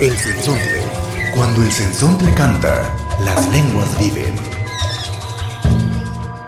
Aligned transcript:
El 0.00 0.16
sensontle. 0.16 0.82
Cuando 1.34 1.62
el 1.62 1.70
sensontle 1.70 2.32
canta, 2.34 2.94
las 3.24 3.48
lenguas 3.52 3.98
viven. 3.98 4.34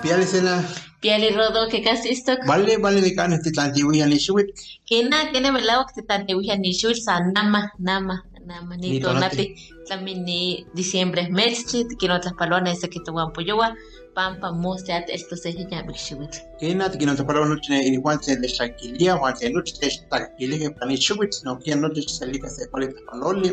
Piale 0.02 0.26
sena, 0.26 0.64
Piali 1.00 1.30
rodo 1.30 1.68
que 1.68 1.82
casi 1.82 2.10
esto 2.10 2.36
vale, 2.46 2.78
vale 2.78 3.00
de 3.00 3.14
can 3.14 3.32
este 3.32 3.50
tantiwi 3.52 4.02
ni 4.04 4.18
shuit. 4.18 4.48
que 4.86 5.04
na 5.08 5.30
que 5.30 5.40
na 5.40 5.52
melao 5.52 5.84
que 5.94 6.02
tante 6.02 6.34
wija 6.34 6.56
ni 6.56 6.72
shul 6.72 6.94
sa 6.94 7.20
nama 7.20 7.72
nama 7.78 8.24
nama 8.46 8.76
Ni 8.76 9.00
tonati 9.00 9.54
también 9.88 10.24
ni 10.24 10.66
diciembre 10.74 11.28
merchi 11.28 11.86
que 11.98 12.08
no 12.08 12.14
otras 12.16 12.34
palones 12.34 12.78
ese 12.78 12.88
que 12.88 13.00
tu 13.00 13.12
guampoyowa 13.12 13.74
pampa 14.16 14.50
mostrat 14.50 15.04
esto 15.10 15.36
se 15.36 15.52
ya 15.52 15.82
bishuit 15.82 16.34
Kena 16.58 16.88
te 16.90 16.98
kino 16.98 17.14
tapara 17.14 17.44
no 17.44 17.56
tiene 17.60 17.90
ni 17.90 17.98
juan 17.98 18.22
se 18.22 18.36
de 18.36 18.48
shakilia, 18.48 19.16
juan 19.18 19.36
se 19.36 19.50
no 19.50 19.62
te 19.62 19.90
shakilia 19.90 20.58
que 20.58 20.70
pani 20.70 20.96
shuit, 20.96 21.32
no 21.44 21.58
que 21.58 21.76
no 21.76 21.90
te 21.92 22.00
salika 22.02 22.48
se 22.48 22.66
pale 22.72 22.88
tapaloli, 22.88 23.50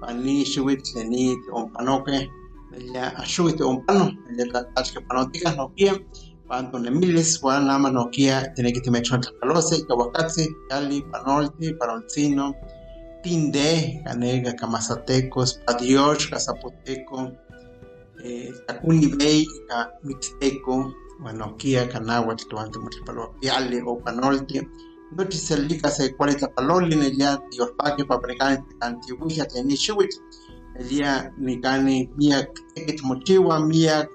pani 0.00 0.44
shuit 0.44 0.84
se 0.84 1.04
ni 1.04 1.36
on 1.52 1.70
panoke, 1.74 2.26
ya 2.94 3.12
a 3.16 3.24
shuit 3.24 3.60
on 3.60 3.84
pano, 3.84 4.10
ya 4.38 4.46
ka 4.52 4.82
que 4.82 5.00
panotika 5.08 5.54
no 5.56 5.68
que 5.76 5.92
Panto 6.48 6.78
ne 6.78 6.90
miles, 6.90 7.38
juan 7.42 7.66
nama 7.66 7.90
no 7.90 8.08
kia, 8.08 8.54
tiene 8.54 8.72
que 8.72 8.80
te 8.80 8.90
me 8.90 9.02
chon 9.02 9.20
tapalose, 9.20 9.84
kawakatse, 9.86 10.48
yali, 10.70 11.02
panolte, 11.12 11.76
panolcino, 11.78 12.54
Tinde, 13.22 14.00
Canega, 14.06 14.54
Camazatecos, 14.56 15.60
Padioch, 15.66 16.30
Cazapoteco, 16.30 17.32
eh, 18.24 18.52
Ca- 18.66 19.92
Mixteco, 20.02 20.94
Kia, 21.56 21.88
Canáhuatl, 21.88 22.46
Tuante, 22.48 22.78
Muchipalo, 22.78 23.34
Piale, 23.40 23.82
o 23.84 23.98
Panolte, 23.98 24.68
Noche 25.16 25.38
Celica, 25.38 25.90
se 25.90 26.14
cuarenta 26.14 26.48
paloli, 26.48 26.94
Nelia, 26.94 27.42
Diospaque, 27.50 28.04
Paprecan, 28.04 28.64
Antihuija, 28.80 29.46
Tenichuit, 29.46 30.10
Nelia, 30.76 31.32
Nicani, 31.38 32.10
Mia, 32.16 32.48
Eket 32.76 33.02
Mochiwa, 33.02 33.58
Mia, 33.64 34.08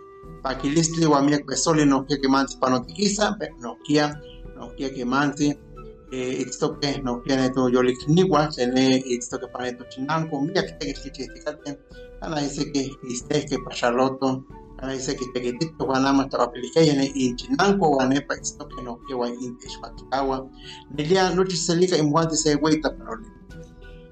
Paquilistli, 0.43 1.05
Miak 1.05 1.45
Besoli, 1.45 1.85
no 1.85 2.05
Kia, 2.05 2.17
Quemante, 2.19 2.57
Panotiquiza, 2.59 3.37
no 3.59 3.77
Kia, 3.83 4.21
no 4.55 4.69
Kia, 4.75 4.93
Quemante, 4.93 5.59
eh, 6.11 6.41
itztoque 6.41 7.01
no 7.01 7.21
tiene 7.25 7.49
todo 7.49 7.69
yo 7.69 7.81
niwa 8.07 8.47
tiene 8.49 9.01
itztoque 9.03 9.47
para 9.47 9.75
to 9.75 9.83
chinanco 9.89 10.41
mira 10.41 10.61
que 10.61 10.93
te 12.23 12.71
que 12.71 12.71
que 12.71 13.07
iste 13.07 13.45
que 13.45 13.57
pachaloto. 13.59 14.45
Ana 14.79 14.93
dice 14.93 15.15
que 15.15 15.25
te 15.33 15.41
que 15.41 15.53
te 15.53 15.83
wana 15.83 16.13
ma 16.13 16.27
ta 16.27 16.43
aplicaya 16.43 16.93
y 17.15 17.35
chinanco 17.35 17.97
wane 17.97 18.21
pa 18.21 18.35
itztoque 18.35 18.81
no 18.83 18.99
que 19.07 19.13
wa 19.13 19.27
in 19.27 19.57
ishpatkawa 19.65 20.45
nelia 20.91 21.29
no 21.35 21.43
te 21.43 21.55
selika 21.55 21.97
imwante 21.97 22.35
se 22.35 22.55
weita 22.55 22.89
pero 22.97 23.19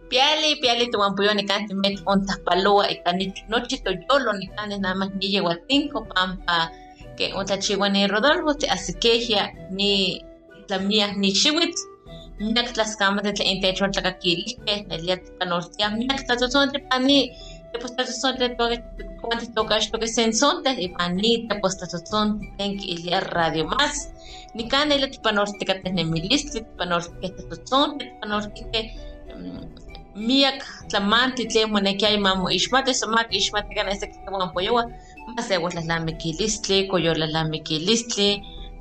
Piali, 0.09 0.59
piali 0.59 0.91
tu 0.91 0.97
guampoyo 0.97 1.33
ni 1.33 1.45
kanti 1.45 1.73
met 1.73 1.99
ontas 2.05 2.39
paloa 2.45 2.91
y 2.91 3.01
cani 3.03 3.33
noche 3.47 3.77
to 3.83 3.91
yolo 3.91 4.33
ni 4.33 4.47
cani 4.55 4.77
nada 4.77 4.95
más 4.95 5.09
ni 5.15 5.39
cinco 5.69 6.05
pampa 6.05 6.71
que 7.17 7.33
onta 7.33 7.57
chiwa 7.57 7.89
ni 7.89 8.07
Rodolfo 8.07 8.53
te 8.55 8.67
asikeja 8.69 9.51
ni 9.71 10.21
la 10.67 10.79
mía 10.79 11.13
ni 11.15 11.31
chiwit 11.31 11.75
Miak 12.41 12.75
las 12.75 12.95
camas 12.95 13.23
de 13.23 13.33
en 13.37 13.61
techo 13.61 13.85
la 13.85 14.01
kakili 14.01 14.57
que 14.65 14.85
el 14.89 15.01
día 15.05 15.15
de 15.15 15.45
norte 15.45 15.77
miak 15.97 16.25
ta 16.25 16.39
son 16.49 16.71
de 17.71 17.79
pani 17.79 17.95
te 17.95 18.03
posta 18.03 18.05
son 18.05 18.37
de 18.37 18.49
todo 18.49 18.69
cuando 19.21 19.45
toca 19.53 19.77
esto 19.77 19.99
que 19.99 20.07
se 20.07 20.23
ensonte 20.23 20.75
y 20.79 20.89
pani 20.89 21.47
te 21.47 21.55
posta 21.59 21.85
son 21.87 22.41
en 22.57 22.77
que 22.77 22.91
el 22.91 23.03
día 23.03 23.19
radio 23.19 23.65
más 23.65 24.13
ni 24.53 24.67
can 24.67 24.91
el 24.91 25.09
tipo 25.09 25.31
norte 25.31 25.65
que 25.65 25.75
tiene 25.75 26.03
mi 26.05 26.21
lista 26.21 26.59
tipo 26.59 26.85
norte 26.85 27.11
que 27.21 27.29
te 27.29 27.55
son 27.65 27.97
tipo 27.97 28.25
norte 28.25 28.61
que 28.71 28.95
miak 30.15 30.61
tlamanti 30.89 31.47
tlen 31.47 31.71
monekia 31.71 32.11
imamo 32.11 32.49
ixmati 32.49 32.93
somak 32.93 33.27
ixmati 33.31 33.75
kan 33.75 33.87
este 33.87 34.07
kitawampoyowa 34.11 34.83
masewas 35.35 35.73
lalamiquilistli 35.75 36.87
koyolalamiquilistli 36.91 38.29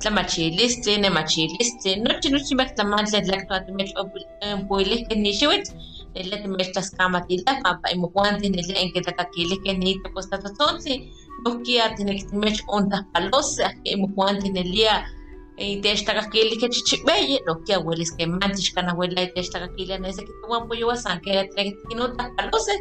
tlamachilistli 0.01 0.97
nemachilistli 0.97 1.91
nochi 2.05 2.27
nochi 2.33 2.53
mek 2.59 2.75
tlamantli 2.75 3.21
tlaktoatimech 3.27 3.93
ompuilihkeh 4.01 5.17
nixiuitl 6.13 6.29
nele 6.29 6.41
timech 6.43 6.71
tlaskamatila 6.73 7.51
pampa 7.63 7.87
imokuanti 7.95 8.49
nele 8.49 8.73
enkitlakakilihkeh 8.83 9.77
nitepostatotzontli 9.77 10.95
nohkia 11.45 11.85
tinektimech 11.95 12.59
ontahpalose 12.67 13.63
ahki 13.69 13.89
imokuanti 13.95 14.49
nelia 14.57 14.93
itech 15.57 16.03
tlakakilihkeh 16.05 16.69
chichibeyi 16.75 17.35
nohkia 17.47 17.79
uelis 17.79 18.11
kemanti 18.17 18.61
xkanawela 18.67 19.21
itech 19.27 19.49
tlakakilia 19.51 19.97
nese 20.03 20.21
kitowanpoyowa 20.27 20.95
san 21.03 21.17
kera 21.25 21.43
tlekinon 21.51 22.11
tahpalose 22.17 22.73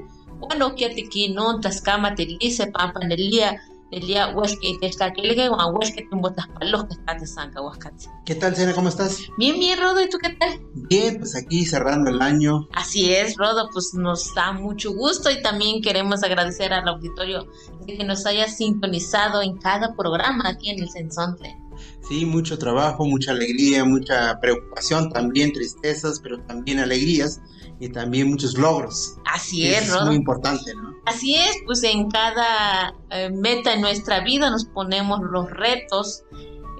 uan 0.43 0.59
nohkia 0.59 0.89
tikinon 0.97 1.61
tlaskamatilise 1.63 2.65
pampa 2.75 3.01
nelia 3.11 3.49
nelia 3.93 4.29
uelki 4.37 4.67
itech 4.75 4.97
tlakilihkeh 4.97 5.51
uan 5.51 5.75
uelki 5.75 6.07
timotahpalohkeh 6.11 6.99
kateh 7.07 7.27
san 7.27 7.51
kawahkatzi 7.55 8.09
¿Qué 8.25 8.35
tal, 8.35 8.55
Sena? 8.55 8.73
¿Cómo 8.75 8.89
estás? 8.89 9.19
Bien, 9.39 9.59
bien, 9.59 9.79
Rodo, 9.81 10.01
¿y 10.01 10.09
tú 10.09 10.19
qué 10.19 10.31
tal? 10.31 10.61
Bien, 10.75 11.19
pues 11.19 11.35
aquí 11.35 11.65
cerrando 11.65 12.11
el 12.11 12.23
año. 12.23 12.69
Así 12.73 13.13
es, 13.13 13.37
Rodo, 13.37 13.69
pues 13.73 13.93
nos 13.95 14.33
da 14.35 14.53
mucho 14.53 14.93
gusto 14.93 15.31
y 15.31 15.43
también 15.43 15.83
queremos 15.83 16.23
agradecer 16.23 16.73
al 16.73 16.87
auditorio 16.87 17.49
de 17.87 17.99
que 17.99 18.05
nos 18.05 18.27
haya 18.27 18.47
sintonizado 18.49 19.43
en 19.43 19.57
cada 19.57 19.97
programa 19.97 20.45
aquí 20.49 20.71
en 20.71 20.81
el 20.81 20.89
Sensontle. 20.89 21.57
Sí, 22.09 22.25
mucho 22.27 22.59
trabajo, 22.59 23.05
mucha 23.05 23.33
alegría, 23.33 23.85
mucha 23.85 24.39
preocupación, 24.41 25.11
también 25.11 25.53
tristezas, 25.53 26.21
pero 26.21 26.41
también 26.43 26.79
alegrías 26.79 27.41
y 27.81 27.89
también 27.89 28.29
muchos 28.29 28.57
logros. 28.57 29.17
Así 29.25 29.67
Eso 29.67 29.95
es, 29.95 30.01
es 30.01 30.07
muy 30.07 30.15
importante, 30.15 30.75
¿no? 30.75 30.95
Así 31.07 31.35
es, 31.35 31.57
pues 31.65 31.83
en 31.83 32.11
cada 32.11 32.95
eh, 33.11 33.31
meta 33.31 33.73
en 33.73 33.81
nuestra 33.81 34.21
vida 34.21 34.51
nos 34.51 34.67
ponemos 34.67 35.21
los 35.23 35.51
retos. 35.51 36.23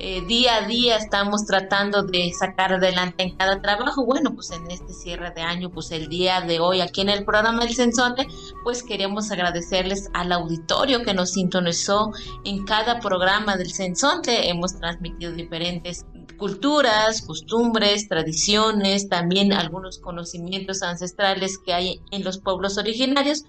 eh, 0.03 0.23
día 0.27 0.57
a 0.57 0.67
día 0.67 0.97
estamos 0.97 1.45
tratando 1.45 2.03
de 2.03 2.33
sacar 2.33 2.73
adelante 2.73 3.23
en 3.23 3.37
cada 3.37 3.61
trabajo. 3.61 4.07
Bueno, 4.07 4.35
pues 4.35 4.51
en 4.51 4.71
este 4.71 4.93
cierre 4.95 5.31
de 5.31 5.43
año, 5.43 5.71
pues 5.71 5.91
el 5.91 6.09
día 6.09 6.41
de 6.41 6.59
hoy 6.59 6.81
aquí 6.81 7.03
en 7.03 7.11
el 7.11 7.25
programa 7.25 7.65
del 7.65 7.75
Sensonte, 7.75 8.27
pues 8.63 8.83
queremos 8.83 9.31
agradecerles 9.31 10.09
al 10.15 10.33
auditorio 10.33 11.03
que 11.03 11.13
nos 11.13 11.33
sintonizó 11.33 12.13
en 12.45 12.65
cada 12.65 13.01
programa 13.01 13.57
del 13.57 13.73
Sensonte. 13.73 14.49
Hemos 14.49 14.79
transmitido 14.79 15.33
diferentes 15.33 16.07
culturas, 16.41 17.21
costumbres, 17.23 18.09
tradiciones, 18.09 19.09
también 19.09 19.53
algunos 19.53 19.99
conocimientos 19.99 20.83
ancestrales 20.83 21.59
que 21.59 21.75
hay 21.75 22.01
en 22.11 22.25
los 22.25 22.39
pueblos 22.39 22.79
originarios. 22.79 23.45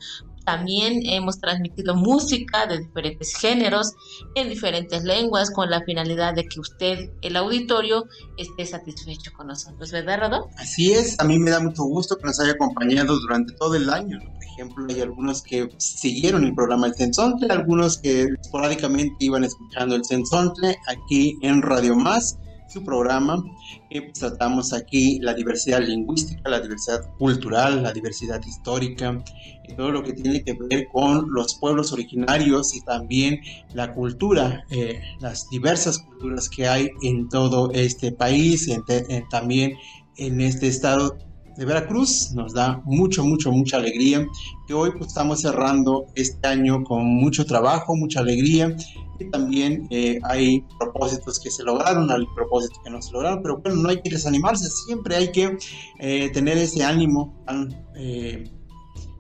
También 0.46 1.02
hemos 1.06 1.40
transmitido 1.40 1.96
música 1.96 2.66
de 2.66 2.79
diferentes 2.79 3.35
géneros 3.35 3.94
en 4.35 4.50
diferentes 4.50 5.03
lenguas 5.03 5.52
con 5.52 5.69
la 5.69 5.84
finalidad 5.84 6.34
de 6.34 6.46
que 6.46 6.59
usted, 6.59 7.12
el 7.22 7.38
auditorio, 7.38 8.06
esté 8.38 8.66
satisfecho 8.66 9.31
con 9.38 9.47
nosotros, 9.47 9.91
¿verdad, 9.91 10.19
Rodo? 10.19 10.50
Así 10.58 10.91
es, 10.91 11.18
a 11.19 11.23
mí 11.23 11.40
me 11.40 11.52
da 11.52 11.59
mucho 11.59 11.84
gusto 11.84 12.18
que 12.18 12.25
nos 12.25 12.40
haya 12.40 12.53
acompañado 12.53 13.18
durante 13.19 13.53
todo 13.53 13.76
el 13.76 13.90
año. 13.90 14.20
Por 14.20 14.44
ejemplo, 14.44 14.85
hay 14.90 15.02
algunos 15.02 15.44
que 15.44 15.70
siguieron 15.78 16.44
el 16.44 16.55
programa 16.55 16.87
El 16.87 16.96
Sensontle, 16.96 17.47
algunos 17.53 17.99
que 17.99 18.23
esporádicamente 18.41 19.16
iban 19.20 19.46
escuchando 19.46 19.96
El 19.96 20.03
Sensontle 20.03 20.76
aquí 20.87 21.37
en 21.41 21.61
Radio 21.61 21.96
Más, 21.96 22.37
su 22.72 22.84
programa, 22.84 23.44
que 23.90 24.02
pues, 24.02 24.20
tratamos 24.20 24.73
aquí 24.73 25.20
la 25.20 25.34
diversidad 25.34 25.82
lingüística, 25.82 26.50
la 26.50 26.59
diversidad 26.59 27.02
cultural, 27.18 27.84
la 27.84 27.91
diversidad 27.91 28.41
histórica, 28.46 29.23
y 29.68 29.73
todo 29.73 29.91
lo 29.91 30.03
que 30.03 30.14
tiene 30.14 30.44
que 30.44 30.53
ver 30.53 30.88
con 30.91 31.32
los 31.32 31.56
pueblos 31.56 31.91
originarios 31.94 32.76
y 32.76 32.82
también 32.82 33.40
la 33.73 33.94
cultura, 33.94 34.66
eh, 34.70 35.02
las 35.20 35.50
diversas 35.50 36.00
culturas 36.00 36.50
que 36.50 36.68
hay 36.68 36.90
en 37.03 37.29
todo 37.29 37.72
este 37.73 38.12
país, 38.12 38.68
en 38.68 38.84
también 39.29 39.73
en 40.18 40.41
este 40.41 40.68
estado 40.68 41.18
de 41.57 41.65
Veracruz. 41.65 42.31
Nos 42.33 42.53
da 42.53 42.81
mucho, 42.85 43.23
mucho, 43.23 43.51
mucha 43.51 43.77
alegría 43.77 44.25
que 44.67 44.73
hoy 44.73 44.91
pues, 44.91 45.07
estamos 45.07 45.41
cerrando 45.41 46.07
este 46.15 46.47
año 46.47 46.83
con 46.83 47.05
mucho 47.05 47.45
trabajo, 47.45 47.95
mucha 47.95 48.19
alegría. 48.19 48.75
Y 49.19 49.29
también 49.29 49.87
eh, 49.91 50.19
hay 50.23 50.65
propósitos 50.79 51.39
que 51.39 51.51
se 51.51 51.63
lograron, 51.63 52.09
hay 52.09 52.25
propósitos 52.35 52.79
que 52.83 52.89
no 52.89 53.01
se 53.01 53.11
lograron, 53.11 53.43
pero 53.43 53.59
bueno, 53.59 53.81
no 53.83 53.89
hay 53.89 54.01
que 54.01 54.09
desanimarse, 54.09 54.67
siempre 54.69 55.15
hay 55.15 55.31
que 55.31 55.57
eh, 55.99 56.31
tener 56.33 56.57
ese 56.57 56.83
ánimo 56.83 57.43
tan, 57.45 57.85
eh, 57.95 58.49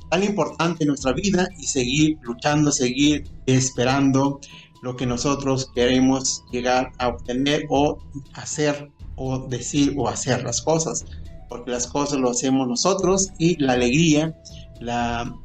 tan 0.09 0.23
importante 0.23 0.85
en 0.85 0.87
nuestra 0.87 1.13
vida 1.13 1.47
y 1.59 1.67
seguir 1.67 2.17
luchando, 2.23 2.71
seguir 2.71 3.29
esperando 3.45 4.39
lo 4.81 4.95
que 4.95 5.05
nosotros 5.05 5.69
queremos 5.75 6.43
llegar 6.51 6.91
a 6.97 7.09
obtener 7.09 7.65
o 7.69 7.99
hacer 8.33 8.89
o 9.15 9.37
decir 9.47 9.93
o 9.97 10.07
hacer 10.07 10.43
las 10.43 10.63
cosas 10.63 11.05
porque 11.51 11.69
las 11.69 11.85
cosas 11.85 12.17
lo 12.17 12.29
hacemos 12.29 12.65
nosotros 12.65 13.27
y 13.37 13.61
la 13.61 13.73
alegría, 13.73 14.33
la, 14.79 15.37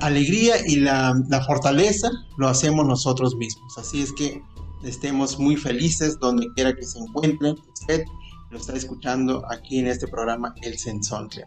alegría 0.00 0.54
y 0.66 0.76
la, 0.76 1.14
fortaleza 1.46 2.10
lo 2.38 2.48
hacemos 2.48 2.86
nosotros 2.86 3.36
mismos. 3.36 3.76
Así 3.76 4.00
es 4.00 4.10
que 4.14 4.42
estemos 4.84 5.38
muy 5.38 5.56
felices 5.56 6.18
donde 6.18 6.50
quiera 6.54 6.74
que 6.74 6.82
se 6.82 6.98
encuentren. 6.98 7.56
Usted 7.74 8.04
lo 8.50 8.56
está 8.56 8.72
escuchando 8.72 9.44
aquí 9.50 9.80
en 9.80 9.88
este 9.88 10.08
programa 10.08 10.54
El 10.62 10.78
Sensontle. 10.78 11.44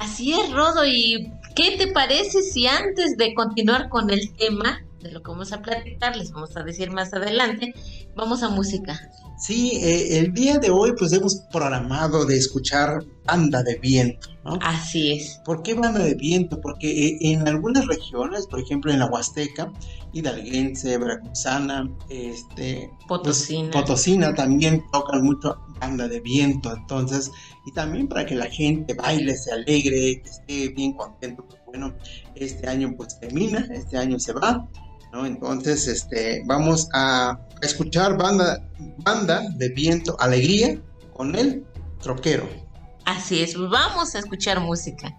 Así 0.00 0.32
es, 0.32 0.50
Rodo. 0.52 0.84
¿Y 0.84 1.32
qué 1.54 1.76
te 1.78 1.92
parece 1.92 2.42
si 2.42 2.66
antes 2.66 3.16
de 3.16 3.34
continuar 3.34 3.88
con 3.88 4.10
el 4.10 4.32
tema 4.32 4.82
de 5.00 5.12
lo 5.12 5.22
que 5.22 5.30
vamos 5.30 5.52
a 5.52 5.62
platicar, 5.62 6.16
les 6.16 6.32
vamos 6.32 6.56
a 6.56 6.64
decir 6.64 6.90
más 6.90 7.14
adelante, 7.14 7.72
vamos 8.16 8.42
a 8.42 8.48
música? 8.48 9.00
Sí, 9.38 9.72
eh, 9.82 10.18
el 10.18 10.32
día 10.32 10.58
de 10.58 10.70
hoy 10.70 10.92
pues 10.98 11.12
hemos 11.12 11.36
programado 11.52 12.24
de 12.24 12.36
escuchar 12.36 13.04
banda 13.26 13.62
de 13.62 13.78
viento, 13.78 14.30
¿no? 14.44 14.58
Así 14.62 15.12
es. 15.12 15.40
¿Por 15.44 15.62
qué 15.62 15.74
banda 15.74 16.00
de 16.00 16.14
viento? 16.14 16.58
Porque 16.60 17.08
eh, 17.08 17.18
en 17.20 17.46
algunas 17.46 17.86
regiones, 17.86 18.46
por 18.46 18.60
ejemplo 18.60 18.90
en 18.90 18.98
la 18.98 19.06
Huasteca, 19.06 19.70
Hidalguense, 20.14 20.96
Veracruzana, 20.96 21.86
este, 22.08 22.90
Potosina. 23.06 23.70
Pues, 23.70 23.82
Potosina 23.82 24.34
también 24.34 24.82
tocan 24.90 25.22
mucho 25.22 25.58
banda 25.78 26.08
de 26.08 26.20
viento, 26.20 26.72
entonces, 26.72 27.30
y 27.66 27.72
también 27.72 28.08
para 28.08 28.24
que 28.24 28.34
la 28.34 28.46
gente 28.46 28.94
baile, 28.94 29.36
se 29.36 29.52
alegre, 29.52 30.22
que 30.22 30.30
esté 30.30 30.68
bien 30.70 30.94
contento, 30.94 31.44
pues 31.46 31.60
bueno, 31.66 31.94
este 32.34 32.66
año 32.66 32.94
pues 32.96 33.20
termina, 33.20 33.68
este 33.70 33.98
año 33.98 34.18
se 34.18 34.32
va, 34.32 34.66
Entonces, 35.24 35.86
este, 35.86 36.42
vamos 36.44 36.88
a 36.92 37.38
escuchar 37.62 38.18
banda, 38.18 38.62
banda 38.98 39.42
de 39.56 39.68
viento, 39.70 40.16
alegría 40.20 40.78
con 41.14 41.34
el 41.34 41.64
troquero. 42.02 42.48
Así 43.04 43.40
es, 43.40 43.56
vamos 43.56 44.14
a 44.14 44.18
escuchar 44.18 44.60
música. 44.60 45.16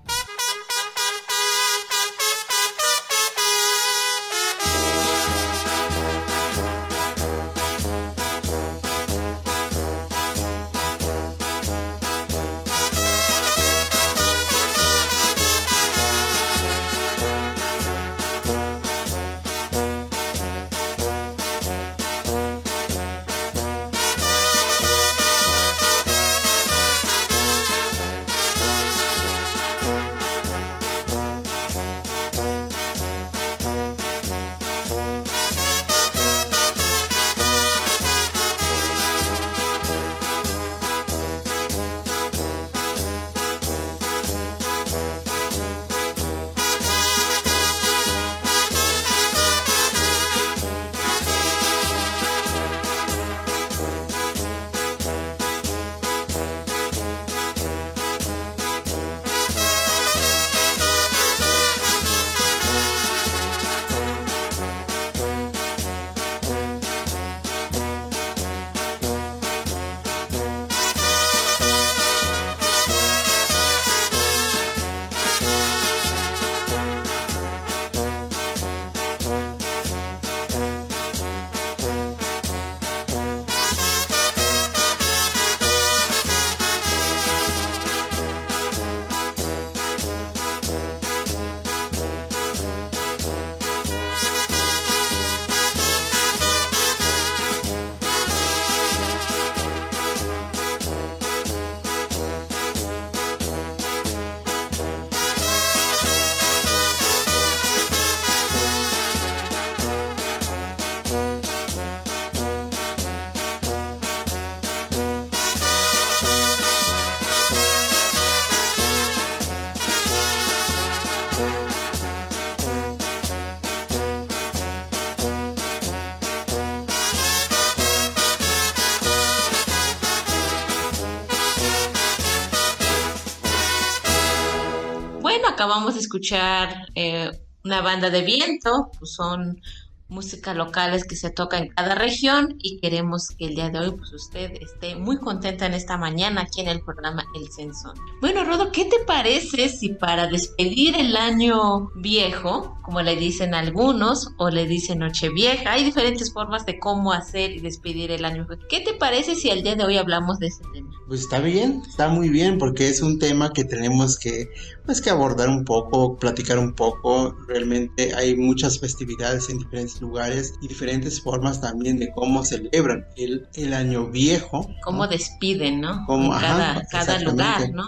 Acabamos 135.77 135.93
de 135.93 136.01
escuchar 136.01 136.87
eh, 136.95 137.29
una 137.63 137.81
banda 137.81 138.09
de 138.09 138.23
viento, 138.23 138.89
pues 138.97 139.13
son 139.13 139.61
música 140.07 140.55
locales 140.55 141.03
que 141.03 141.15
se 141.15 141.29
toca 141.29 141.59
en 141.59 141.67
cada 141.67 141.93
región 141.93 142.55
y 142.59 142.79
queremos 142.79 143.27
que 143.37 143.45
el 143.45 143.55
día 143.55 143.69
de 143.69 143.79
hoy 143.79 143.91
pues 143.91 144.11
usted 144.11 144.53
esté 144.59 144.95
muy 144.95 145.19
contenta 145.19 145.67
en 145.67 145.75
esta 145.75 145.97
mañana 145.97 146.41
aquí 146.41 146.61
en 146.61 146.69
el 146.69 146.81
programa 146.81 147.25
El 147.35 147.51
Censón. 147.51 147.95
Bueno, 148.21 148.43
Rodo, 148.43 148.71
¿qué 148.71 148.85
te 148.85 148.97
parece 149.05 149.69
si 149.69 149.89
para 149.89 150.25
despedir 150.25 150.95
el 150.95 151.15
año 151.15 151.91
viejo, 151.95 152.76
como 152.87 153.01
le 153.01 153.17
dicen 153.17 153.53
algunos, 153.53 154.29
o 154.37 154.49
le 154.49 154.65
dicen 154.65 154.99
Nochevieja, 154.99 155.73
hay 155.73 155.83
diferentes 155.83 156.31
formas 156.31 156.65
de 156.65 156.79
cómo 156.79 157.11
hacer 157.11 157.51
y 157.51 157.59
despedir 157.59 158.11
el 158.11 158.23
año. 158.23 158.47
¿Qué 158.69 158.79
te 158.79 158.93
parece 158.93 159.35
si 159.35 159.49
el 159.49 159.61
día 159.61 159.75
de 159.75 159.83
hoy 159.83 159.97
hablamos 159.97 160.39
de 160.39 160.47
ese 160.47 160.63
tema? 160.73 160.89
Pues 161.05 161.19
está 161.19 161.41
bien, 161.41 161.81
está 161.85 162.07
muy 162.07 162.29
bien 162.29 162.57
porque 162.57 162.87
es 162.87 163.01
un 163.01 163.19
tema 163.19 163.51
que 163.51 163.65
tenemos 163.65 164.17
que 164.17 164.47
pues 164.87 165.01
que 165.01 165.09
abordar 165.09 165.49
un 165.49 165.65
poco, 165.65 166.15
platicar 166.15 166.57
un 166.57 166.73
poco. 166.73 167.35
Realmente 167.45 168.15
hay 168.15 168.37
muchas 168.37 168.79
festividades 168.79 169.49
en 169.49 169.57
diferentes 169.57 169.99
lugares 169.99 170.53
y 170.61 170.69
diferentes 170.69 171.21
formas 171.21 171.59
también 171.59 171.99
de 171.99 172.09
cómo 172.11 172.45
celebran 172.45 173.05
el, 173.17 173.45
el 173.55 173.73
año 173.73 174.07
viejo. 174.07 174.65
Cómo 174.85 175.05
despiden, 175.07 175.81
¿no? 175.81 176.05
Como, 176.05 176.31
cada, 176.31 176.85
cada 176.89 177.19
lugar, 177.19 177.69
¿no? 177.73 177.85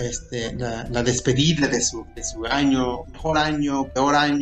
este, 0.00 0.54
la, 0.54 0.88
la, 0.88 1.02
despedida 1.02 1.66
de 1.66 1.82
su, 1.82 2.06
de 2.14 2.22
su 2.22 2.46
año, 2.46 3.04
mejor 3.12 3.38
año, 3.38 3.88
peor 3.92 4.14
año, 4.14 4.35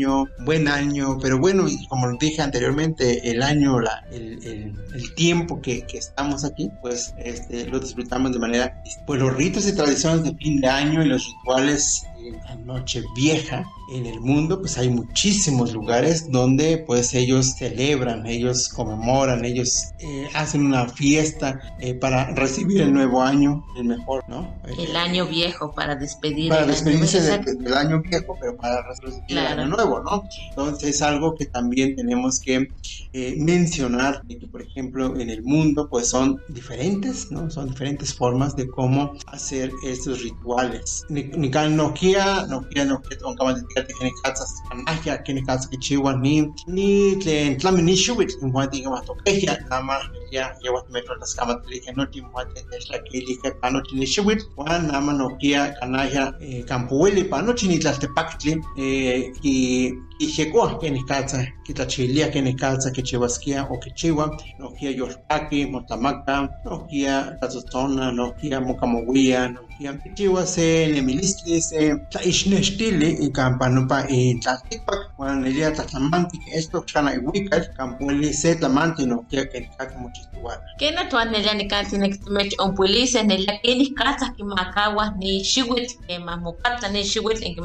buen 0.45 0.69
año, 0.69 1.19
pero 1.21 1.39
bueno, 1.39 1.67
como 1.89 2.11
dije 2.19 2.43
anteriormente, 2.43 3.31
el 3.31 3.43
año, 3.43 3.81
la, 3.81 4.05
el, 4.11 4.43
el, 4.45 4.75
el 4.95 5.15
tiempo 5.15 5.61
que, 5.61 5.87
que, 5.87 5.99
estamos 5.99 6.45
aquí, 6.45 6.71
pues 6.83 7.15
este, 7.19 7.67
lo 7.67 7.81
disfrutamos 7.81 8.33
de 8.33 8.39
manera, 8.39 8.83
pues 9.07 9.21
los 9.21 9.35
ritos 9.35 9.67
y 9.67 9.75
tradiciones 9.75 10.25
de 10.25 10.35
fin 10.37 10.61
de 10.61 10.69
año 10.69 11.03
y 11.03 11.07
los 11.07 11.27
rituales 11.27 12.05
la 12.33 12.57
noche 12.57 13.03
vieja 13.15 13.65
en 13.93 14.07
el 14.07 14.21
mundo, 14.21 14.61
pues 14.61 14.79
hay 14.79 14.89
muchísimos 14.89 15.73
lugares 15.73 16.31
donde 16.31 16.79
pues 16.79 17.13
ellos 17.15 17.55
celebran, 17.59 18.27
ellos 18.27 18.69
conmemoran, 18.69 19.45
ellos 19.45 19.93
eh, 19.99 20.29
hacen 20.35 20.65
una 20.65 20.89
fiesta 20.89 21.61
eh, 21.81 21.95
para 21.95 22.31
recibir 22.35 22.81
el 22.81 22.95
nuevo 22.95 23.21
año, 23.21 23.63
el 23.77 23.85
mejor, 23.85 24.25
¿no? 24.27 24.55
El 24.79 24.97
año 24.97 25.27
viejo 25.27 25.73
para 25.73 25.97
despedir. 25.97 26.49
Para 26.49 26.67
despedirse 26.67 27.21
del 27.21 27.75
año 27.75 28.01
viejo, 28.01 28.37
pero 28.41 28.57
para 28.57 28.83
recibir 28.83 29.23
el 29.29 29.39
año 29.39 29.67
nuevo, 29.67 29.84
¿no? 29.87 30.25
Entonces 30.51 30.97
es 30.97 31.03
algo 31.03 31.35
que 31.35 31.47
también 31.47 31.97
tenemos 31.97 32.41
que 32.41 32.69
eh, 33.13 33.35
mencionar, 33.39 34.23
que 34.29 34.47
por 34.47 34.63
ejemplo 34.63 35.19
en 35.19 35.31
el 35.31 35.43
mundo 35.43 35.89
pues 35.89 36.09
son 36.09 36.41
diferentes, 36.49 37.31
¿no? 37.31 37.51
Son 37.51 37.69
diferentes 37.69 38.15
formas 38.15 38.57
de 38.57 38.67
cómo 38.69 39.13
hacer 39.27 39.71
estos 39.85 40.23
rituales. 40.23 41.05
Nikan 41.09 41.77
nokia, 41.77 42.47
nokia, 42.47 42.85
nokia, 42.85 43.19
onkaman 43.23 43.55
de 43.55 43.83
tiene 43.85 44.11
casas, 44.23 44.53
anaja, 44.71 45.23
tiene 45.23 45.45
casas 45.45 45.69
que 45.69 45.77
chihuahua, 45.79 46.19
ni, 46.19 46.49
ni, 46.67 47.17
tlen, 47.19 47.59
tlami 47.59 47.83
ni 47.83 47.95
shuwit, 47.95 48.31
ni 48.43 48.51
muati 48.51 48.83
que 48.83 48.89
más 48.89 49.05
toqueja, 49.05 49.59
nada 49.71 49.83
más, 49.83 50.03
ya, 50.33 50.57
ya 50.63 50.73
vas 50.73 50.85
a 50.89 50.93
meter 50.93 51.17
las 51.19 51.35
camas, 51.35 51.59
dije, 51.69 51.93
no, 51.95 52.09
ti 52.09 52.21
muati, 52.23 52.61
es 52.77 52.89
la 52.91 53.03
que 53.05 53.19
dije, 53.19 53.53
pano, 53.61 53.83
tiene 53.83 54.07
shuwit, 54.07 54.41
wan, 54.57 54.87
nada 54.87 55.01
más, 55.01 55.17
nokia, 55.17 55.75
canaja, 55.81 56.37
campueli, 56.67 57.25
pano, 57.25 57.53
chini, 57.55 57.79
tlaltepactli, 57.79 58.61
y, 58.77 59.33
y 59.75 60.05
llegó 60.19 60.79
que 60.79 60.91
ni 60.91 61.05
casa, 61.05 61.47
que 61.65 61.75
tachilia, 61.75 62.31
que 62.31 62.41
ni 62.43 62.55
casa, 62.55 62.93
que 62.93 63.03
chivasquia 63.03 63.65
o 63.71 63.81
que 63.81 63.91
chihuahua, 63.93 64.37
nokia 64.59 64.91
yorpaki, 64.91 65.67
motamaca, 65.67 66.51
nokia, 66.65 67.37
tazotona, 67.41 68.13
nokia, 68.13 68.61
mocamoguía, 68.61 69.49
nokia, 69.49 69.99
chihuahua, 70.15 70.47
se, 70.47 70.89
nemilistli, 70.93 71.61
se, 71.61 71.97
tlaixnextili, 72.11 73.19
y 73.21 73.31
campanupa, 73.33 74.07
y 74.09 74.39
tlaltipac, 74.41 75.19
wan, 75.19 75.45
elia, 75.47 75.73
tlatlamanti, 75.73 76.39
que 76.39 76.59
esto, 76.59 76.85
chana, 76.87 77.15
y 77.15 77.19
huical, 77.19 77.73
campueli, 77.77 78.33
se, 78.33 78.57
tlamanti, 78.57 79.07
nokia, 79.07 79.49
que 79.49 79.61
ni 79.61 79.69
casa, 79.77 79.99
mochituana. 79.99 80.63
¿Qué 80.79 80.93
no 80.93 81.09
tuan 81.09 81.33
nelia 81.33 81.55
ni 81.55 81.67
casa, 81.67 81.97
ni 81.99 82.11
que 82.11 82.57
un 82.63 82.75
pulice, 82.75 83.25
nelia, 83.25 83.61
que 83.63 83.75
ni 83.75 83.93
casa, 83.95 84.33
que 84.37 84.45
macawa, 84.45 85.15
ni 85.19 85.43
shiwit, 85.43 85.91
que 86.07 86.19
mamocata, 86.19 86.89
ni 86.89 87.03
shiwit, 87.03 87.43
en 87.43 87.55
que 87.55 87.63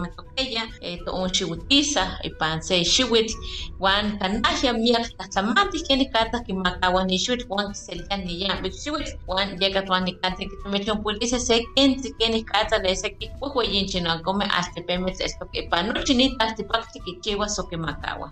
eh, 0.82 1.00
to 1.06 1.14
un 1.14 1.30
shiwitiza, 1.30 2.18
y 2.24 2.30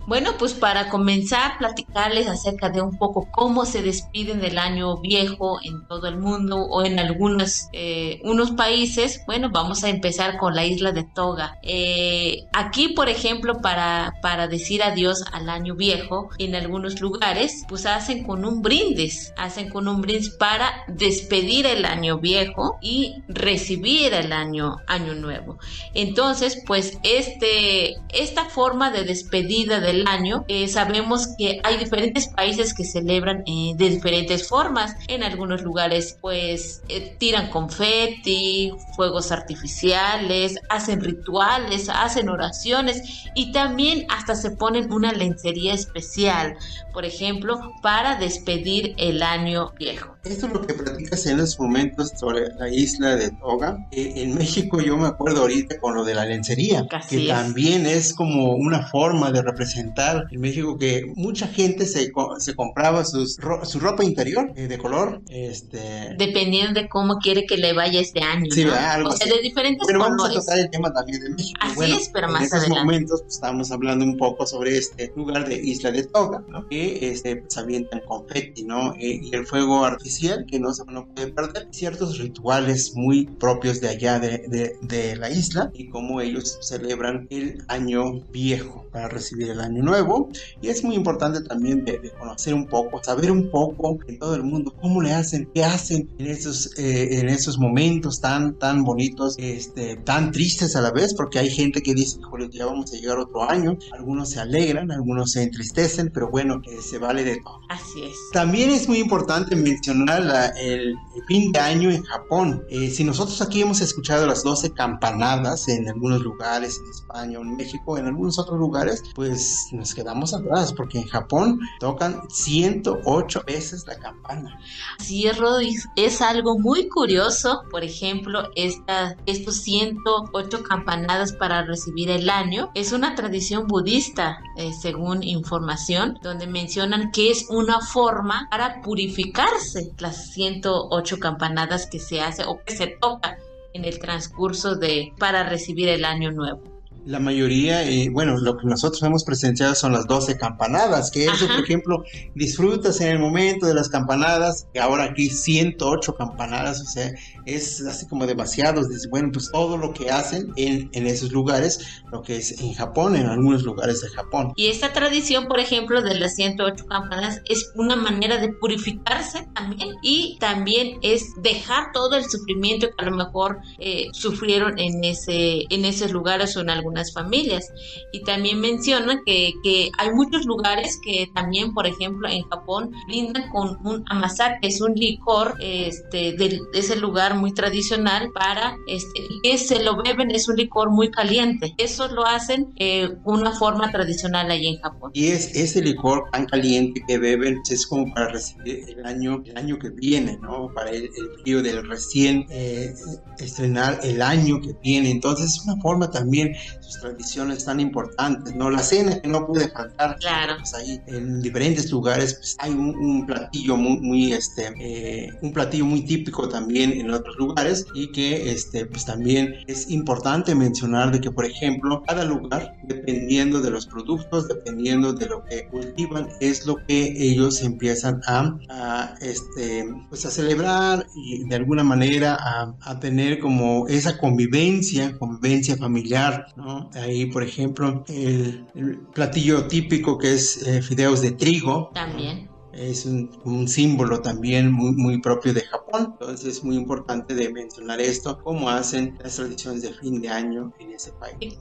Bueno, 0.06 0.32
pues 0.38 0.54
para 0.54 0.88
comenzar, 0.88 1.58
platicarles 1.58 2.26
acerca 2.26 2.68
de 2.70 2.80
un 2.80 2.96
poco 2.98 3.28
cómo 3.30 3.64
se 3.64 3.82
despiden 3.82 4.40
del 4.40 4.58
año 4.58 4.96
viejo 4.98 5.58
en 5.62 5.86
todo 5.86 6.08
el 6.08 6.18
mundo 6.18 6.56
o 6.56 6.84
en 6.84 6.98
algunos 6.98 7.68
eh, 7.72 8.20
unos 8.24 8.52
países. 8.52 9.22
Bueno, 9.26 9.50
vamos 9.50 9.84
a 9.84 9.88
empezar 9.88 10.38
con 10.38 10.54
la 10.54 10.64
isla 10.64 10.92
de 10.92 11.04
Toga. 11.04 11.58
Eh, 11.62 12.44
aquí, 12.52 12.88
por 12.88 13.08
ejemplo, 13.08 13.60
para, 13.60 13.97
para 14.22 14.48
decir 14.48 14.82
adiós 14.82 15.24
al 15.32 15.48
año 15.48 15.74
viejo, 15.74 16.30
en 16.38 16.54
algunos 16.54 17.00
lugares, 17.00 17.64
pues 17.68 17.86
hacen 17.86 18.24
con 18.24 18.44
un 18.44 18.62
brindis, 18.62 19.32
hacen 19.36 19.68
con 19.70 19.88
un 19.88 20.00
brindis 20.00 20.30
para 20.30 20.84
despedir 20.88 21.66
el 21.66 21.84
año 21.84 22.18
viejo 22.18 22.78
y 22.80 23.22
recibir 23.28 24.14
el 24.14 24.32
año, 24.32 24.76
año 24.86 25.14
nuevo. 25.14 25.58
Entonces, 25.94 26.62
pues 26.66 26.98
este, 27.02 27.96
esta 28.10 28.44
forma 28.46 28.90
de 28.90 29.04
despedida 29.04 29.80
del 29.80 30.06
año, 30.06 30.44
eh, 30.48 30.68
sabemos 30.68 31.28
que 31.38 31.60
hay 31.64 31.76
diferentes 31.76 32.28
países 32.28 32.74
que 32.74 32.84
celebran 32.84 33.42
eh, 33.46 33.72
de 33.76 33.90
diferentes 33.90 34.48
formas. 34.48 34.94
En 35.08 35.22
algunos 35.22 35.62
lugares, 35.62 36.16
pues, 36.20 36.82
eh, 36.88 37.16
tiran 37.18 37.50
confeti, 37.50 38.72
fuegos 38.96 39.32
artificiales, 39.32 40.56
hacen 40.68 41.00
rituales, 41.00 41.88
hacen 41.88 42.28
oraciones 42.28 43.02
y 43.34 43.52
también 43.52 43.87
hasta 44.08 44.34
se 44.34 44.50
ponen 44.50 44.92
una 44.92 45.12
lencería 45.12 45.74
especial, 45.74 46.56
por 46.92 47.04
ejemplo, 47.04 47.60
para 47.82 48.16
despedir 48.18 48.94
el 48.98 49.22
año 49.22 49.72
viejo. 49.78 50.14
Esto 50.24 50.46
es 50.46 50.52
lo 50.52 50.66
que 50.66 50.74
platicas 50.74 51.24
en 51.26 51.38
los 51.38 51.58
momentos 51.58 52.12
sobre 52.18 52.48
la 52.58 52.68
isla 52.68 53.16
de 53.16 53.30
Toga. 53.30 53.78
en 53.92 54.34
México 54.34 54.80
yo 54.80 54.96
me 54.96 55.06
acuerdo 55.08 55.40
ahorita 55.42 55.78
con 55.80 55.94
lo 55.94 56.04
de 56.04 56.14
la 56.14 56.24
lencería, 56.24 56.86
Así 56.90 57.16
que 57.16 57.22
es. 57.22 57.28
también 57.28 57.86
es 57.86 58.12
como 58.14 58.52
una 58.56 58.86
forma 58.88 59.30
de 59.30 59.42
representar 59.42 60.26
en 60.30 60.40
México 60.40 60.76
que 60.78 61.04
mucha 61.16 61.46
gente 61.46 61.86
se, 61.86 62.10
se 62.38 62.54
compraba 62.54 63.04
sus 63.04 63.38
ro- 63.38 63.64
su 63.64 63.80
ropa 63.80 64.04
interior 64.04 64.52
eh, 64.56 64.66
de 64.68 64.76
color. 64.78 65.22
Este, 65.28 66.14
Dependiendo 66.18 66.80
de 66.80 66.88
cómo 66.88 67.18
quiere 67.18 67.46
que 67.46 67.56
le 67.56 67.72
vaya 67.72 68.00
este 68.00 68.20
año. 68.20 68.50
Sí, 68.50 68.64
¿no? 68.64 68.74
Algo 68.74 69.08
o 69.10 69.12
sea, 69.16 69.26
así. 69.26 69.34
de 69.36 69.42
diferentes 69.42 69.82
Bueno, 69.84 70.00
vamos 70.00 70.14
a 70.16 70.28
colores. 70.28 70.44
tocar 70.44 70.58
el 70.58 70.70
tema 70.70 70.92
también 70.92 71.20
de 71.22 71.30
México. 71.30 71.58
Así 71.62 71.74
bueno, 71.76 71.96
es, 71.96 72.08
pero 72.12 72.26
en 72.26 72.32
más 72.34 72.42
estos 72.42 72.58
adelante. 72.60 72.84
momentos 72.84 73.22
pues, 73.22 73.34
estamos 73.34 73.70
hablando 73.70 73.77
un 73.82 74.16
poco 74.16 74.46
sobre 74.46 74.76
este 74.76 75.12
lugar 75.16 75.48
de 75.48 75.56
Isla 75.56 75.90
de 75.90 76.04
Toga, 76.04 76.44
¿no? 76.48 76.66
que 76.68 77.10
este, 77.10 77.36
pues, 77.36 77.56
avientan 77.56 78.00
confeti, 78.06 78.64
¿no? 78.64 78.94
Eh, 78.94 79.20
y 79.22 79.34
el 79.34 79.46
fuego 79.46 79.84
artificial 79.84 80.44
que 80.46 80.58
no 80.58 80.72
se 80.74 80.84
no 80.86 81.06
puede 81.14 81.32
perder. 81.32 81.68
Ciertos 81.70 82.18
rituales 82.18 82.92
muy 82.94 83.26
propios 83.38 83.80
de 83.80 83.88
allá 83.88 84.18
de, 84.18 84.38
de- 84.48 84.76
de 84.82 85.16
la 85.16 85.30
isla 85.30 85.70
y 85.74 85.88
cómo 85.88 86.20
ellos 86.20 86.58
celebran 86.60 87.26
el 87.30 87.62
año 87.68 88.20
viejo 88.32 88.86
para 88.92 89.08
recibir 89.08 89.50
el 89.50 89.60
año 89.60 89.82
nuevo. 89.82 90.28
Y 90.60 90.68
es 90.68 90.82
muy 90.84 90.94
importante 90.96 91.40
también 91.42 91.84
de, 91.84 91.98
de 91.98 92.10
conocer 92.12 92.54
un 92.54 92.66
poco, 92.66 93.02
saber 93.02 93.30
un 93.30 93.50
poco 93.50 93.98
en 94.06 94.18
todo 94.18 94.34
el 94.34 94.42
mundo 94.44 94.74
cómo 94.80 95.00
le 95.02 95.12
hacen, 95.12 95.48
qué 95.54 95.64
hacen 95.64 96.08
en 96.18 96.26
esos, 96.26 96.70
eh, 96.78 97.20
en 97.20 97.28
esos 97.28 97.58
momentos 97.58 98.20
tan, 98.20 98.58
tan 98.58 98.84
bonitos, 98.84 99.34
este, 99.38 99.96
tan 99.96 100.32
tristes 100.32 100.76
a 100.76 100.80
la 100.80 100.90
vez, 100.92 101.14
porque 101.14 101.38
hay 101.38 101.50
gente 101.50 101.82
que 101.82 101.94
dice, 101.94 102.18
híjole, 102.20 102.48
ya 102.50 102.66
vamos 102.66 102.92
a 102.92 102.96
llegar 102.96 103.18
otro 103.18 103.48
año. 103.48 103.67
Algunos 103.92 104.30
se 104.30 104.40
alegran, 104.40 104.90
algunos 104.90 105.32
se 105.32 105.42
entristecen, 105.42 106.10
pero 106.12 106.30
bueno, 106.30 106.60
eh, 106.64 106.80
se 106.80 106.98
vale 106.98 107.24
de 107.24 107.36
todo. 107.40 107.60
Así 107.68 108.02
es. 108.04 108.16
También 108.32 108.70
es 108.70 108.88
muy 108.88 108.98
importante 108.98 109.56
mencionar 109.56 110.22
la- 110.22 110.46
el, 110.48 110.90
el 110.90 111.24
fin 111.26 111.52
de 111.52 111.58
año 111.58 111.90
en 111.90 112.02
Japón. 112.04 112.62
Eh, 112.70 112.90
si 112.90 113.04
nosotros 113.04 113.40
aquí 113.42 113.62
hemos 113.62 113.80
escuchado 113.80 114.26
las 114.26 114.42
12 114.42 114.72
campanadas 114.72 115.68
en 115.68 115.88
algunos 115.88 116.22
lugares, 116.22 116.80
en 116.84 116.90
España 116.90 117.38
en 117.38 117.56
México, 117.56 117.98
en 117.98 118.06
algunos 118.06 118.38
otros 118.38 118.58
lugares, 118.58 119.02
pues 119.14 119.66
nos 119.72 119.94
quedamos 119.94 120.34
atrás, 120.34 120.72
porque 120.72 120.98
en 120.98 121.06
Japón 121.08 121.58
tocan 121.80 122.20
108 122.30 123.42
veces 123.46 123.84
la 123.86 123.98
campana. 123.98 124.58
Es, 124.98 125.36
Rodi, 125.38 125.76
es 125.96 126.20
algo 126.22 126.58
muy 126.58 126.88
curioso. 126.88 127.62
Por 127.70 127.84
ejemplo, 127.84 128.48
esta, 128.56 129.16
estos 129.26 129.56
108 129.62 130.62
campanadas 130.62 131.32
para 131.32 131.62
recibir 131.64 132.10
el 132.10 132.30
año 132.30 132.70
es 132.74 132.92
una 132.92 133.14
tradición 133.14 133.57
budista, 133.66 134.38
eh, 134.56 134.70
según 134.72 135.22
información, 135.22 136.18
donde 136.22 136.46
mencionan 136.46 137.10
que 137.10 137.30
es 137.30 137.46
una 137.50 137.80
forma 137.80 138.46
para 138.50 138.80
purificarse 138.82 139.92
las 139.98 140.32
108 140.32 141.18
campanadas 141.18 141.86
que 141.86 141.98
se 141.98 142.20
hace 142.20 142.44
o 142.44 142.60
que 142.64 142.76
se 142.76 142.86
toca 143.00 143.38
en 143.72 143.84
el 143.84 143.98
transcurso 143.98 144.76
de 144.76 145.12
para 145.18 145.48
recibir 145.48 145.88
el 145.88 146.04
año 146.04 146.30
nuevo. 146.30 146.62
La 147.08 147.20
mayoría, 147.20 147.88
eh, 147.88 148.10
bueno, 148.10 148.36
lo 148.36 148.58
que 148.58 148.66
nosotros 148.66 149.02
hemos 149.02 149.24
presenciado 149.24 149.74
son 149.74 149.92
las 149.92 150.06
12 150.06 150.36
campanadas, 150.36 151.10
que 151.10 151.24
eso, 151.24 151.46
por 151.46 151.64
ejemplo, 151.64 152.04
disfrutas 152.34 153.00
en 153.00 153.08
el 153.08 153.18
momento 153.18 153.66
de 153.66 153.72
las 153.72 153.88
campanadas, 153.88 154.66
ahora 154.78 155.04
aquí 155.04 155.30
108 155.30 156.14
campanadas, 156.16 156.82
o 156.82 156.84
sea, 156.84 157.10
es 157.54 157.80
así 157.82 158.06
como 158.06 158.26
demasiados. 158.26 158.88
Dices, 158.88 159.08
bueno, 159.10 159.30
pues 159.32 159.50
todo 159.50 159.76
lo 159.76 159.92
que 159.92 160.10
hacen 160.10 160.52
en, 160.56 160.90
en 160.92 161.06
esos 161.06 161.32
lugares, 161.32 162.02
lo 162.12 162.22
que 162.22 162.36
es 162.36 162.60
en 162.60 162.74
Japón, 162.74 163.16
en 163.16 163.26
algunos 163.26 163.62
lugares 163.62 164.00
de 164.00 164.08
Japón. 164.08 164.52
Y 164.56 164.66
esta 164.66 164.92
tradición, 164.92 165.46
por 165.46 165.60
ejemplo, 165.60 166.02
de 166.02 166.14
las 166.14 166.34
108 166.34 166.86
campanas 166.86 167.40
es 167.46 167.72
una 167.74 167.96
manera 167.96 168.38
de 168.38 168.48
purificarse 168.48 169.46
también 169.54 169.96
y 170.02 170.36
también 170.38 170.98
es 171.02 171.32
dejar 171.42 171.92
todo 171.92 172.16
el 172.16 172.24
sufrimiento 172.24 172.88
que 172.88 173.04
a 173.04 173.08
lo 173.08 173.16
mejor 173.16 173.58
eh, 173.78 174.08
sufrieron 174.12 174.78
en, 174.78 175.04
ese, 175.04 175.64
en 175.70 175.84
esos 175.84 176.12
lugares 176.12 176.56
o 176.56 176.60
en 176.60 176.70
algunas 176.70 177.12
familias. 177.12 177.72
Y 178.12 178.22
también 178.22 178.60
menciona 178.60 179.20
que, 179.24 179.52
que 179.62 179.90
hay 179.98 180.10
muchos 180.12 180.44
lugares 180.44 180.98
que 181.02 181.30
también, 181.34 181.72
por 181.72 181.86
ejemplo, 181.86 182.28
en 182.28 182.42
Japón 182.48 182.90
brindan 183.06 183.48
con 183.50 183.78
un 183.84 184.04
amazake, 184.08 184.58
que 184.60 184.68
es 184.68 184.80
un 184.80 184.94
licor 184.94 185.54
este, 185.60 186.32
de 186.32 186.60
ese 186.74 186.96
lugar 186.96 187.37
muy 187.38 187.52
tradicional 187.52 188.30
para 188.34 188.76
este 188.86 189.28
que 189.42 189.58
se 189.58 189.82
lo 189.82 190.02
beben 190.02 190.30
es 190.30 190.48
un 190.48 190.56
licor 190.56 190.90
muy 190.90 191.10
caliente. 191.10 191.74
Eso 191.78 192.08
lo 192.08 192.26
hacen 192.26 192.72
eh, 192.76 193.08
una 193.24 193.52
forma 193.52 193.90
tradicional 193.90 194.50
ahí 194.50 194.66
en 194.66 194.80
Japón. 194.80 195.10
Y 195.14 195.28
es 195.28 195.54
ese 195.54 195.82
licor 195.82 196.24
tan 196.32 196.46
caliente 196.46 197.02
que 197.06 197.18
beben 197.18 197.60
es 197.68 197.86
como 197.86 198.12
para 198.12 198.28
recibir 198.28 198.84
el 198.88 199.04
año, 199.04 199.42
el 199.44 199.56
año 199.56 199.78
que 199.78 199.90
viene, 199.90 200.38
¿no? 200.42 200.70
Para 200.74 200.90
el, 200.90 201.04
el 201.04 201.42
frío 201.42 201.62
del 201.62 201.88
recién 201.88 202.46
eh, 202.50 202.94
estrenar 203.38 204.00
el 204.02 204.22
año 204.22 204.60
que 204.60 204.74
viene. 204.82 205.10
Entonces 205.10 205.54
es 205.54 205.64
una 205.64 205.80
forma 205.80 206.10
también, 206.10 206.54
sus 206.80 207.00
tradiciones 207.00 207.64
tan 207.64 207.80
importantes, 207.80 208.54
¿no? 208.54 208.70
La 208.70 208.82
cena 208.82 209.20
que 209.20 209.28
no 209.28 209.46
puede 209.46 209.68
faltar. 209.70 210.16
Claro. 210.18 210.56
Pues 210.58 210.74
ahí 210.74 211.00
en 211.06 211.40
diferentes 211.40 211.90
lugares 211.90 212.34
pues, 212.34 212.56
hay 212.58 212.72
un, 212.72 212.96
un 212.96 213.26
platillo 213.26 213.76
muy, 213.76 214.00
muy 214.00 214.32
este, 214.32 214.72
eh, 214.80 215.30
un 215.42 215.52
platillo 215.52 215.84
muy 215.84 216.02
típico 216.02 216.48
también 216.48 216.92
en 216.92 217.10
otros 217.10 217.27
lugares 217.36 217.86
y 217.94 218.12
que 218.12 218.50
este, 218.50 218.86
pues 218.86 219.04
también 219.04 219.54
es 219.66 219.90
importante 219.90 220.54
mencionar 220.54 221.12
de 221.12 221.20
que, 221.20 221.30
por 221.30 221.44
ejemplo, 221.44 222.02
cada 222.06 222.24
lugar, 222.24 222.76
dependiendo 222.84 223.60
de 223.60 223.70
los 223.70 223.86
productos, 223.86 224.48
dependiendo 224.48 225.12
de 225.12 225.26
lo 225.26 225.44
que 225.44 225.66
cultivan, 225.68 226.28
es 226.40 226.66
lo 226.66 226.76
que 226.86 227.14
ellos 227.18 227.62
empiezan 227.62 228.20
a, 228.28 229.14
este, 229.20 229.84
pues 230.08 230.24
a 230.26 230.30
celebrar 230.30 231.06
y 231.16 231.44
de 231.48 231.56
alguna 231.56 231.84
manera 231.84 232.36
a, 232.40 232.74
a 232.80 233.00
tener 233.00 233.38
como 233.38 233.86
esa 233.88 234.18
convivencia, 234.18 235.16
convivencia 235.18 235.76
familiar, 235.76 236.46
¿no? 236.56 236.90
Ahí, 236.94 237.26
por 237.26 237.42
ejemplo, 237.42 238.04
el, 238.08 238.66
el 238.74 238.98
platillo 239.14 239.66
típico 239.66 240.18
que 240.18 240.34
es 240.34 240.66
eh, 240.66 240.82
fideos 240.82 241.20
de 241.20 241.32
trigo. 241.32 241.90
También 241.94 242.47
es 242.78 243.06
un, 243.06 243.30
un, 243.44 243.68
símbolo 243.68 244.20
también 244.20 244.72
muy, 244.72 244.92
muy 244.92 245.20
propio 245.20 245.52
de 245.52 245.62
Japón. 245.62 246.12
Entonces 246.12 246.58
es 246.58 246.64
muy 246.64 246.76
importante 246.76 247.34
de 247.34 247.52
mencionar 247.52 248.00
esto, 248.00 248.38
cómo 248.42 248.70
hacen 248.70 249.18
las 249.22 249.36
tradiciones 249.36 249.82
de 249.82 249.92
fin 249.92 250.20
de 250.20 250.28
año 250.28 250.72
en 250.78 250.92
ese 250.92 251.12
país. 251.12 251.56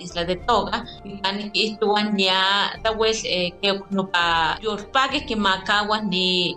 isla 0.00 0.24
de 0.24 0.36
Toga 0.36 0.84
ni 1.04 1.20
makawa 5.36 6.02
ni 6.02 6.56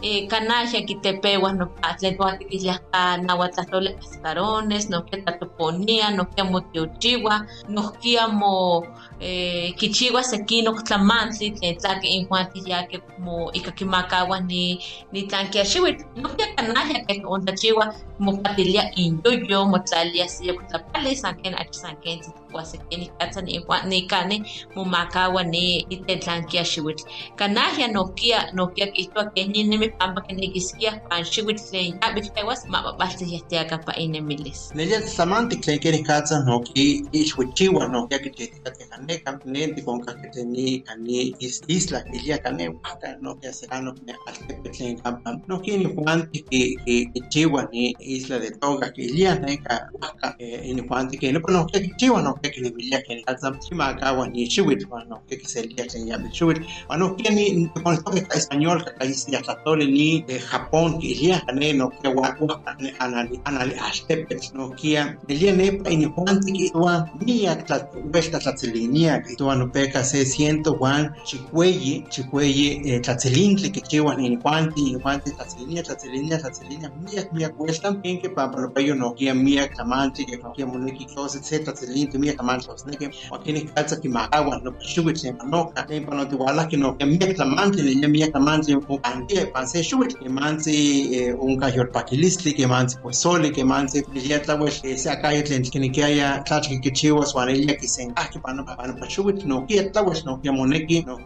ni 0.00 0.28
tlanquia 0.28 0.28
xiwitl 0.28 0.28
huacan 0.28 0.28
injuantis 0.28 0.28
ya 0.28 0.28
eh, 0.28 0.28
canalla 0.28 0.86
que 0.86 0.94
te 0.96 1.14
peguas 1.14 1.54
no 1.54 1.74
pasle 1.74 2.16
no 2.18 2.38
que 2.38 2.58
ya 2.58 2.80
nahuatlatole 3.22 3.96
cascarones 3.96 4.90
no 4.90 5.04
que 5.04 5.16
tatoponía 5.18 6.10
no 6.10 6.28
que 6.30 6.42
motiochiwa 6.42 7.46
no 7.68 7.92
que 7.92 8.18
amo 8.18 8.84
eh, 9.20 9.74
kichiwa 9.76 10.22
sekino 10.22 10.72
tlamansi 10.82 11.50
tlaque 11.50 12.08
en 12.08 12.28
juanti 12.28 12.60
ya 12.60 12.86
que 12.86 13.00
como 13.00 13.50
ikakimakawa 13.52 14.40
ni 14.40 14.80
ni 15.12 15.22
tanque 15.22 15.64
shiwit 15.64 16.06
no 16.16 16.28
que 16.36 16.54
canalla 16.54 17.04
que 17.06 17.22
onda 17.24 17.52
chiwa 17.54 17.94
como 18.16 18.42
patilia 18.42 18.90
indoyo 18.94 19.66
motlalia 19.66 20.28
si 20.28 20.52
kutapale 20.52 21.16
sanken 21.16 21.54
ach 21.54 21.72
sanken 21.72 22.20
kuasekeni 22.52 23.10
katsa 23.18 23.42
ni 23.42 23.64
ni 23.86 24.02
kane 24.02 24.42
mumakawa 24.74 25.42
ni 25.44 25.80
itetlankia 25.90 26.64
shiwit 26.64 27.04
canalla 27.36 27.88
no 27.88 28.04
kia 28.08 28.50
no 28.52 28.66
kia 28.68 28.86
kitwa 28.86 29.30
que 29.34 29.44
ni 29.44 29.87
ni 29.88 29.96
pamba 29.96 30.20
que 30.20 30.34
negiskia 30.34 31.00
pan 31.08 31.24
shiwit 31.24 31.60
le 31.72 31.80
ya 31.88 32.12
bitewas 32.14 32.66
ma 32.68 32.92
baste 32.98 33.24
ya 33.24 33.40
te 33.48 33.58
acá 33.58 33.80
inemiles 33.96 34.70
Nelia 34.74 35.00
samante 35.06 35.56
que 35.60 35.78
quiere 35.78 36.02
katsa 36.02 36.44
no 36.44 36.60
ki 36.60 37.08
ishwichiwa 37.12 37.88
no 37.88 38.06
kia 38.08 38.18
que 38.18 38.30
te 38.30 38.46
te 38.46 38.84
kane 38.90 39.18
kamnente 39.24 39.82
con 39.84 40.00
ka 40.04 40.12
que 40.14 40.28
teni 40.30 40.84
kane 40.84 41.32
is 41.40 41.62
isla 41.68 42.02
que 42.04 42.18
ya 42.24 42.38
kane 42.38 42.68
waka 42.68 43.16
no 43.20 43.34
que 43.36 43.52
se 43.52 43.66
kano 43.66 43.94
que 43.94 44.12
altepe 44.26 44.68
tlen 44.70 45.00
kampa 45.00 45.40
no 45.48 45.58
ki 45.60 45.78
ni 45.78 45.84
juanti 45.94 46.42
que 46.50 46.76
que 46.84 47.20
chiwa 47.30 47.68
ni 47.72 47.94
isla 48.00 48.38
de 48.38 48.50
Toga 48.60 48.92
que 48.92 49.08
ya 49.16 49.34
ne 49.38 49.56
ka 49.56 49.88
waka 50.02 50.36
ni 50.38 50.82
juanti 50.82 51.18
que 51.18 51.32
no 51.32 51.40
no 51.48 51.66
que 51.66 51.88
chiwa 51.96 52.22
no 52.22 52.34
que 52.34 52.60
ni 52.60 52.70
bilia 52.70 53.02
que 53.02 53.22
katsa 53.22 53.52
chima 53.60 53.94
kawa 53.94 54.28
ni 54.28 54.44
shiwit 54.46 54.84
no 55.08 55.22
que 55.28 55.40
se 55.48 55.62
lia 55.62 55.86
que 55.86 56.04
ya 56.06 56.18
shiwit 56.32 56.60
no 56.98 57.16
que 57.16 57.30
ni 57.30 57.68
con 57.82 57.94
esto 57.94 58.10
que 58.10 58.20
español 58.36 58.84
que 58.84 58.92
ahí 59.00 59.14
ya 59.28 59.40
tole 59.78 59.90
ni 59.90 60.24
Japón 60.50 60.98
que 60.98 61.14
ya 61.14 61.40
kane 61.46 61.74
no 61.74 61.90
que 61.90 62.08
waka 62.08 62.60
anali 62.98 63.40
anali 63.44 63.74
astepe 63.74 64.36
no 64.54 64.70
kia 64.70 65.16
elia 65.28 65.52
ne 65.52 65.72
pa 65.72 65.90
ni 65.90 66.06
juanti 66.06 66.52
que 66.52 66.70
toa 66.70 67.08
mia 67.24 67.54
tla 67.64 67.88
vesta 68.06 68.38
tlatzelinia 68.38 69.22
que 69.22 69.36
toa 69.36 69.54
no 69.54 69.70
peca 69.70 70.02
se 70.02 70.24
siento 70.24 70.74
juan 70.78 71.14
chicueye 71.24 72.04
chicueye 72.10 72.82
eh, 72.84 73.00
tlatzelintli 73.00 73.70
que 73.70 73.80
chiwa 73.80 74.16
ni 74.16 74.36
juanti 74.36 74.82
ni 74.82 74.98
juanti 74.98 75.30
tlatzelinia 75.30 75.82
tlatzelinia 75.82 76.38
tlatzelinia 76.38 76.90
mia 77.04 77.28
mia 77.32 77.48
cuesta 77.50 77.96
en 78.02 78.20
que 78.20 78.28
pa 78.30 78.46
no 78.46 78.70
peyo 78.70 78.94
no 78.94 79.12
kia 79.14 79.34
mia 79.34 79.68
tamanti 79.68 80.24
que 80.24 80.38
kia 80.56 80.66
moneki 80.66 81.04
closet 81.06 81.44
se 81.44 81.58
tlatzelintli 81.58 82.18
mia 82.18 82.34
tamanti 82.34 82.66
los 82.68 82.86
neke 82.86 83.10
o 83.30 83.38
tiene 83.38 83.64
calza 83.74 84.00
que 84.00 84.08
magawa 84.08 84.60
no 84.64 84.74
shuwit 84.80 85.16
se 85.16 85.32
manoka 85.32 85.86
ne 85.88 86.00
pa 86.00 86.14
no 86.14 86.24
te 86.26 86.36
wala 86.36 86.66
que 86.66 86.76
no 86.76 86.94
kia 86.96 87.06
mia 87.06 87.34
tamanti 87.34 87.82
ni 87.82 88.06
mia 88.08 88.30
tamanti 88.30 88.74
un 88.74 88.98
pantie 88.98 89.46
panse 89.68 89.82
shuwit 89.82 90.18
que 90.18 90.28
mansi 90.28 91.34
un 91.40 91.58
kayor 91.58 91.90
pakilistli 91.92 92.54
que 92.54 92.66
mansi 92.66 92.96
pues 93.02 93.18
sole 93.20 93.50
que 93.52 93.64
mansi 93.64 94.02
ya 94.14 94.40
tlawesh 94.40 94.80
se 94.96 95.10
acá 95.10 95.30
tlen 95.42 95.62
que 95.62 95.78
ni 95.78 95.90
que 95.90 96.02
haya 96.04 96.42
tlachki 96.44 96.80
que 96.80 96.90
chiwas 96.90 97.34
wan 97.34 97.48
ella 97.48 97.76
que 97.76 97.86
se 97.86 98.02
encaje 98.02 98.40
para 98.40 98.54
no 98.54 98.64
no 98.64 99.08
shuwit 99.08 99.44
no 99.44 99.66
kia 99.66 100.52
moneki 100.52 101.04
no 101.06 101.18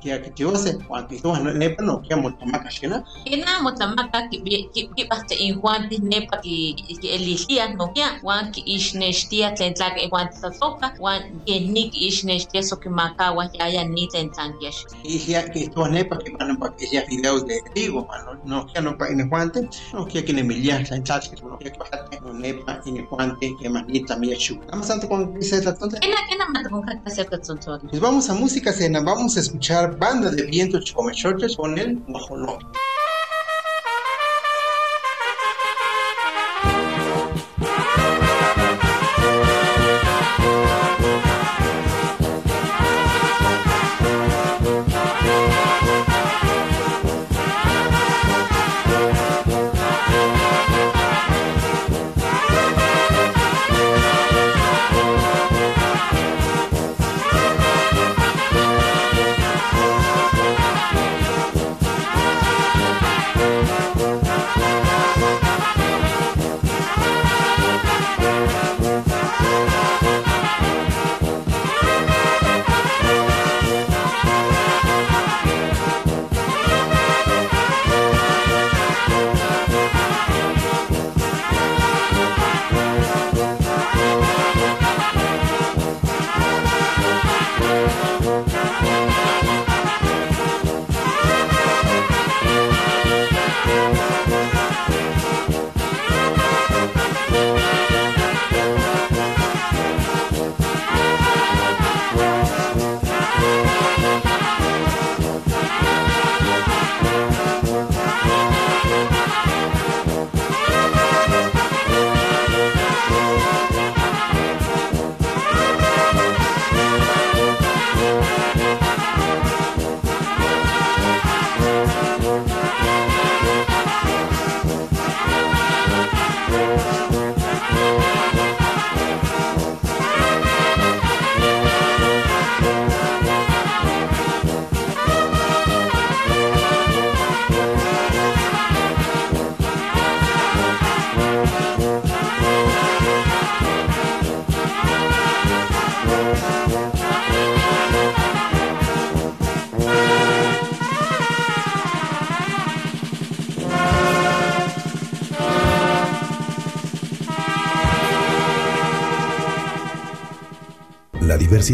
wan 0.89 1.07
que 1.07 1.19
tuwa 1.19 1.39
nepa 1.55 1.83
no 1.85 2.01
kia 2.01 2.17
motamaka 2.17 2.71
shina 2.71 3.05
ina 3.25 3.63
motamaka 3.63 4.29
ki 4.29 4.43
ki 4.75 4.91
ki 4.97 5.05
baste 5.09 5.35
in 5.39 5.61
juanti 5.61 5.99
nepa 6.03 6.39
ki 6.43 6.75
ki 7.01 7.09
elishia 7.09 7.75
no 7.77 7.89
kia 7.95 8.19
wan 8.23 8.51
ki 8.51 8.63
ishneshtia 8.67 9.55
tlen 9.55 9.75
tlak 9.75 9.99
e 9.99 10.09
wan 10.11 10.29
tatoka 10.43 10.93
wan 10.99 11.23
que 11.47 11.61
ni 11.61 11.91
ki 11.91 12.09
ishneshtia 12.09 12.63
so 12.63 12.77
que 12.77 12.89
makawa 12.89 13.49
ya 13.55 13.69
ya 13.69 13.85
ni 13.85 14.09
tlen 14.09 14.31
tlankiash 14.31 14.85
y 15.05 15.33
ya 15.33 15.43
que 15.49 15.69
tuwa 15.69 15.89
nepa 15.89 16.17
que 16.19 16.31
para 16.33 16.53
no 16.53 16.59
para 16.59 16.75
que 16.77 16.87
ya 16.91 17.05
videos 17.07 17.47
de 17.47 17.61
trigo 17.75 18.07
mano 18.07 18.32
no 18.45 18.67
kia 18.67 18.81
no 18.81 18.97
pa 18.97 19.09
in 19.09 19.29
juante 19.29 19.69
no 19.93 20.05
kia 20.07 20.23
que 20.23 20.33
ne 20.33 20.43
tlachki 20.43 21.43
no 21.43 21.59
kia 21.59 21.71
que 21.71 21.79
bajate 21.79 22.21
no 22.21 22.33
nepa 22.33 22.81
in 22.87 23.07
juante 23.07 23.47
que 23.61 23.69
manita 23.69 24.17
mia 24.17 24.37
shu 24.39 24.59
vamos 24.71 24.91
antes 24.91 25.09
con 25.09 25.35
dice 25.39 25.65
la 25.65 25.75
tonta. 25.75 25.99
Ina 26.07 26.17
ina 26.35 26.47
matapon 26.49 26.83
kakasya 26.83 27.25
katsontoni 27.25 27.89
Pues 27.89 28.01
vamos 28.01 28.29
a 28.31 28.35
música 28.35 28.73
cena, 28.73 29.01
vamos 29.01 29.37
a 29.37 29.41
escuchar 29.41 29.99
Banda 29.99 30.31
de 30.31 30.43
Viento 30.45 30.81
Chocomechotes 30.81 31.57
con 31.57 31.79
el 31.79 31.99
Guajoló. 32.09 32.59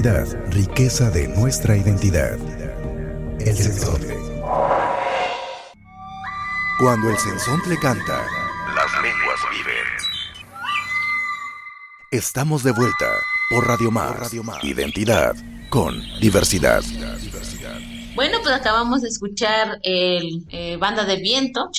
Riqueza 0.03 1.11
de 1.11 1.27
nuestra 1.29 1.77
identidad. 1.77 2.39
El 3.41 3.57
sensontle. 3.57 4.17
Cuando 6.79 7.11
el 7.11 7.19
sensontle 7.19 7.77
canta, 7.81 8.25
las 8.77 8.93
lenguas 9.03 9.41
viven. 9.51 9.85
Estamos 12.13 12.63
de 12.63 12.71
vuelta 12.73 13.07
por 13.51 13.67
Radio 13.67 13.91
Más. 13.91 14.33
Identidad 14.63 15.35
con 15.69 16.01
diversidad. 16.21 16.83
Bueno, 18.19 18.39
pues 18.43 18.53
acabamos 18.53 19.03
de 19.03 19.11
escuchar 19.11 19.79
el 19.85 20.45
eh, 20.51 20.77
Banda 20.77 21.05
de 21.05 21.19
Viento, 21.19 21.71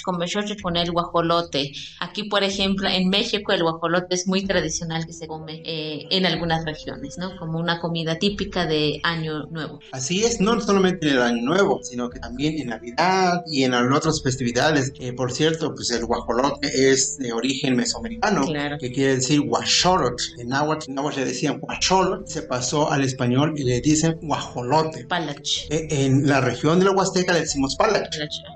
con 0.63 0.77
el 0.77 0.89
guajolote. 0.89 1.73
Aquí, 1.99 2.29
por 2.29 2.45
ejemplo, 2.45 2.87
en 2.87 3.09
México 3.09 3.51
el 3.51 3.61
guajolote 3.61 4.15
es 4.15 4.25
muy 4.25 4.45
tradicional 4.45 5.05
que 5.05 5.11
se 5.11 5.27
come 5.27 5.61
eh, 5.65 6.07
en 6.11 6.25
algunas 6.25 6.63
regiones, 6.63 7.17
¿no? 7.17 7.35
Como 7.37 7.59
una 7.59 7.81
comida 7.81 8.17
típica 8.19 8.65
de 8.65 9.01
Año 9.03 9.47
Nuevo. 9.47 9.81
Así 9.91 10.23
es, 10.23 10.39
no 10.39 10.61
solamente 10.61 11.09
en 11.09 11.15
el 11.17 11.21
Año 11.23 11.41
Nuevo, 11.41 11.81
sino 11.83 12.09
que 12.09 12.19
también 12.19 12.57
en 12.57 12.67
Navidad 12.67 13.43
y 13.45 13.65
en 13.65 13.73
otras 13.73 14.23
festividades. 14.23 14.93
por 15.17 15.33
cierto, 15.33 15.75
pues 15.75 15.91
el 15.91 16.05
guajolote 16.05 16.89
es 16.89 17.17
de 17.17 17.33
origen 17.33 17.75
mesoamericano, 17.75 18.47
que 18.79 18.93
quiere 18.93 19.15
decir 19.15 19.41
guacholot. 19.41 20.21
En 20.37 20.47
náhuatl, 20.47 20.89
en 20.89 20.95
le 21.17 21.25
decían 21.25 21.59
guacholot, 21.59 22.25
se 22.27 22.43
pasó 22.43 22.89
al 22.89 23.03
español 23.03 23.55
y 23.57 23.65
le 23.65 23.81
dicen 23.81 24.17
guajolote. 24.21 25.03
Palach. 25.03 25.65
Eh, 25.69 25.87
en 25.89 26.28
la 26.29 26.41
región 26.41 26.79
de 26.79 26.85
la 26.85 26.91
Huasteca 26.91 27.33
le 27.33 27.41
decimos 27.41 27.75
palach. 27.75 28.07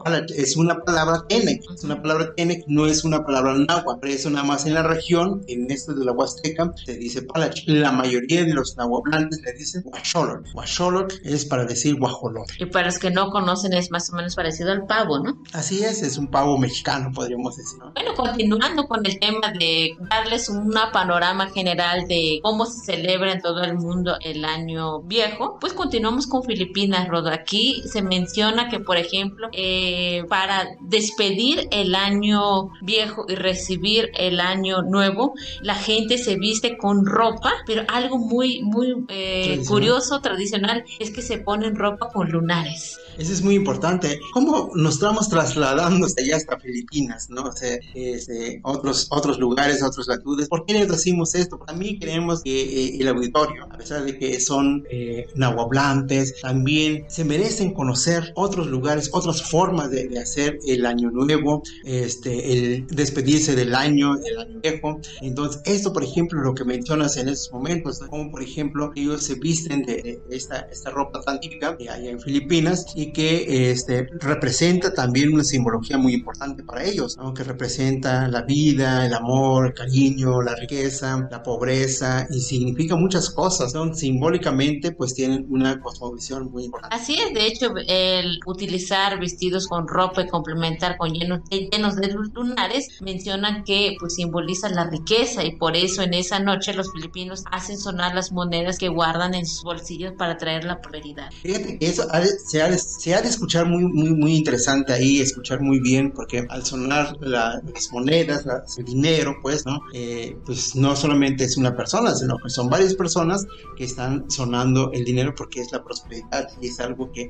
palach. 0.04 0.30
es 0.30 0.56
una 0.56 0.80
palabra 0.80 1.26
tenec, 1.28 1.64
es 1.74 1.84
una 1.84 2.02
palabra 2.02 2.34
tenec, 2.36 2.64
no 2.68 2.86
es 2.86 3.04
una 3.04 3.26
palabra 3.26 3.56
náhuatl. 3.56 4.00
Por 4.00 4.10
eso 4.10 4.30
nada 4.30 4.46
más 4.46 4.66
en 4.66 4.76
la 4.76 4.84
región, 4.84 5.44
en 5.48 5.70
esto 5.72 5.94
de 5.94 6.06
la 6.06 6.12
Huasteca, 6.12 6.72
se 6.86 6.96
dice 6.96 7.24
palach. 7.24 7.64
La 7.66 7.92
mayoría 7.92 8.44
de 8.44 8.54
los 8.54 8.78
nahuablantes 8.78 9.42
le 9.42 9.54
dicen 9.54 9.84
huacholot. 9.86 10.46
Huacholot 10.54 11.14
es 11.24 11.46
para 11.46 11.66
decir 11.66 11.96
guajolote. 11.96 12.54
Y 12.60 12.66
para 12.68 12.88
los 12.88 13.00
que 13.00 13.10
no 13.10 13.32
conocen 13.32 13.74
es 13.74 13.90
más 13.90 14.12
o 14.12 14.16
menos 14.16 14.36
parecido 14.36 14.72
al 14.72 14.86
pavo, 14.86 15.20
¿no? 15.20 15.42
Así 15.54 15.84
es, 15.84 16.04
es 16.04 16.18
un 16.18 16.28
pavo 16.28 16.58
mexicano, 16.60 17.12
podríamos 17.14 17.58
decir. 17.58 17.80
Bueno, 17.96 18.14
continuando 18.16 18.88
con 18.88 19.04
el 19.06 19.20
tema 19.20 19.52
de 19.58 19.98
darles 20.12 20.48
una 20.50 20.92
panorama 20.92 21.50
general 21.50 22.08
de 22.08 22.40
cómo 22.44 22.68
se 22.68 22.86
celebra 22.86 23.34
en 23.34 23.42
todo 23.42 23.64
el 23.64 23.76
mundo 23.76 24.18
el 24.22 24.46
año 24.46 25.02
viejo, 25.02 25.58
pues 25.60 25.74
continuamos 25.74 26.28
con 26.28 26.44
Filipinas, 26.44 27.08
Rodo. 27.08 27.30
Aquí 27.30 27.53
se 27.86 28.02
menciona 28.02 28.70
que, 28.70 28.80
por 28.80 28.98
ejemplo, 28.98 29.48
eh, 29.54 30.24
para 30.30 30.68
despedir 30.82 31.68
el 31.72 31.96
año 31.96 32.70
viejo 32.82 33.26
y 33.28 33.36
recibir 33.36 34.12
el 34.18 34.39
año 34.39 34.82
nuevo, 34.82 35.34
la 35.62 35.76
gente 35.76 36.18
se 36.18 36.36
viste 36.36 36.78
con 36.78 37.06
ropa, 37.06 37.54
pero 37.66 37.84
algo 37.88 38.18
muy, 38.18 38.62
muy 38.63 39.06
eh, 39.10 39.62
curioso, 39.68 40.22
tradicional, 40.22 40.84
es 41.00 41.12
que 41.12 41.22
se 41.22 41.38
ponen 41.38 41.76
ropa 41.76 42.10
con 42.10 42.30
lunares. 42.30 42.98
Eso 43.18 43.32
es 43.32 43.44
muy 43.44 43.56
importante. 43.56 44.20
¿Cómo 44.34 44.72
nos 44.74 44.96
estamos 44.96 45.30
trasladando 45.30 46.08
hasta 46.08 46.22
allá, 46.22 46.38
hasta 46.38 46.60
Filipinas, 46.60 47.30
no? 47.30 47.44
O 47.44 47.52
sea, 47.52 47.78
este, 47.94 48.60
otros, 48.63 49.08
otros 49.12 49.38
lugares, 49.39 49.84
otras 49.84 50.08
latitudes. 50.08 50.48
¿Por 50.48 50.66
qué 50.66 50.74
les 50.74 50.88
decimos 50.88 51.36
esto? 51.36 51.60
Para 51.60 51.78
mí 51.78 52.00
creemos 52.00 52.42
que 52.42 52.62
eh, 52.62 52.98
el 53.00 53.08
auditorio, 53.08 53.66
a 53.66 53.78
pesar 53.78 54.04
de 54.04 54.18
que 54.18 54.39
son 54.39 54.84
eh, 54.89 55.28
nahuablantes, 55.36 56.42
también 56.42 57.06
se 57.08 57.24
merecen 57.44 57.74
conocer 57.74 58.32
otros 58.36 58.68
lugares, 58.68 59.10
otras 59.12 59.42
formas 59.42 59.92
de, 59.92 60.18
hacer 60.18 60.60
el 60.66 60.86
año 60.86 61.12
nuevo, 61.12 61.64
este, 61.84 62.54
el 62.54 62.88
despedirse 62.88 63.56
del 63.56 63.76
año, 63.76 64.16
el 64.24 64.40
año 64.40 64.60
viejo. 64.62 65.00
Entonces, 65.22 65.62
esto, 65.66 65.92
por 65.92 66.04
ejemplo, 66.04 66.42
lo 66.42 66.54
que 66.54 66.64
mencionas 66.64 67.18
en 67.18 67.28
estos 67.28 67.52
momentos, 67.52 68.00
como 68.00 68.32
por 68.32 68.42
ejemplo, 68.42 68.92
ellos 68.96 69.24
se 69.24 69.36
visten 69.36 69.84
de 69.84 70.22
esta, 70.30 70.60
esta 70.72 70.92
ropa 70.92 71.20
tan 71.22 71.40
típica 71.40 71.76
allá 71.80 72.10
en 72.10 72.20
Filipinas 72.20 72.86
que 73.14 73.72
este, 73.72 74.08
representa 74.22 74.94
también 74.94 75.34
una 75.34 75.44
simbología 75.44 75.98
muy 75.98 76.14
importante 76.14 76.64
para 76.64 76.84
ellos, 76.84 77.18
que 77.36 77.44
representa 77.44 78.28
la 78.30 78.44
vida, 78.44 79.06
el 79.06 79.14
amor, 79.14 79.68
el 79.68 79.74
cariño, 79.74 80.42
la 80.42 80.56
riqueza, 80.56 81.28
la 81.30 81.44
pobreza 81.44 82.28
y 82.30 82.40
significa 82.40 82.96
muchas 82.96 83.30
cosas. 83.30 83.74
¿no? 83.74 83.94
Simbólicamente 83.94 84.92
pues 84.92 85.14
tienen 85.14 85.46
una 85.50 85.82
cosmovisión 85.82 86.52
muy 86.52 86.66
importante. 86.66 86.96
Así 86.96 87.16
es, 87.16 87.33
de 87.34 87.48
hecho 87.48 87.74
el 87.88 88.39
utilizar 88.46 89.19
vestidos 89.19 89.67
con 89.67 89.88
ropa 89.88 90.22
y 90.22 90.28
complementar 90.28 90.98
con 90.98 91.13
llenos, 91.13 91.41
llenos 91.50 91.96
de 91.96 92.08
lunares 92.08 92.88
mencionan 93.02 93.63
que 93.63 93.96
pues 94.00 94.15
simboliza 94.15 94.69
la 94.69 94.89
riqueza 94.89 95.43
y 95.43 95.56
por 95.56 95.76
eso 95.76 96.02
en 96.02 96.13
esa 96.13 96.39
noche 96.39 96.74
los 96.74 96.91
filipinos 96.91 97.43
hacen 97.52 97.78
sonar 97.78 98.15
las 98.15 98.32
monedas 98.32 98.78
que 98.78 98.89
guardan 98.89 99.34
en 99.34 99.46
sus 99.46 99.63
bolsillos 99.63 100.13
para 100.17 100.38
traer 100.38 100.63
la 100.63 100.82
prosperidad. 100.82 101.32
Fíjate 101.41 101.78
que 101.78 101.86
eso 101.86 102.04
se 102.46 102.62
ha 102.62 102.78
se 102.78 103.13
ha 103.13 103.22
de 103.22 103.30
escuchar 103.30 103.65
muy, 103.65 103.84
muy, 103.86 104.13
muy 104.13 104.36
interesante 104.36 104.93
ahí, 104.93 105.19
escuchar 105.19 105.62
muy 105.62 105.80
bien, 105.80 106.12
porque 106.12 106.46
al 106.50 106.65
sonar 106.65 107.17
las 107.22 107.91
monedas, 107.91 108.46
el 108.78 108.86
dinero, 108.86 109.36
pues, 109.41 109.65
¿no? 109.65 109.80
Eh, 109.93 110.38
pues 110.46 110.76
no 110.76 110.96
solamente 110.96 111.43
es 111.43 111.58
una 111.58 111.76
persona, 111.76 112.13
sino 112.15 112.38
que 112.38 112.50
son 112.50 112.69
varias 112.69 112.93
personas 112.96 113.46
que 113.78 113.86
están 113.86 114.30
sonando 114.30 114.91
el 114.93 115.04
dinero 115.04 115.34
porque 115.36 115.62
es 115.62 115.72
la 115.72 115.84
prosperidad 115.84 116.48
y 116.62 116.67
es 116.67 116.80
algo 116.80 117.12
que, 117.12 117.23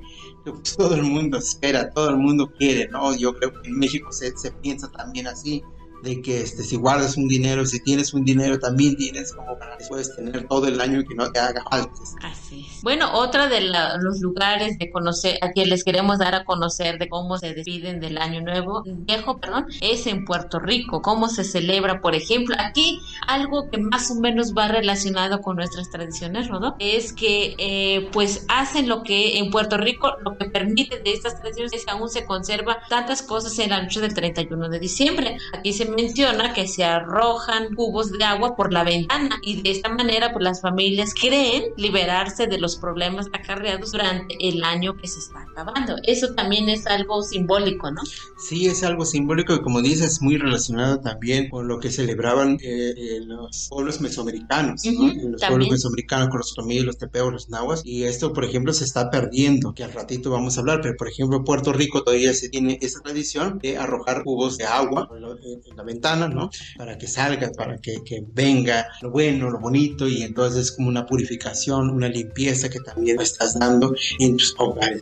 pues, 0.43 0.75
todo 0.77 0.95
el 0.95 1.03
mundo 1.03 1.38
espera, 1.38 1.89
todo 1.89 2.10
el 2.10 2.17
mundo 2.17 2.51
quiere, 2.58 2.88
¿no? 2.89 3.15
Yo 3.15 3.34
creo 3.36 3.51
que 3.62 3.67
en 3.67 3.77
México 3.77 4.12
se 4.12 4.51
piensa 4.62 4.91
también 4.91 5.27
así 5.27 5.63
de 6.03 6.21
que 6.21 6.41
este, 6.41 6.63
si 6.63 6.75
guardas 6.75 7.15
un 7.15 7.27
dinero, 7.27 7.65
si 7.65 7.79
tienes 7.81 8.13
un 8.13 8.25
dinero, 8.25 8.59
también 8.59 8.95
tienes 8.97 9.33
como 9.33 9.57
para 9.57 9.77
que 9.77 9.85
puedes 9.85 10.13
tener 10.15 10.47
todo 10.47 10.67
el 10.67 10.79
año 10.81 10.99
y 10.99 11.05
que 11.05 11.15
no 11.15 11.31
te 11.31 11.39
haga 11.39 11.63
falta. 11.69 11.93
Así 12.21 12.67
es. 12.69 12.83
Bueno, 12.83 13.13
otra 13.13 13.47
de 13.47 13.61
los 13.61 14.19
lugares 14.19 14.77
de 14.77 14.91
conocer, 14.91 15.37
a 15.41 15.51
quien 15.51 15.69
les 15.69 15.83
queremos 15.85 16.19
dar 16.19 16.35
a 16.35 16.43
conocer 16.43 16.99
de 16.99 17.07
cómo 17.07 17.37
se 17.37 17.53
despiden 17.53 18.01
del 18.01 18.17
año 18.17 18.41
nuevo, 18.41 18.83
viejo, 18.85 19.37
perdón, 19.39 19.67
es 19.79 20.05
en 20.05 20.25
Puerto 20.25 20.59
Rico, 20.59 21.01
cómo 21.01 21.29
se 21.29 21.45
celebra, 21.45 22.01
por 22.01 22.15
ejemplo, 22.15 22.55
aquí 22.59 22.99
algo 23.25 23.69
que 23.69 23.77
más 23.77 24.11
o 24.11 24.15
menos 24.15 24.53
va 24.53 24.67
relacionado 24.67 25.41
con 25.41 25.55
nuestras 25.55 25.89
tradiciones, 25.89 26.49
¿no? 26.49 26.75
Es 26.79 27.13
que 27.13 27.55
eh, 27.57 28.09
pues 28.11 28.45
hacen 28.49 28.89
lo 28.89 29.03
que 29.03 29.37
en 29.37 29.49
Puerto 29.49 29.77
Rico, 29.77 30.17
lo 30.21 30.37
que 30.37 30.45
permite 30.45 30.99
de 30.99 31.13
estas 31.13 31.39
tradiciones 31.39 31.71
es 31.71 31.85
que 31.85 31.91
aún 31.91 32.09
se 32.09 32.25
conserva 32.25 32.79
tantas 32.89 33.21
cosas 33.21 33.57
en 33.59 33.69
la 33.69 33.81
noche 33.81 34.01
del 34.01 34.13
31 34.13 34.67
de 34.67 34.79
diciembre. 34.79 35.37
Aquí 35.53 35.71
se 35.71 35.92
menciona 35.93 36.53
que 36.53 36.67
se 36.67 36.84
arrojan 36.84 37.73
cubos 37.75 38.12
de 38.12 38.23
agua 38.23 38.56
por 38.56 38.73
la 38.73 38.84
ventana 38.84 39.39
y 39.41 39.62
de 39.62 39.71
esta 39.71 39.89
manera 39.89 40.32
pues 40.34 40.43
las 40.43 40.62
familias 40.62 41.13
creen 41.13 41.63
liberarse 41.77 42.47
de 42.47 42.58
los 42.58 42.75
problemas 42.77 43.27
acarreados 43.34 43.91
durante 43.91 44.36
el 44.39 44.63
año 44.63 44.95
que 44.97 45.08
se 45.08 45.19
está 45.19 45.41
acabando. 45.41 45.95
Eso 46.03 46.34
también 46.34 46.69
es 46.69 46.86
algo 46.88 47.21
simbólico, 47.23 47.91
¿no? 47.91 48.01
Sí, 48.38 48.67
es 48.67 48.84
algo 48.84 49.06
simbólico 49.06 49.53
y 49.53 49.62
como 49.62 49.82
dices, 49.82 50.21
muy 50.21 50.38
relacionado 50.38 50.99
también 50.99 51.49
con 51.49 51.67
lo 51.67 51.79
que 51.79 51.91
celebraban 51.91 52.58
eh, 52.62 53.21
los 53.25 53.67
pueblos 53.69 54.01
mesoamericanos, 54.01 54.82
los 54.86 55.41
pueblos 55.41 55.69
mesoamericanos 55.69 56.29
con 56.29 56.38
los 56.39 56.51
otomíes, 56.53 56.84
los 56.84 56.97
tepeos, 56.97 57.32
los 57.32 57.49
nahuas 57.49 57.82
y 57.86 58.03
esto, 58.03 58.34
por 58.34 58.45
ejemplo, 58.45 58.73
se 58.73 58.84
está 58.84 59.10
perdiendo, 59.10 59.73
que 59.73 59.84
al 59.84 59.93
ratito 59.93 60.32
vamos 60.32 60.58
a 60.58 60.62
hablar, 60.62 60.79
pero 60.82 60.95
por 60.97 61.08
ejemplo, 61.08 61.43
Puerto 61.43 61.73
Rico 61.73 62.03
todavía 62.03 62.34
se 62.34 62.49
tiene 62.49 62.79
esa 62.82 63.01
tradición 63.01 63.60
de 63.60 63.77
arrojar 63.77 64.23
cubos 64.23 64.58
de 64.58 64.65
agua 64.65 65.10
en 65.12 65.75
la 65.75 65.82
ventana, 65.83 66.27
¿no? 66.27 66.49
Para 66.77 66.97
que 66.97 67.07
salga, 67.07 67.51
para 67.51 67.77
que, 67.77 68.03
que, 68.05 68.23
venga 68.33 68.87
lo 69.01 69.11
bueno, 69.11 69.49
lo 69.49 69.59
bonito 69.59 70.07
y 70.07 70.23
entonces 70.23 70.65
es 70.65 70.71
como 70.71 70.89
una 70.89 71.05
purificación, 71.05 71.89
una 71.89 72.09
limpieza 72.09 72.69
que 72.69 72.79
también 72.79 73.19
estás 73.21 73.59
dando 73.59 73.93
en 74.19 74.37
tus 74.37 74.55
hogares. 74.57 75.01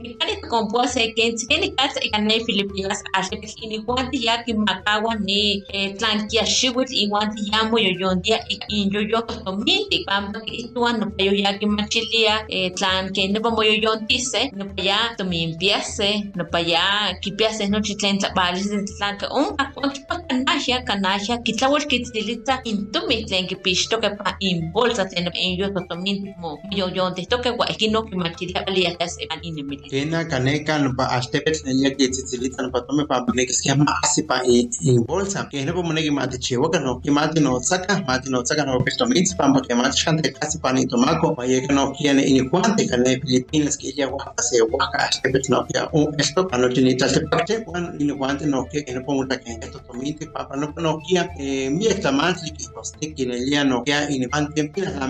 Kanahia 20.90 21.38
kitlawal 21.46 21.86
kitzilita 21.92 22.62
intumi 22.64 23.26
tlen 23.28 23.48
kipixtoka 23.48 24.10
pa 24.18 24.36
inbolsa 24.40 25.06
tlen 25.06 25.30
in 25.36 25.58
yo 25.60 25.68
totomin 25.70 26.34
mo 26.40 26.58
yo 26.72 26.88
yo 26.90 27.12
contestó 27.12 27.42
que 27.42 27.50
guayquino 27.50 28.06
que 28.06 28.16
machiria 28.16 28.64
valía 28.66 28.96
que 28.96 29.10
se 29.10 29.28
van 29.30 29.40
inemili. 29.44 29.90
Kena 29.90 30.28
kaneka 30.28 30.80
no 30.80 30.94
pa 30.96 31.06
astepet 31.18 31.64
nenya 31.66 31.96
que 31.96 32.08
tzitzilita 32.08 32.64
no 32.64 32.72
pa 32.72 32.82
tome 32.82 33.06
pa 33.06 33.26
pone 33.26 33.46
que 33.46 33.54
se 33.54 33.70
llama 33.70 33.86
así 34.04 34.24
pa 34.24 34.42
en 34.46 35.04
bolsa. 35.06 35.48
Que 35.50 35.66
no 35.66 35.84
mate 35.84 36.40
chivo 36.40 36.70
que 36.72 36.80
no 36.80 37.02
mate 37.12 37.42
no 37.42 37.60
saca, 37.60 38.04
mate 38.08 38.30
no 38.30 38.46
saca 38.46 38.66
no 38.66 38.80
pesto 38.80 39.06
mitz 39.08 39.36
pa 39.36 39.52
que 39.68 39.76
mate 39.76 39.96
chante 39.96 40.32
casi 40.34 40.58
pa 40.60 40.72
ni 40.74 40.86
tomaco, 40.86 41.36
que 41.36 41.68
no 41.74 41.92
quiere 41.94 42.24
ni 42.24 42.48
cuante 42.50 42.88
que 42.88 42.98
ne 42.98 43.20
Filipinas 43.20 43.78
que 43.78 43.90
ella 43.90 44.08
guapa 44.08 44.42
se 44.42 44.62
guaca 44.62 44.98
astepet 45.06 45.50
no 45.50 45.66
que 45.66 45.80
un 45.92 46.16
esto 46.18 46.48
pa 46.48 46.58
no 46.58 46.70
tiene 46.70 46.96
tal 46.96 47.10
se 47.10 47.22
parte, 47.28 47.64
cuando 47.66 47.92
ni 47.94 48.14
cuante 48.18 48.46
no 48.48 48.66
que 48.66 48.86
no 48.94 49.04
pongo 49.04 49.28
que 49.28 49.60
esto 49.62 49.80
tomite 49.80 50.28
pa 50.28 50.48
pa 50.48 50.51
no 50.56 50.74
no 50.78 51.00
que 51.38 51.70
mi 51.70 51.88
exclamante 51.88 52.52
que 52.58 52.66
coste 52.74 53.14
que 53.14 53.26
ne 53.26 53.50
ya 53.50 53.64
no 53.64 53.84
que 53.84 53.94
ni 54.10 54.28
cuante 54.28 54.64
pila 54.70 54.92
la 54.92 55.08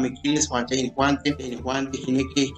cuante 0.50 0.76
ni 0.76 0.90
cuante 0.92 1.36
ni 1.38 1.58
cuante 1.58 1.98
tiene 2.00 2.24
que 2.34 2.52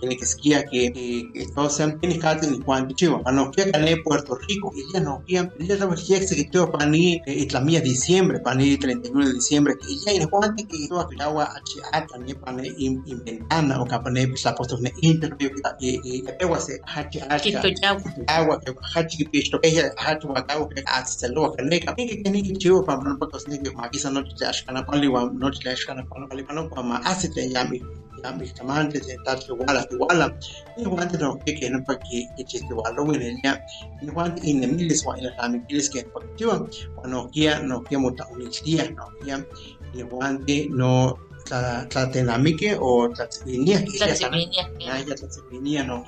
ni 2.48 2.60
cuante 2.60 2.94
chivo, 2.96 3.22
pa 3.24 3.32
no 3.32 3.52
que 3.52 3.66
ne 3.66 3.98
Puerto 4.04 4.38
Rico, 4.48 4.72
ella 4.76 5.04
no 5.04 5.24
que 5.26 5.38
ella 5.60 5.76
la 5.76 5.96
que 5.96 6.28
se 6.28 6.36
que 6.36 6.46
todo 6.46 6.72
pa 6.72 6.86
ni 6.86 7.22
la 7.52 7.60
mía 7.62 7.82
diciembre, 7.82 8.40
pa 8.40 8.56
ni 8.56 8.78
31 8.78 9.28
de 9.28 9.34
diciembre, 9.34 9.76
ni 10.08 10.26
cuante 10.26 10.66
que 10.66 10.88
todo 10.88 11.08
que 11.08 11.22
agua 11.22 11.54
a 11.92 12.08
también 12.08 12.40
pa 12.40 12.52
ni 12.52 12.68
inventana 12.78 13.82
o 13.82 13.86
pa 13.86 14.02
ni 14.10 14.26
la 14.44 14.56
postos 14.56 14.82
ne 14.82 14.92
interview 15.02 15.50
que 15.80 16.00
y 16.04 16.24
agua 16.42 16.60
se 16.60 16.80
hachi 16.86 17.20
hachi 17.20 17.54
agua 18.28 18.60
que 18.62 18.74
hachi 18.96 19.18
que 19.18 19.26
pisto 19.30 19.60
que 19.60 19.92
hachi 19.98 20.28
wa 20.28 20.40
agua 20.48 20.70
que 20.70 20.84
hasta 20.86 21.28
lo 21.30 21.52
que 21.54 21.64
ne 21.64 21.80
que 21.80 21.96
que 21.96 22.54
ni 22.74 22.82
que 22.82 22.86
chivo 22.86 22.86
pa 22.86 23.40
ne 23.48 23.58
que 23.62 23.76
ma 23.76 23.90
kisa 23.90 24.10
no 24.10 24.24
te 24.24 24.46
ashkana 24.46 24.86
pa 24.86 24.96
li 24.96 25.08
wa 25.08 25.30
no 25.34 25.50
te 25.52 25.70
ashkana 25.70 26.04
pa 26.10 26.20
no 26.20 26.28
pa 26.28 26.36
li 26.36 26.44
pa 26.44 26.54
pa 26.70 26.82
ma 26.82 27.02
asite 27.06 27.42
yami 27.54 27.82
yami 28.24 28.54
tamante 28.54 29.00
de 29.00 29.18
tal 29.26 29.38
que 29.40 29.52
wala 29.54 29.86
wala 30.00 30.28
ni 30.78 30.86
wante 30.86 31.18
no 31.18 31.38
que 31.46 31.54
que 31.54 31.70
no 31.70 31.84
pa 31.84 31.96
chiste 32.48 32.74
wala 32.74 33.02
ya 33.44 33.60
ni 34.02 34.12
wante 34.12 34.42
in 34.44 34.62
the 34.62 34.68
milis 34.68 35.06
wa 35.06 35.18
ila 35.18 35.30
la 35.38 35.50
milis 35.50 35.90
que 35.90 36.00
activa 36.02 36.68
no 37.08 37.28
kia 37.28 37.60
no 37.60 37.82
kia 37.82 38.00
muta 38.00 38.28
unistia 38.34 38.90
no 38.92 39.06
kia 39.22 39.46
ni 39.94 40.68
no 40.70 41.18
tla 41.46 41.88
tlatenamike 41.90 42.78
o 42.80 43.10
no 45.84 46.04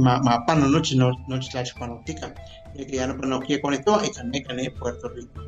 ma 0.00 0.20
ma 0.20 0.44
pano 0.46 0.68
noche 0.68 0.94
noche 0.96 1.50
que 2.86 2.96
ya 2.96 3.06
no 3.06 3.16
conectó 3.60 4.00
y 4.04 4.10
cane 4.10 4.42
cane 4.42 4.70
Puerto 4.70 5.08
Rico. 5.08 5.42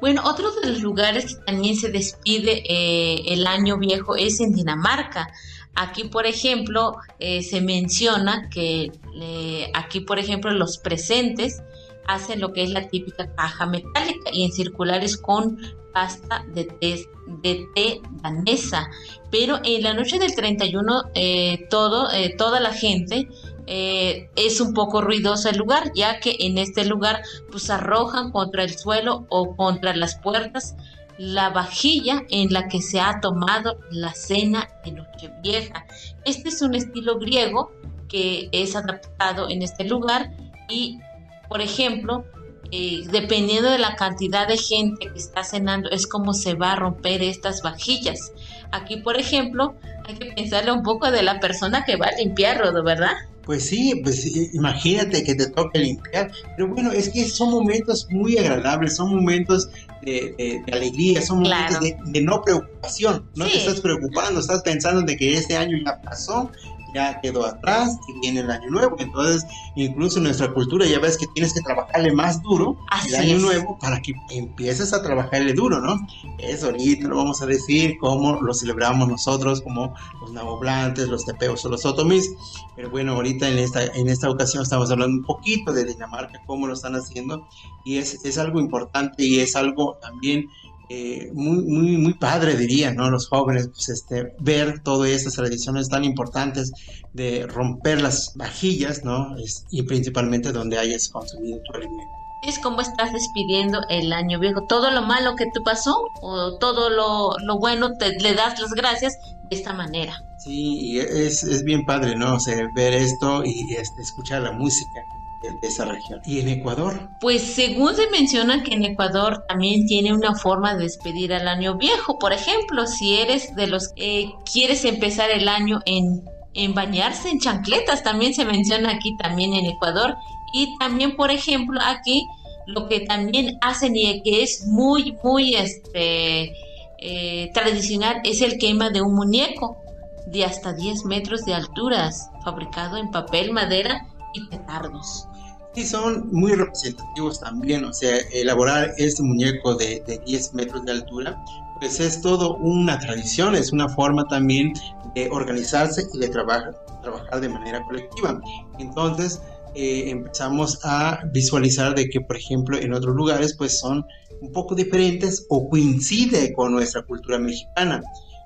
Bueno, 0.00 0.22
otro 0.24 0.52
de 0.60 0.70
los 0.70 0.80
lugares 0.80 1.34
que 1.34 1.44
también 1.44 1.76
se 1.76 1.90
despide 1.90 2.62
eh, 2.68 3.22
el 3.26 3.46
año 3.46 3.78
viejo 3.78 4.16
es 4.16 4.40
en 4.40 4.52
Dinamarca. 4.52 5.28
Aquí, 5.74 6.04
por 6.04 6.26
ejemplo, 6.26 6.96
eh, 7.18 7.42
se 7.42 7.60
menciona 7.60 8.48
que 8.50 8.92
eh, 9.20 9.70
aquí, 9.74 10.00
por 10.00 10.18
ejemplo, 10.18 10.50
los 10.52 10.78
presentes 10.78 11.62
hacen 12.06 12.40
lo 12.40 12.52
que 12.52 12.62
es 12.62 12.70
la 12.70 12.88
típica 12.88 13.32
caja 13.34 13.66
metálica 13.66 14.30
y 14.32 14.44
en 14.44 14.52
circulares 14.52 15.16
con 15.16 15.58
pasta 15.92 16.44
de 16.52 16.64
té, 16.64 17.06
de 17.42 18.00
danesa. 18.22 18.88
Pero 19.30 19.60
en 19.64 19.82
la 19.82 19.94
noche 19.94 20.18
del 20.18 20.34
31, 20.34 21.04
eh, 21.14 21.66
todo, 21.70 22.10
eh, 22.12 22.34
toda 22.36 22.60
la 22.60 22.72
gente 22.72 23.28
eh, 23.66 24.30
es 24.36 24.60
un 24.60 24.74
poco 24.74 25.00
ruidoso 25.00 25.48
el 25.48 25.56
lugar, 25.56 25.92
ya 25.94 26.20
que 26.20 26.36
en 26.40 26.58
este 26.58 26.84
lugar 26.84 27.22
pues 27.50 27.70
arrojan 27.70 28.30
contra 28.30 28.62
el 28.62 28.76
suelo 28.76 29.26
o 29.28 29.56
contra 29.56 29.96
las 29.96 30.16
puertas 30.16 30.76
la 31.18 31.50
vajilla 31.50 32.24
en 32.28 32.52
la 32.52 32.68
que 32.68 32.82
se 32.82 33.00
ha 33.00 33.20
tomado 33.20 33.78
la 33.90 34.12
cena 34.12 34.68
de 34.84 34.92
Nochevieja. 34.92 35.86
Este 36.24 36.50
es 36.50 36.62
un 36.62 36.74
estilo 36.74 37.18
griego 37.18 37.72
que 38.08 38.48
es 38.52 38.76
adaptado 38.76 39.48
en 39.48 39.62
este 39.62 39.84
lugar 39.84 40.30
y, 40.68 40.98
por 41.48 41.60
ejemplo, 41.60 42.24
eh, 42.72 43.02
dependiendo 43.10 43.70
de 43.70 43.78
la 43.78 43.94
cantidad 43.96 44.48
de 44.48 44.56
gente 44.56 45.06
que 45.12 45.18
está 45.18 45.44
cenando, 45.44 45.88
es 45.90 46.06
como 46.06 46.34
se 46.34 46.54
va 46.54 46.72
a 46.72 46.76
romper 46.76 47.22
estas 47.22 47.62
vajillas. 47.62 48.32
Aquí, 48.72 48.96
por 48.96 49.16
ejemplo, 49.18 49.76
hay 50.06 50.14
que 50.16 50.26
pensarle 50.32 50.72
un 50.72 50.82
poco 50.82 51.10
de 51.10 51.22
la 51.22 51.38
persona 51.40 51.84
que 51.84 51.96
va 51.96 52.06
a 52.06 52.16
limpiar, 52.16 52.58
Rodo, 52.58 52.82
¿verdad? 52.82 53.12
Pues 53.44 53.68
sí, 53.68 54.00
pues 54.02 54.26
imagínate 54.54 55.22
que 55.22 55.36
te 55.36 55.48
toque 55.48 55.78
limpiar, 55.78 56.32
pero 56.56 56.66
bueno, 56.66 56.90
es 56.90 57.08
que 57.10 57.24
son 57.28 57.52
momentos 57.52 58.08
muy 58.10 58.36
agradables, 58.36 58.96
son 58.96 59.14
momentos 59.14 59.68
de, 60.02 60.34
de, 60.36 60.62
de 60.66 60.72
alegría, 60.72 61.22
son 61.22 61.42
momentos 61.42 61.78
Claro. 61.78 61.84
de, 61.84 61.96
de 62.10 62.20
no 62.22 62.42
preocupación, 62.42 63.24
no 63.36 63.44
te 63.44 63.56
estás 63.58 63.80
preocupando, 63.80 64.40
estás 64.40 64.62
pensando 64.62 65.02
de 65.02 65.16
que 65.16 65.34
este 65.34 65.56
año 65.56 65.78
ya 65.86 66.00
pasó, 66.02 66.50
ya 66.96 67.20
quedó 67.20 67.44
atrás 67.44 67.98
y 68.08 68.18
viene 68.20 68.40
el 68.40 68.50
año 68.50 68.70
nuevo, 68.70 68.96
entonces 68.98 69.46
incluso 69.74 70.18
en 70.18 70.24
nuestra 70.24 70.52
cultura 70.52 70.86
ya 70.86 70.98
ves 70.98 71.18
que 71.18 71.26
tienes 71.28 71.52
que 71.52 71.60
trabajarle 71.60 72.12
más 72.12 72.42
duro 72.42 72.76
Así 72.90 73.08
el 73.10 73.16
año 73.16 73.36
es. 73.36 73.42
nuevo 73.42 73.78
para 73.78 74.00
que 74.00 74.14
empieces 74.30 74.94
a 74.94 75.02
trabajarle 75.02 75.52
duro, 75.52 75.80
¿no? 75.80 76.06
Eso 76.38 76.66
ahorita 76.66 77.08
lo 77.08 77.16
vamos 77.16 77.42
a 77.42 77.46
decir, 77.46 77.98
cómo 77.98 78.40
lo 78.40 78.54
celebramos 78.54 79.08
nosotros, 79.08 79.60
como 79.60 79.94
los 80.20 80.32
naboblantes, 80.32 81.08
los 81.08 81.26
tepeos 81.26 81.64
o 81.66 81.68
los 81.68 81.84
otomis, 81.84 82.34
pero 82.74 82.88
bueno, 82.90 83.12
ahorita 83.12 83.48
en 83.48 83.58
esta, 83.58 83.84
en 83.84 84.08
esta 84.08 84.30
ocasión 84.30 84.62
estamos 84.62 84.90
hablando 84.90 85.18
un 85.18 85.24
poquito 85.24 85.72
de 85.72 85.84
Dinamarca, 85.84 86.40
cómo 86.46 86.66
lo 86.66 86.72
están 86.72 86.94
haciendo, 86.94 87.46
y 87.84 87.98
es, 87.98 88.24
es 88.24 88.38
algo 88.38 88.58
importante 88.58 89.22
y 89.22 89.40
es 89.40 89.54
algo 89.54 89.98
también 90.00 90.48
eh, 90.88 91.30
muy, 91.34 91.64
muy, 91.64 91.96
muy 91.98 92.14
padre, 92.14 92.56
diría, 92.56 92.92
¿no? 92.92 93.10
Los 93.10 93.28
jóvenes, 93.28 93.68
pues 93.68 93.88
este, 93.88 94.32
ver 94.40 94.82
todas 94.82 95.10
estas 95.10 95.34
tradiciones 95.34 95.88
tan 95.88 96.04
importantes 96.04 96.72
de 97.12 97.46
romper 97.46 98.00
las 98.02 98.32
vajillas, 98.36 99.04
¿no? 99.04 99.36
Es- 99.36 99.66
y 99.70 99.82
principalmente 99.82 100.52
donde 100.52 100.78
hayas 100.78 101.08
consumido 101.08 101.58
tu 101.64 101.72
alimento. 101.76 102.12
Es 102.42 102.58
como 102.60 102.80
estás 102.80 103.12
despidiendo 103.12 103.80
el 103.88 104.12
año 104.12 104.38
viejo. 104.38 104.62
Todo 104.66 104.90
lo 104.90 105.02
malo 105.02 105.34
que 105.34 105.46
te 105.46 105.60
pasó 105.60 105.94
o 106.20 106.58
todo 106.58 106.90
lo, 106.90 107.36
lo 107.44 107.58
bueno 107.58 107.96
te 107.98 108.10
le 108.20 108.34
das 108.34 108.60
las 108.60 108.72
gracias 108.72 109.14
de 109.50 109.56
esta 109.56 109.72
manera. 109.72 110.22
Sí, 110.38 110.98
es, 111.00 111.42
es 111.42 111.64
bien 111.64 111.84
padre, 111.84 112.14
¿no? 112.14 112.34
O 112.36 112.40
sea, 112.40 112.56
ver 112.72 112.94
esto 112.94 113.42
y 113.44 113.74
este, 113.74 114.02
escuchar 114.02 114.42
la 114.42 114.52
música 114.52 115.00
de, 115.42 115.50
de 115.60 115.68
esa 115.68 115.84
región. 115.84 116.20
¿Y 116.24 116.40
en 116.40 116.48
Ecuador? 116.48 117.10
Pues 117.20 117.42
según 117.42 117.94
se 117.94 118.08
menciona 118.10 118.62
que 118.62 118.74
en 118.74 118.84
Ecuador 118.84 119.44
también 119.48 119.86
tiene 119.86 120.12
una 120.12 120.34
forma 120.34 120.74
de 120.74 120.84
despedir 120.84 121.32
al 121.32 121.48
año 121.48 121.76
viejo. 121.76 122.18
Por 122.18 122.32
ejemplo, 122.32 122.86
si 122.86 123.14
eres 123.18 123.54
de 123.54 123.66
los 123.66 123.92
que 123.94 124.32
quieres 124.50 124.84
empezar 124.84 125.30
el 125.30 125.48
año 125.48 125.80
en, 125.86 126.24
en 126.54 126.74
bañarse 126.74 127.30
en 127.30 127.40
chancletas, 127.40 128.02
también 128.02 128.34
se 128.34 128.44
menciona 128.44 128.90
aquí 128.90 129.16
también 129.16 129.52
en 129.52 129.66
Ecuador. 129.66 130.16
Y 130.52 130.76
también, 130.78 131.16
por 131.16 131.30
ejemplo, 131.30 131.80
aquí 131.82 132.26
lo 132.66 132.88
que 132.88 133.00
también 133.00 133.58
hacen 133.60 133.96
y 133.96 134.22
que 134.22 134.42
es 134.42 134.66
muy, 134.66 135.16
muy 135.22 135.54
este, 135.54 136.52
eh, 136.98 137.50
tradicional 137.52 138.20
es 138.24 138.42
el 138.42 138.58
quema 138.58 138.90
de 138.90 139.02
un 139.02 139.14
muñeco 139.14 139.78
de 140.26 140.44
hasta 140.44 140.72
10 140.72 141.04
metros 141.04 141.44
de 141.44 141.54
alturas, 141.54 142.30
fabricado 142.42 142.96
en 142.96 143.10
papel, 143.10 143.52
madera 143.52 144.06
y 144.36 144.46
petardos. 144.46 145.28
Sí, 145.74 145.84
son 145.84 146.28
muy 146.32 146.52
representativos 146.52 147.40
también, 147.40 147.84
o 147.84 147.92
sea, 147.92 148.16
elaborar 148.32 148.94
este 148.96 149.22
muñeco 149.22 149.74
de, 149.74 150.02
de 150.06 150.18
10 150.24 150.54
metros 150.54 150.84
de 150.86 150.92
altura, 150.92 151.44
pues 151.78 152.00
es 152.00 152.22
todo 152.22 152.56
una 152.56 152.98
tradición, 152.98 153.54
es 153.54 153.72
una 153.72 153.88
forma 153.88 154.26
también 154.28 154.72
de 155.14 155.28
organizarse 155.30 156.06
y 156.14 156.18
de 156.18 156.28
trabajar, 156.28 156.74
trabajar 157.02 157.40
de 157.40 157.48
manera 157.50 157.84
colectiva. 157.84 158.40
Entonces, 158.78 159.42
eh, 159.74 160.08
empezamos 160.08 160.80
a 160.84 161.20
visualizar 161.32 161.94
de 161.94 162.08
que, 162.08 162.22
por 162.22 162.36
ejemplo, 162.36 162.78
en 162.78 162.94
otros 162.94 163.14
lugares, 163.14 163.54
pues 163.54 163.78
son 163.78 164.06
un 164.40 164.52
poco 164.52 164.74
diferentes 164.74 165.46
o 165.50 165.68
coincide 165.68 166.54
con 166.54 166.72
nuestra 166.72 167.02
cultura 167.02 167.38
mexicana. 167.38 168.02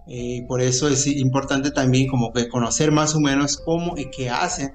Eh, 0.09 0.45
por 0.49 0.61
eso 0.61 0.89
es 0.89 1.07
importante 1.07 1.71
también 1.71 2.09
como 2.09 2.33
que 2.33 2.49
conocer 2.49 2.91
más 2.91 3.15
o 3.15 3.21
menos 3.21 3.59
cómo 3.59 3.97
y 3.97 4.11
qué 4.11 4.29
hacen 4.29 4.75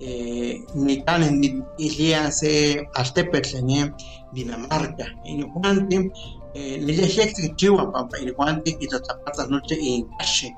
ni 0.00 1.02
tan 1.04 1.40
ni 1.40 1.62
ilia 1.78 2.30
se 2.30 2.86
astepetl 2.94 3.60
ne 3.62 3.92
Dinamarca. 4.32 5.06
Y 5.24 5.42
cuante 5.42 6.10
eh, 6.54 7.34
que 7.36 7.54
chiwa 7.56 7.92
pampa 7.92 8.18
y 8.18 8.30
cuante 8.32 8.76
y 8.80 8.86
las 8.88 9.02
zapatas 9.06 9.48
noche 9.50 9.76
en 9.80 10.06
cache 10.18 10.54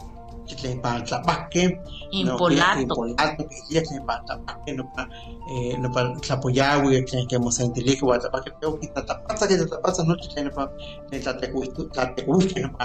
tlen 0.56 0.80
pa 0.80 1.00
tlapahkeh, 1.00 1.80
Impolato. 2.12 2.80
impolato, 2.80 3.42
kihlia 3.48 3.82
tlen 3.82 4.04
pa 4.06 4.20
tlapahkeh, 4.26 4.74
nopa 4.76 5.08
eh, 5.50 5.78
nopa 5.78 6.00
tlapoyawi, 6.20 7.04
tlen 7.08 7.26
kemosentilikeh 7.26 8.04
uan 8.04 8.20
tlapahkeh, 8.20 8.52
pero 8.60 8.76
kitlatapatza, 8.78 9.46
kitlatapatza 9.48 10.02
nochi 10.04 10.28
tlen 10.32 10.44
nopa 10.50 10.68
tlen 11.08 11.20
tlatekuihkeh 11.22 12.62
nopa 12.62 12.84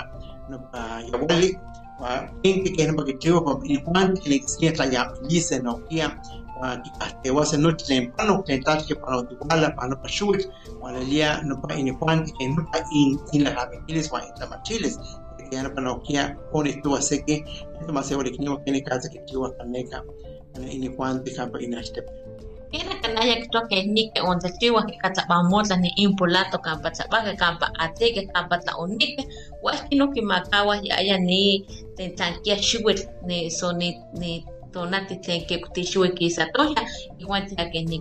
nopa 0.49 0.79
yawali, 1.11 1.49
kinki 2.43 2.69
keh 2.75 2.87
nopa 2.87 3.03
kichiwa, 3.03 3.39
uan 3.41 3.65
inijuan 3.65 4.15
tlen 4.15 4.39
kiskiah 4.39 4.73
tlayamiliseh 4.73 5.59
nohkia, 5.63 6.07
uan 6.61 6.81
kikahtewaseh 6.83 7.59
nochi 7.59 7.85
tlen 7.85 8.11
panok, 8.17 8.45
tlen 8.45 8.63
tlachki 8.63 8.95
panotiwala, 8.95 9.69
pa 9.77 9.87
nopa 9.87 10.07
xiuitl, 10.07 10.47
uan 10.81 10.93
lelia 10.95 11.41
nopa 11.43 11.73
inijuan 11.75 12.25
tlen 12.25 12.55
nopa 12.55 12.77
in- 12.93 13.19
inlalamikilis 13.33 14.11
uan 14.11 14.23
intlamachilis, 14.29 14.95
kaya 15.49 15.63
nopa 15.63 15.81
nohkia 15.81 16.35
onihtowa 16.53 17.01
seki 17.01 17.45
tomaseualikniwa 17.87 18.57
keni 18.65 18.81
katsa 18.81 19.09
kichiwa 19.09 19.51
kaneka 19.57 20.03
inijuanti 20.71 21.31
kampa 21.31 21.59
inachtep. 21.59 22.05
Kena 22.71 22.95
kanaya 23.01 23.35
kitoa 23.41 23.63
que 23.69 23.83
ni 23.87 24.11
que 24.11 24.19
onta 24.21 24.49
chiwa 24.59 24.83
que 24.83 24.97
katzapamotla 24.99 25.77
ni 25.79 25.87
impolato 25.95 26.57
kampa 26.59 26.91
tzapaka 26.91 27.33
kampa 27.35 27.71
ateke 27.79 28.27
kampa 28.33 28.57
tlaonike 28.57 29.23
huaski 29.61 29.95
no 29.95 30.11
que 30.11 30.21
makawa 30.21 30.75
ya 30.83 30.99
ya 30.99 31.17
ni 31.17 31.63
ni 33.25 33.49
so 33.49 33.71
ni 33.71 33.95
ni 34.19 34.45
tonati 34.77 35.15
tlen 35.23 35.41
kutixiwi 35.63 36.09
kisatoya 36.17 36.81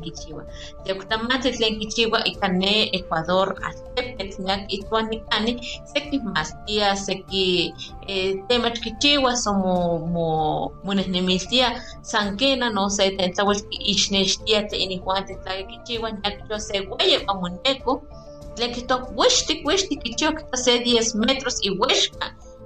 kichiwa 0.05 0.43
teoktamati 0.85 1.51
tlen 1.57 1.79
ika 2.25 2.49
ne 2.49 2.91
Ecuador 2.93 3.49
nikani 5.11 5.53
seki 5.93 6.19
mastia 6.19 6.97
seki 6.97 7.73
eh, 8.09 8.35
temach 8.49 8.79
mo 10.13 10.71
san 12.03 12.37
kena 12.37 12.71
no 12.71 12.89
se 12.89 13.11
tentlawel 13.17 13.61
ixnextia 13.93 14.69
te 14.69 14.77
inijuan 14.77 15.25
tetlaki 15.27 15.65
kichiwa 15.71 16.13
nyakyo 16.13 16.59
se 16.59 16.77
weye 16.91 17.19
tlen 18.55 18.75
kihtowa 18.75 19.09
wextik 19.17 19.67
wextik 19.69 20.03
kichiwa 20.03 20.33
kihtowa 20.33 20.57
se 20.65 20.73
10 20.79 21.27
metros 21.27 21.57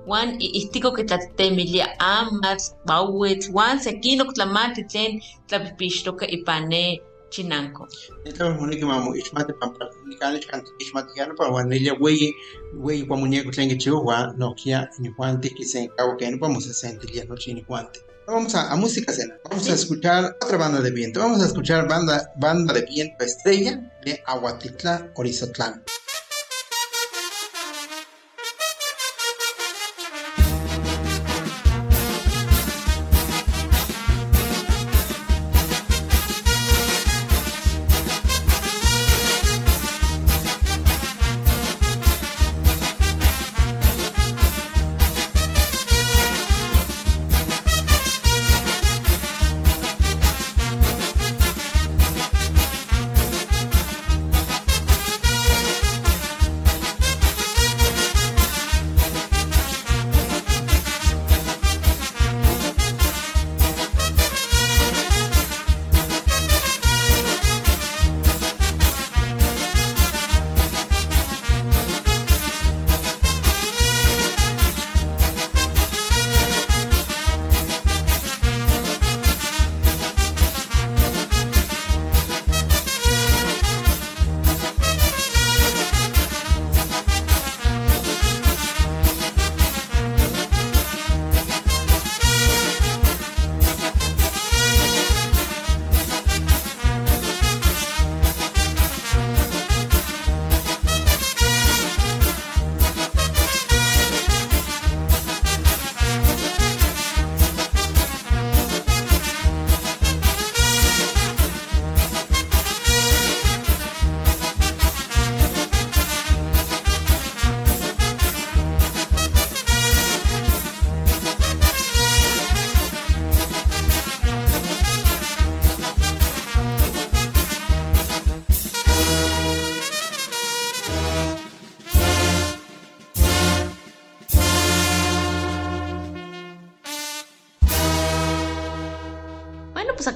iwexka 0.00 0.10
wan 0.10 0.40
ihtiko 0.40 0.92
kitlatemilia 0.92 1.98
amatl 1.98 2.74
bauitl 2.84 3.52
wan 3.52 3.78
sekinok 3.78 4.34
tlamati 4.34 4.84
tlen 4.84 5.20
tlapihpixtoka 5.48 6.26
ipan 6.26 6.68
ne 6.68 7.00
chinanko 7.30 7.88
Nitlawa 8.24 8.54
moneki 8.54 8.84
mamo 8.84 9.14
ixmati 9.16 9.52
pampa 9.52 9.90
nikani 10.08 10.40
kanti 10.40 10.70
ixmati 10.78 11.18
yana 11.18 11.34
pa 11.34 11.48
wan 11.50 11.68
nelia 11.68 11.94
weyi 12.00 12.34
weyi 12.74 13.02
kwa 13.06 13.16
muñeco 13.16 13.50
tlen 13.50 13.68
kichiwa 13.68 14.00
wan 14.00 14.38
nohkia 14.38 14.88
inijuanti 14.98 15.50
kisenkawa 15.50 16.16
keni 16.16 16.38
pa 16.38 16.48
mosesentilia 16.48 17.24
nochi 17.24 17.50
inijuanti. 17.50 18.00
Vamos 18.26 18.54
a, 18.54 18.70
a 18.70 18.76
música 18.76 19.12
cena. 19.12 19.34
Vamos 19.50 19.68
a 19.68 19.74
escuchar 19.74 20.36
otra 20.40 20.56
banda 20.56 20.80
de 20.80 20.90
viento. 20.92 21.18
Vamos 21.18 21.42
a 21.42 21.46
escuchar 21.46 21.88
banda, 21.88 22.32
banda 22.36 22.72
de 22.74 22.82
viento 22.82 23.24
estrella 23.24 23.90
de 24.04 24.22
Aguatitla, 24.24 25.10
Orizotlán. 25.16 25.82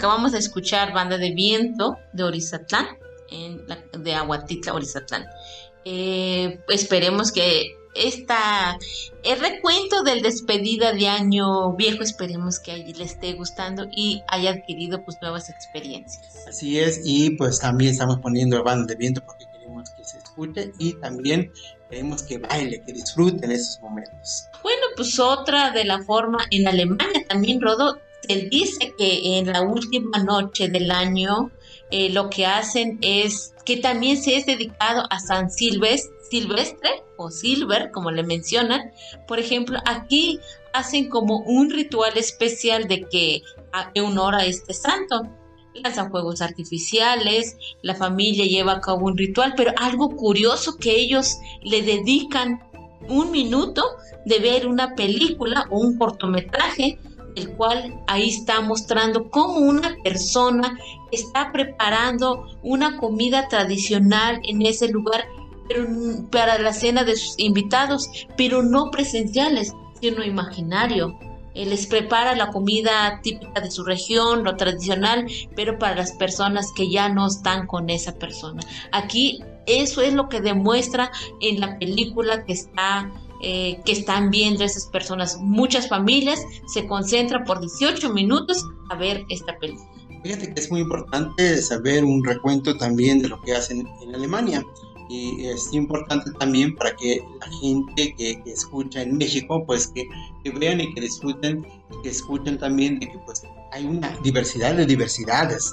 Acabamos 0.05 0.33
de 0.33 0.38
escuchar 0.38 0.93
Banda 0.93 1.17
de 1.17 1.31
Viento 1.33 1.99
de 2.12 2.25
Orizatlán, 2.25 2.87
en 3.31 3.67
la- 3.67 3.83
de 3.99 4.14
Aguatitla, 4.14 4.75
Orizatlán. 4.75 5.25
Eh, 5.87 6.61
esperemos 6.69 7.33
que 7.33 7.75
esta, 7.95 8.77
el 9.23 9.40
recuento 9.40 10.03
del 10.03 10.21
despedida 10.21 10.93
de 10.93 11.09
año 11.09 11.73
viejo, 11.75 12.03
esperemos 12.03 12.59
que 12.61 12.73
ahí 12.73 12.93
le 12.93 13.05
esté 13.05 13.33
gustando 13.33 13.87
y 13.97 14.23
haya 14.29 14.51
adquirido 14.51 15.03
pues 15.05 15.17
nuevas 15.23 15.49
experiencias. 15.49 16.45
Así 16.47 16.79
es, 16.79 17.01
y 17.03 17.31
pues 17.37 17.61
también 17.61 17.93
estamos 17.93 18.19
poniendo 18.19 18.62
banda 18.62 18.87
de 18.87 18.97
viento 18.97 19.23
porque 19.25 19.47
queremos 19.53 19.88
que 19.90 20.05
se 20.05 20.19
escuche 20.19 20.73
y 20.79 20.93
también 21.01 21.51
queremos 21.88 22.23
que 22.25 22.37
baile, 22.38 22.83
que 22.85 22.93
disfruten 22.93 23.51
esos 23.53 23.81
momentos. 23.81 24.49
Bueno, 24.62 24.83
pues 24.97 25.19
otra 25.19 25.71
de 25.71 25.85
la 25.87 26.03
forma, 26.03 26.45
en 26.51 26.69
Alemania 26.69 27.25
también, 27.29 27.61
Rodo, 27.62 28.01
se 28.27 28.49
dice 28.51 28.95
que 28.97 29.39
en 29.39 29.47
la 29.53 29.63
última 29.63 30.19
noche 30.23 30.69
del 30.69 30.91
año 30.91 31.51
eh, 31.91 32.11
lo 32.11 32.31
que 32.31 32.47
hacen 32.47 32.99
es 33.03 33.55
que 33.65 33.77
también 33.77 34.17
se 34.17 34.37
es 34.37 34.47
dedicado 34.47 35.05
a 35.11 35.19
San 35.21 35.51
Silvestre, 35.51 36.15
Silvestre 36.31 37.03
o 37.17 37.31
Silver, 37.31 37.91
como 37.91 38.11
le 38.11 38.23
mencionan. 38.23 38.91
Por 39.29 39.39
ejemplo, 39.39 39.79
aquí 39.87 40.41
hacen 40.73 41.09
como 41.09 41.39
un 41.41 41.71
ritual 41.71 42.17
especial 42.17 42.89
de 42.89 43.03
que 43.03 43.43
honor 44.01 44.35
a 44.35 44.45
este 44.45 44.75
santo. 44.75 45.29
Lanzan 45.75 46.11
fuegos 46.11 46.41
artificiales, 46.41 47.57
la 47.83 47.95
familia 47.95 48.45
lleva 48.45 48.73
a 48.73 48.81
cabo 48.81 49.07
un 49.07 49.17
ritual, 49.17 49.55
pero 49.57 49.73
algo 49.77 50.17
curioso 50.17 50.77
que 50.77 50.97
ellos 50.97 51.37
le 51.63 51.83
dedican 51.83 52.61
un 53.09 53.31
minuto 53.31 53.83
de 54.25 54.39
ver 54.39 54.67
una 54.67 54.95
película 54.95 55.67
o 55.71 55.79
un 55.79 55.99
cortometraje, 55.99 56.99
el 57.37 57.51
cual 57.57 58.03
ahí 58.07 58.31
está 58.31 58.61
mostrando 58.61 59.31
cómo 59.31 59.59
una 59.59 59.97
persona 60.03 60.79
está 61.11 61.53
preparando 61.53 62.47
una 62.62 62.97
comida 62.97 63.49
tradicional 63.49 64.40
en 64.44 64.62
ese 64.62 64.88
lugar 64.88 65.25
pero 65.68 65.87
para 66.31 66.59
la 66.59 66.73
cena 66.73 67.05
de 67.05 67.16
sus 67.16 67.39
invitados, 67.39 68.11
pero 68.37 68.62
no 68.62 68.91
presenciales, 68.91 69.72
sino 70.01 70.24
imaginario. 70.24 71.18
Les 71.55 71.87
prepara 71.87 72.35
la 72.35 72.49
comida 72.49 73.20
típica 73.22 73.61
de 73.61 73.70
su 73.70 73.85
región, 73.85 74.43
lo 74.43 74.57
tradicional, 74.57 75.26
pero 75.55 75.78
para 75.78 75.95
las 75.95 76.12
personas 76.12 76.66
que 76.74 76.91
ya 76.91 77.09
no 77.09 77.28
están 77.28 77.66
con 77.66 77.91
esa 77.91 78.12
persona. 78.16 78.61
Aquí 78.91 79.41
eso 79.66 80.03
es 80.03 80.14
lo 80.14 80.28
que 80.28 80.41
demuestra 80.41 81.12
en 81.41 81.61
la 81.61 81.78
película 81.78 82.45
que 82.45 82.53
está 82.53 83.11
eh, 83.47 83.78
que 83.84 83.92
están 83.92 84.30
viendo 84.30 84.64
esas 84.64 84.86
personas. 84.86 85.38
Muchas 85.38 85.86
familias 85.86 86.40
se 86.66 86.86
concentran 86.86 87.45
por 87.45 87.61
18 87.61 88.11
minutos 88.11 88.64
a 88.88 88.97
ver 88.97 89.26
esta 89.28 89.59
película. 89.59 89.86
Fíjate 90.22 90.55
que 90.55 90.61
es 90.61 90.70
muy 90.70 90.80
importante 90.80 91.61
saber 91.61 92.07
un 92.07 92.24
recuento 92.24 92.74
también 92.78 93.20
de 93.20 93.28
lo 93.28 93.38
que 93.42 93.53
hacen 93.53 93.86
en 94.01 94.14
Alemania 94.14 94.64
y 95.11 95.45
es 95.45 95.70
importante 95.74 96.30
también 96.38 96.74
para 96.74 96.97
que 96.97 97.22
la 97.38 97.47
gente 97.59 98.14
que, 98.16 98.42
escucha 98.47 99.03
en 99.03 99.18
México 99.18 99.62
pues 99.66 99.88
que, 99.88 100.09
vean 100.59 100.80
y 100.80 100.95
que 100.95 101.03
disfruten 101.03 101.66
y 101.90 102.03
que 102.03 102.09
escuchen 102.09 102.59
también 102.59 102.99
de 102.99 103.09
que 103.09 103.18
pues 103.26 103.42
hay 103.72 103.84
una 103.84 104.16
diversidad 104.22 104.74
de 104.74 104.86
diversidades 104.86 105.70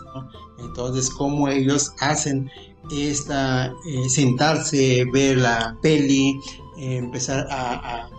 entonces 0.59 1.09
cómo 1.09 1.47
ellos 1.47 1.93
hacen 2.01 2.51
esta 2.91 3.67
eh, 3.87 4.09
sentarse 4.09 5.05
ver 5.13 5.37
la 5.37 5.77
peli 5.81 6.37
eh, 6.81 6.97
empezar 6.97 7.47
a 7.49 8.09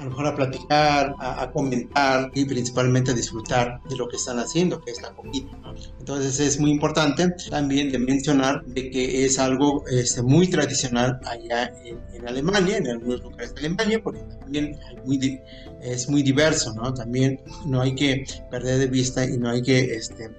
a 0.00 0.04
lo 0.04 0.10
mejor 0.10 0.26
a 0.28 0.34
platicar, 0.34 1.14
a, 1.18 1.50
comentar 1.52 2.30
y 2.34 2.46
principalmente 2.46 3.10
a 3.10 3.14
disfrutar 3.14 3.80
de 3.86 3.96
lo 3.96 4.08
que 4.08 4.16
están 4.16 4.38
haciendo, 4.38 4.80
que 4.80 4.92
es 4.92 5.02
la 5.02 5.10
comida. 5.10 5.50
Entonces 5.98 6.40
es 6.40 6.58
muy 6.58 6.70
importante 6.70 7.28
también 7.50 7.92
de 7.92 7.98
mencionar 7.98 8.64
de 8.64 8.90
que 8.90 9.26
es 9.26 9.38
algo 9.38 9.84
este, 9.88 10.22
muy 10.22 10.48
tradicional 10.48 11.20
allá 11.26 11.70
en, 11.84 12.26
Alemania, 12.26 12.78
en 12.78 12.86
algunos 12.86 13.22
lugares 13.22 13.54
de 13.54 13.60
Alemania, 13.60 14.02
porque 14.02 14.20
también 14.40 14.78
muy, 15.04 15.40
es 15.82 16.08
muy 16.08 16.22
diverso, 16.22 16.72
¿no? 16.74 16.94
También 16.94 17.38
no 17.66 17.82
hay 17.82 17.94
que 17.94 18.24
perder 18.50 18.78
de 18.78 18.86
vista 18.86 19.24
y 19.24 19.36
no 19.36 19.50
hay 19.50 19.60
que 19.60 19.80
este, 19.94 20.30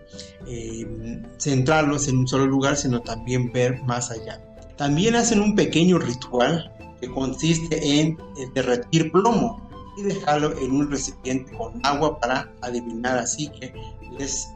eh, 0.47 1.21
centrarlos 1.37 2.07
en 2.07 2.17
un 2.17 2.27
solo 2.27 2.47
lugar, 2.47 2.77
sino 2.77 3.01
también 3.01 3.51
ver 3.51 3.79
más 3.83 4.09
allá. 4.09 4.41
También 4.75 5.15
hacen 5.15 5.39
un 5.39 5.55
pequeño 5.55 5.99
ritual 5.99 6.71
que 7.01 7.09
consiste 7.09 7.99
en 7.99 8.17
derretir 8.53 9.11
plomo 9.11 9.59
y 9.97 10.03
dejarlo 10.03 10.57
en 10.57 10.71
un 10.71 10.89
recipiente 10.89 11.51
con 11.53 11.85
agua 11.85 12.19
para 12.19 12.53
adivinar 12.61 13.17
así 13.17 13.49
que 13.59 13.73
les 14.17 14.47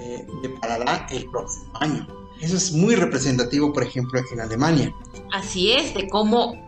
eh, 0.00 0.26
deparará 0.42 1.06
el 1.10 1.24
próximo 1.30 1.72
año. 1.80 2.06
Eso 2.40 2.56
es 2.56 2.72
muy 2.72 2.96
representativo, 2.96 3.72
por 3.72 3.84
ejemplo, 3.84 4.20
en 4.32 4.40
Alemania. 4.40 4.94
Así 5.32 5.72
es, 5.72 5.94
de 5.94 6.08
cómo 6.08 6.60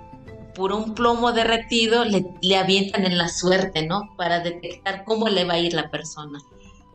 por 0.54 0.72
un 0.72 0.94
plomo 0.94 1.32
derretido 1.32 2.04
le 2.04 2.56
avientan 2.56 3.04
en 3.04 3.18
la 3.18 3.28
suerte, 3.28 3.84
¿no? 3.84 4.14
Para 4.16 4.38
detectar 4.38 5.04
cómo 5.04 5.28
le 5.28 5.44
va 5.44 5.54
a 5.54 5.58
ir 5.58 5.74
la 5.74 5.90
persona 5.90 6.38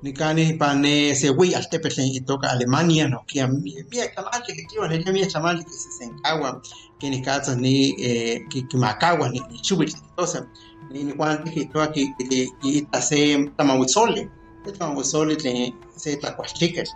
ni 0.01 0.13
cani 0.13 0.53
pane 0.53 1.13
se 1.15 1.29
wi 1.29 1.53
al 1.53 1.69
tepe 1.69 1.89
se 1.91 2.21
toca 2.25 2.49
Alemania 2.51 3.07
no 3.07 3.25
que 3.27 3.45
mi 3.47 3.75
chamal 4.15 4.41
que 4.45 4.53
tío 4.69 4.87
ne 4.87 5.11
mi 5.11 5.27
chamal 5.27 5.63
que 5.63 5.71
se 5.71 5.91
sencagua 5.91 6.61
que 6.99 7.09
ni 7.09 7.21
casa 7.21 7.55
ni 7.55 7.95
eh, 7.99 8.45
que 8.49 8.65
que 8.67 8.77
macagua 8.77 9.29
ni 9.29 9.41
ni 9.51 9.59
chubit 9.61 9.93
cosa 10.15 10.47
ni 10.89 11.03
ni 11.03 11.11
cuan 11.13 11.43
que 11.43 11.65
to 11.65 11.81
aquí 11.81 12.13
que 12.17 12.47
que 12.61 12.87
ta 12.91 13.01
se 13.01 13.51
tamawsole 13.57 14.29
tamawsole 14.77 15.35
te 15.35 15.73
se 15.97 16.15
ta 16.15 16.33
kwaschikas 16.35 16.89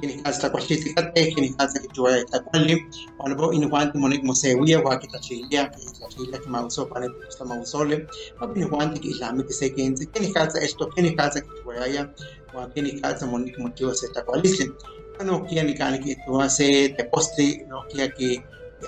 que 0.00 0.06
ni 0.06 0.22
casa 0.22 0.48
kwaschikas 0.50 1.10
que 1.12 1.34
ni 1.40 1.52
casa 1.54 1.80
que 1.80 1.88
yo 1.92 2.04
ta 2.30 2.38
kwali 2.38 2.86
cuando 3.16 3.36
bo 3.36 3.52
in 3.52 3.68
cuan 3.68 3.90
monik 3.96 4.22
mo 4.22 4.32
se 4.32 4.54
wi 4.54 4.76
wa 4.76 4.96
que 5.00 5.08
ta 5.08 5.18
chilia 5.18 5.70
que 5.70 5.78
ta 5.98 6.06
chilia 6.08 6.38
que 6.38 6.48
mauso 6.48 6.86
pane 6.86 7.08
tamawsole 7.36 8.06
pa 8.38 8.46
ni 8.54 8.64
cuan 8.64 8.94
que 8.94 9.08
islami 9.08 9.42
que 9.42 9.52
se 9.52 9.74
que 9.74 9.90
ni 10.20 10.32
casa 10.32 10.60
esto 10.60 10.88
que 10.90 11.02
ni 11.02 11.16
casa 11.16 11.40
que 11.40 11.48
yo 11.66 11.86
ya 11.92 12.14
wakini 12.54 13.00
kaza 13.00 13.26
moniki 13.26 13.60
motiwa 13.60 13.94
se 13.94 14.08
takwalisi 14.08 14.72
ano 15.18 15.40
kia 15.40 15.62
ni 15.62 15.74
kani 15.74 15.98
ki 15.98 16.16
tuwa 16.24 16.48
se 16.50 16.88
te 16.88 17.02
posti 17.04 17.66
no 17.68 17.82
kia 17.88 18.08
ki 18.08 18.42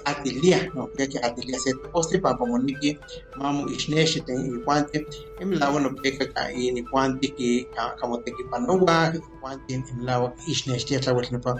atilia 0.05 0.59
no 0.75 0.87
kia 0.87 1.07
ki 1.07 1.19
atilia 1.19 1.59
se 1.59 1.73
te 1.73 1.89
posti 1.89 2.19
pa 2.19 2.35
moniki 2.35 2.99
mamu 3.37 3.69
ishneshi 3.71 4.21
te 4.21 4.33
i 4.35 4.59
kwante 4.65 5.07
imlawa 5.41 5.81
no 5.81 5.91
peka 5.91 6.27
ka 6.35 6.51
i 6.51 6.71
ni 6.71 6.83
kwante 6.83 7.29
ki 7.29 7.69
kamote 8.01 8.31
ki 8.31 8.45
panowa 8.51 9.15
kwante 9.41 9.75
imlawa 9.75 10.33
ishneshi 10.49 10.87
te 10.87 10.99
tawal 10.99 11.27
no 11.33 11.39
pa 11.39 11.55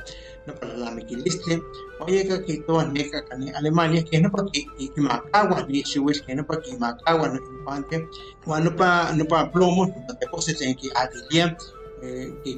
no 0.47 0.53
pa 0.55 0.67
lami 0.67 1.05
ki 1.05 1.17
liste. 1.17 1.63
Oye 2.01 2.25
ka 2.25 2.39
ki 2.39 2.59
tuwa 2.67 2.85
neka 2.85 3.23
ka 3.23 3.37
ni 3.37 3.51
Alemania 3.51 4.03
que 4.03 4.19
no 4.19 4.31
pa 4.31 4.43
ki 4.51 4.67
ki 4.77 5.01
makawa 5.01 5.63
ni 5.69 5.85
shiwish 5.85 6.27
que 6.27 6.35
no 6.35 6.43
pa 6.43 6.57
ki 6.57 6.77
makawa 6.77 7.29
no 7.29 7.39
kwante 7.65 8.09
wa 8.47 8.61
no 8.61 8.71
pa 8.71 9.13
no 9.15 9.25
pa 9.25 9.47
plomo 9.47 9.87
no 9.87 10.03
pa 10.07 10.15
te 10.19 10.27
posti 10.27 10.55
te 10.55 10.75
ki 10.75 10.91
atilia 10.95 11.57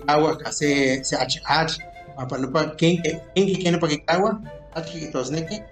agua 0.07 0.39
se 0.53 1.03
se 1.05 1.17
achar 1.17 1.69
para 2.17 2.43
no 2.43 2.51
para 2.53 2.75
quien 2.77 3.01
quien 3.35 3.55
quiere 3.55 3.79
para 3.79 3.93
que 3.93 4.05
agua 4.07 4.41
aquí 4.75 5.11
tos 5.13 5.31
neque 5.31 5.63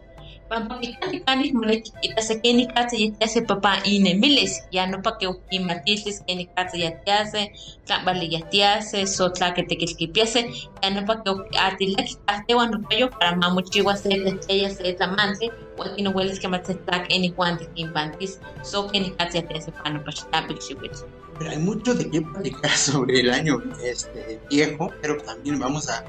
Pampakitani 0.47 1.27
kanik 1.27 1.59
mulek 1.59 1.91
ita 2.07 2.23
sa 2.23 2.39
kini 2.39 2.71
katsa 2.71 2.95
yatiase 2.95 3.43
papa 3.51 3.83
ine 3.83 4.15
miles. 4.15 4.63
Ya 4.71 4.87
no 4.87 5.03
pa 5.03 5.19
que 5.19 5.27
ukimatilis 5.27 6.23
kini 6.23 6.47
katsa 6.55 6.79
yatiase 6.79 7.51
tlambali 7.83 8.31
yatiase 8.31 9.11
so 9.11 9.27
tla 9.35 9.51
que 9.51 9.67
te 9.67 9.75
kilkipiase 9.75 10.71
ya 10.83 10.89
no 10.95 11.03
pa 11.03 11.19
que 11.19 11.35
atilek 11.59 12.15
atewa 12.31 12.71
no 12.71 12.79
payo 12.87 13.11
para 13.11 13.35
mamuchiwa 13.35 13.99
se 13.99 14.39
ella 14.47 14.71
se 14.71 14.95
tamante 14.95 15.51
o 15.79 15.83
no 15.99 16.15
hueles 16.15 16.39
que 16.39 16.47
matse 16.47 16.79
tlak 16.87 17.11
eni 17.11 17.35
cuante 17.35 17.67
infantis. 17.75 18.39
So 18.63 18.87
kini 18.87 19.11
katsa 19.19 19.43
yatiase 19.43 19.75
pa 19.75 19.91
no 19.91 19.99
pa 20.07 20.15
chitapik 20.15 20.63
shiwit 20.63 20.95
pero 21.39 21.51
hay 21.51 21.59
mucho 21.59 21.95
de 21.95 22.11
qué 22.11 22.23
platicar 22.23 22.71
sobre 22.77 23.21
el 23.21 23.31
año 23.31 23.63
este, 23.83 24.41
viejo, 24.51 24.91
pero 25.01 25.17
también 25.19 25.59
vamos 25.59 25.89
a, 25.89 26.05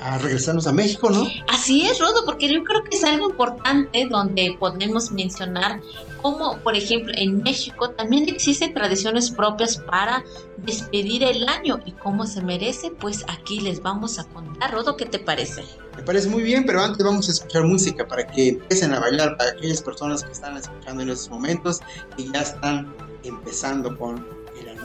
a 0.00 0.18
regresarnos 0.18 0.66
a 0.66 0.72
México, 0.72 1.10
¿no? 1.10 1.26
Así 1.48 1.86
es, 1.86 1.98
Rodo, 1.98 2.24
porque 2.24 2.52
yo 2.52 2.62
creo 2.64 2.84
que 2.84 2.96
es 2.96 3.04
algo 3.04 3.30
importante 3.30 4.06
donde 4.08 4.56
podemos 4.58 5.10
mencionar 5.10 5.80
cómo, 6.22 6.58
por 6.58 6.76
ejemplo, 6.76 7.12
en 7.16 7.42
México 7.42 7.90
también 7.90 8.28
existen 8.28 8.74
tradiciones 8.74 9.30
propias 9.30 9.78
para 9.78 10.24
despedir 10.58 11.22
el 11.22 11.48
año 11.48 11.80
y 11.84 11.92
cómo 11.92 12.26
se 12.26 12.42
merece, 12.42 12.90
pues 12.90 13.24
aquí 13.28 13.60
les 13.60 13.80
vamos 13.82 14.18
a 14.18 14.24
contar. 14.24 14.72
Rodo, 14.72 14.96
¿qué 14.96 15.06
te 15.06 15.18
parece? 15.18 15.64
Me 15.96 16.02
parece 16.02 16.28
muy 16.28 16.42
bien, 16.42 16.66
pero 16.66 16.82
antes 16.82 17.04
vamos 17.04 17.28
a 17.28 17.32
escuchar 17.32 17.64
música 17.64 18.06
para 18.06 18.26
que 18.26 18.48
empiecen 18.48 18.92
a 18.92 19.00
bailar, 19.00 19.36
para 19.36 19.50
aquellas 19.50 19.80
personas 19.80 20.22
que 20.22 20.32
están 20.32 20.56
escuchando 20.56 21.02
en 21.02 21.10
estos 21.10 21.30
momentos 21.30 21.80
y 22.16 22.30
ya 22.32 22.40
están 22.40 22.94
empezando 23.22 23.96
con 23.96 24.35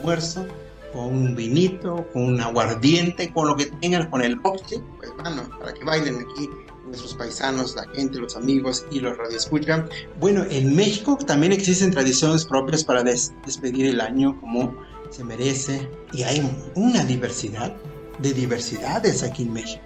almuerzo, 0.02 0.45
con 0.93 1.06
un 1.06 1.36
vinito, 1.36 2.06
con 2.12 2.24
un 2.24 2.41
aguardiente, 2.41 3.32
con 3.32 3.47
lo 3.47 3.56
que 3.56 3.68
tengan, 3.82 4.10
con 4.10 4.22
el 4.22 4.36
boxe, 4.36 4.82
pues 4.97 5.12
bueno, 5.16 5.43
para 5.60 5.74
que 5.74 5.84
bailen 5.86 6.16
aquí 6.16 6.49
nuestros 6.86 7.14
paisanos, 7.14 7.76
la 7.76 7.88
gente, 7.93 8.20
los 8.20 8.36
amigos 8.36 8.86
y 8.91 8.99
los 8.99 9.18
radioescuchan. 9.18 9.88
Bueno, 10.20 10.43
en 10.49 10.76
México 10.76 11.18
también 11.26 11.54
existen 11.54 11.91
tradiciones 11.91 12.45
propias 12.45 12.84
para 12.84 13.04
despedir 13.04 13.86
el 13.86 14.02
año 14.02 14.39
como 14.41 14.76
se 15.10 15.24
merece 15.24 15.89
y 16.12 16.24
hay 16.24 16.41
una 16.76 17.06
diversidad 17.06 17.74
de 18.20 18.34
diversidades 18.34 19.24
aquí 19.24 19.43
en 19.43 19.54
México. 19.54 19.84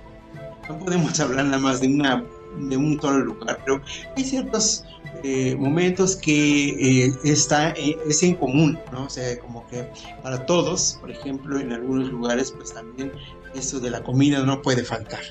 No 0.70 0.80
podemos 0.80 1.20
hablar 1.20 1.46
nada 1.46 1.60
más 1.60 1.82
de 1.82 1.88
una 1.88 2.26
de 2.58 2.78
un 2.78 3.00
solo 3.02 3.20
lugar, 3.20 3.60
pero 3.66 3.82
hay 4.16 4.24
ciertos 4.24 4.86
eh, 5.24 5.56
momentos 5.56 6.16
que 6.16 7.06
eh, 7.06 7.14
está, 7.24 7.72
eh, 7.72 7.98
es 8.08 8.24
en 8.24 8.36
común, 8.36 8.80
¿no? 8.92 9.06
O 9.06 9.10
sea, 9.10 9.38
como 9.40 9.68
que 9.68 9.88
para 10.22 10.46
todos, 10.46 10.98
por 11.02 11.12
ejemplo, 11.12 11.60
en 11.60 11.72
algunos 11.72 12.10
lugares, 12.10 12.52
pues 12.52 12.74
también 12.74 13.12
eso 13.56 13.80
de 13.80 13.90
la 13.90 14.04
comida 14.04 14.44
no 14.44 14.62
puede 14.62 14.84
faltar. 14.84 15.22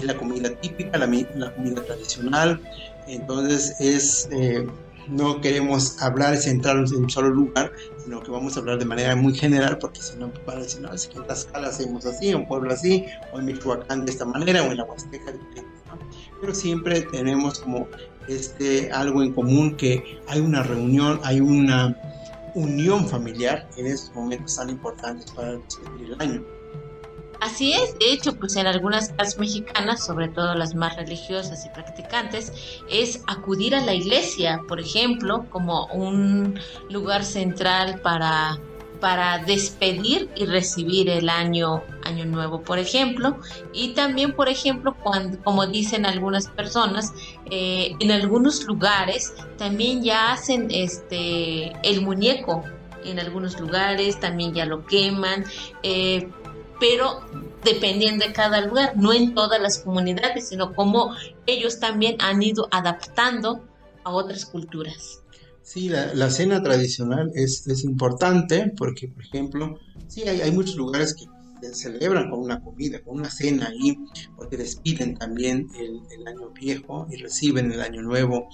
Y 0.00 0.04
la 0.04 0.16
comida 0.16 0.50
típica, 0.60 0.98
la, 0.98 1.06
la 1.34 1.54
comida 1.54 1.82
tradicional, 1.82 2.60
entonces 3.06 3.74
es 3.80 4.28
no 5.10 5.40
queremos 5.40 6.00
hablar 6.00 6.36
centrarnos 6.36 6.92
en 6.92 7.04
un 7.04 7.10
solo 7.10 7.30
lugar, 7.30 7.72
sino 8.02 8.22
que 8.22 8.30
vamos 8.30 8.56
a 8.56 8.60
hablar 8.60 8.78
de 8.78 8.84
manera 8.84 9.16
muy 9.16 9.34
general, 9.34 9.78
porque 9.78 10.00
si 10.00 10.16
no, 10.16 10.32
para 10.46 10.60
decir, 10.60 10.80
no, 10.80 10.92
es 10.92 11.08
que 11.08 11.18
en 11.18 11.24
Tlaxcala 11.24 11.68
hacemos 11.68 12.06
así, 12.06 12.30
en 12.30 12.46
Pueblo 12.46 12.72
así, 12.72 13.06
o 13.32 13.38
en 13.38 13.46
Michoacán 13.46 14.04
de 14.04 14.12
esta 14.12 14.24
manera, 14.24 14.62
o 14.62 14.66
en 14.66 14.76
la 14.76 14.84
Huasteca 14.84 15.32
diferente, 15.32 15.62
¿no? 15.88 15.98
Pero 16.40 16.54
siempre 16.54 17.02
tenemos 17.02 17.58
como 17.58 17.88
este, 18.28 18.90
algo 18.92 19.22
en 19.22 19.32
común, 19.32 19.76
que 19.76 20.20
hay 20.26 20.40
una 20.40 20.62
reunión, 20.62 21.20
hay 21.24 21.40
una 21.40 21.96
unión 22.54 23.06
familiar 23.06 23.68
en 23.76 23.86
estos 23.86 24.14
momentos 24.14 24.56
tan 24.56 24.70
importantes 24.70 25.30
para 25.32 25.52
el 25.52 26.16
año. 26.18 26.44
Así 27.40 27.72
es, 27.72 27.98
de 27.98 28.12
hecho, 28.12 28.36
pues 28.36 28.54
en 28.56 28.66
algunas 28.66 29.08
casas 29.12 29.38
mexicanas, 29.38 30.04
sobre 30.04 30.28
todo 30.28 30.54
las 30.54 30.74
más 30.74 30.96
religiosas 30.96 31.64
y 31.64 31.70
practicantes, 31.70 32.52
es 32.90 33.22
acudir 33.26 33.74
a 33.74 33.80
la 33.80 33.94
iglesia, 33.94 34.60
por 34.68 34.78
ejemplo, 34.78 35.46
como 35.48 35.86
un 35.86 36.60
lugar 36.90 37.24
central 37.24 38.00
para 38.02 38.60
para 39.00 39.38
despedir 39.38 40.30
y 40.36 40.46
recibir 40.46 41.08
el 41.08 41.28
año 41.28 41.82
año 42.04 42.26
nuevo 42.26 42.62
por 42.62 42.78
ejemplo. 42.78 43.38
Y 43.72 43.94
también 43.94 44.34
por 44.34 44.48
ejemplo 44.48 44.96
cuando 45.02 45.42
como 45.42 45.66
dicen 45.66 46.06
algunas 46.06 46.48
personas 46.48 47.12
eh, 47.50 47.94
en 47.98 48.10
algunos 48.10 48.64
lugares 48.64 49.32
también 49.56 50.02
ya 50.02 50.32
hacen 50.32 50.68
este 50.70 51.72
el 51.82 52.02
muñeco 52.02 52.64
en 53.04 53.18
algunos 53.18 53.58
lugares 53.58 54.20
también 54.20 54.52
ya 54.52 54.66
lo 54.66 54.84
queman 54.86 55.44
eh, 55.82 56.28
pero 56.78 57.20
dependiendo 57.64 58.26
de 58.26 58.32
cada 58.32 58.60
lugar 58.60 58.92
no 58.96 59.12
en 59.12 59.34
todas 59.34 59.60
las 59.60 59.78
comunidades 59.78 60.48
sino 60.48 60.74
como 60.74 61.14
ellos 61.46 61.80
también 61.80 62.16
han 62.20 62.42
ido 62.42 62.68
adaptando 62.70 63.64
a 64.04 64.10
otras 64.10 64.46
culturas 64.46 65.19
Sí, 65.72 65.88
la, 65.88 66.30
cena 66.30 66.60
tradicional 66.64 67.30
es, 67.32 67.64
es, 67.68 67.84
importante 67.84 68.72
porque, 68.76 69.06
por 69.06 69.22
ejemplo, 69.22 69.78
sí, 70.08 70.22
hay, 70.22 70.40
hay 70.40 70.50
muchos 70.50 70.74
lugares 70.74 71.14
que 71.14 71.26
celebran 71.72 72.28
con 72.28 72.40
una 72.40 72.60
comida, 72.60 73.00
con 73.04 73.20
una 73.20 73.30
cena 73.30 73.68
ahí, 73.68 73.96
porque 74.36 74.56
despiden 74.56 75.14
también 75.14 75.68
el, 75.78 76.26
año 76.26 76.50
viejo 76.50 77.06
y 77.08 77.18
reciben 77.18 77.70
el 77.70 77.82
año 77.82 78.02
nuevo 78.02 78.48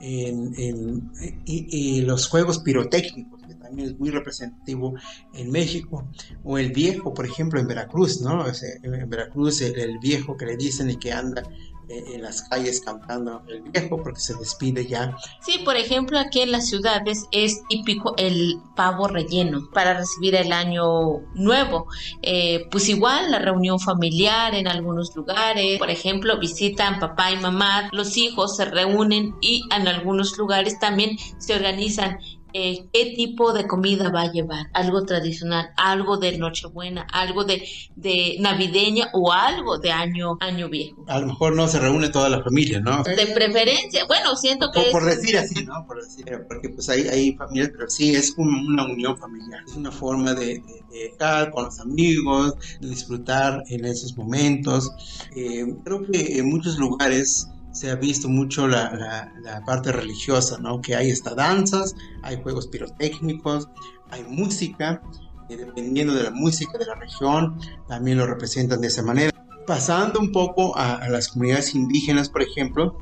en, 0.00 0.54
en 0.56 1.10
y, 1.44 2.00
los 2.00 2.26
juegos 2.28 2.60
pirotécnicos, 2.60 3.42
que 3.42 3.54
también 3.56 3.88
es 3.88 3.98
muy 3.98 4.08
representativo 4.08 4.94
en 5.34 5.50
México, 5.50 6.08
o 6.42 6.56
el 6.56 6.72
viejo, 6.72 7.12
por 7.12 7.26
ejemplo, 7.26 7.60
en 7.60 7.66
Veracruz, 7.66 8.22
¿no? 8.22 8.46
en 8.82 9.10
Veracruz 9.10 9.60
el, 9.60 9.98
viejo 9.98 10.38
que 10.38 10.46
le 10.46 10.56
dicen 10.56 10.88
y 10.88 10.96
que 10.96 11.12
anda 11.12 11.42
en 11.88 12.22
las 12.22 12.42
calles 12.42 12.80
cantando 12.80 13.42
el 13.48 13.62
viejo 13.62 14.02
porque 14.02 14.20
se 14.20 14.34
despide 14.34 14.86
ya. 14.86 15.16
Sí, 15.40 15.60
por 15.64 15.76
ejemplo, 15.76 16.18
aquí 16.18 16.40
en 16.40 16.52
las 16.52 16.68
ciudades 16.68 17.26
es 17.32 17.62
típico 17.68 18.14
el 18.16 18.56
pavo 18.76 19.08
relleno 19.08 19.68
para 19.72 19.94
recibir 19.94 20.34
el 20.34 20.52
año 20.52 21.20
nuevo. 21.34 21.86
Eh, 22.22 22.66
pues 22.70 22.88
igual 22.88 23.30
la 23.30 23.38
reunión 23.38 23.78
familiar 23.78 24.54
en 24.54 24.68
algunos 24.68 25.14
lugares, 25.14 25.78
por 25.78 25.90
ejemplo, 25.90 26.38
visitan 26.38 26.98
papá 26.98 27.30
y 27.32 27.36
mamá, 27.36 27.88
los 27.92 28.16
hijos 28.16 28.56
se 28.56 28.64
reúnen 28.64 29.34
y 29.40 29.62
en 29.74 29.88
algunos 29.88 30.38
lugares 30.38 30.78
también 30.78 31.16
se 31.38 31.54
organizan 31.54 32.18
eh, 32.54 32.86
qué 32.92 33.14
tipo 33.16 33.52
de 33.52 33.66
comida 33.66 34.10
va 34.10 34.22
a 34.22 34.32
llevar, 34.32 34.66
algo 34.72 35.04
tradicional, 35.04 35.70
algo 35.76 36.16
de 36.16 36.38
Nochebuena, 36.38 37.06
algo 37.12 37.44
de, 37.44 37.66
de 37.96 38.36
navideña 38.40 39.08
o 39.12 39.32
algo 39.32 39.78
de 39.78 39.90
año, 39.90 40.36
año 40.40 40.68
viejo. 40.68 41.04
A 41.08 41.18
lo 41.20 41.28
mejor 41.28 41.54
no 41.54 41.68
se 41.68 41.78
reúne 41.78 42.08
toda 42.08 42.28
la 42.28 42.42
familia, 42.42 42.80
¿no? 42.80 43.02
De 43.02 43.26
preferencia, 43.28 44.04
bueno, 44.06 44.36
siento 44.36 44.70
que... 44.72 44.90
Por, 44.90 45.04
decir 45.04 45.36
así, 45.38 45.64
¿no? 45.64 45.86
Por 45.86 46.02
decir, 46.02 46.24
porque 46.48 46.68
pues 46.68 46.88
hay, 46.88 47.08
hay 47.08 47.32
familias, 47.32 47.70
pero 47.72 47.88
sí 47.88 48.14
es 48.14 48.34
una 48.36 48.84
unión 48.84 49.16
familiar, 49.16 49.62
es 49.66 49.74
una 49.74 49.90
forma 49.90 50.34
de, 50.34 50.62
estar 50.92 51.50
con 51.50 51.64
los 51.64 51.80
amigos, 51.80 52.54
de 52.80 52.88
disfrutar 52.88 53.62
en 53.68 53.84
esos 53.84 54.16
momentos. 54.16 54.90
Eh, 55.34 55.64
creo 55.84 56.06
que 56.06 56.38
en 56.38 56.50
muchos 56.50 56.78
lugares 56.78 57.48
se 57.72 57.90
ha 57.90 57.94
visto 57.96 58.28
mucho 58.28 58.68
la, 58.68 59.32
parte 59.66 59.92
religiosa, 59.92 60.58
¿no? 60.58 60.80
Que 60.80 60.94
hay 60.94 61.10
estas 61.10 61.36
danzas, 61.36 61.96
hay 62.22 62.40
juegos 62.42 62.66
pirotécnicos, 62.66 63.68
hay 64.10 64.24
música, 64.24 65.02
dependiendo 65.48 66.14
de 66.14 66.24
la 66.24 66.30
música 66.30 66.78
de 66.78 66.86
la 66.86 66.94
región, 66.94 67.58
también 67.88 68.18
lo 68.18 68.26
representan 68.26 68.80
de 68.80 68.88
esa 68.88 69.02
manera. 69.02 69.32
Pasando 69.66 70.20
un 70.20 70.32
poco 70.32 70.76
a, 70.76 71.08
las 71.08 71.28
comunidades 71.28 71.74
indígenas, 71.74 72.28
por 72.28 72.42
ejemplo, 72.42 72.98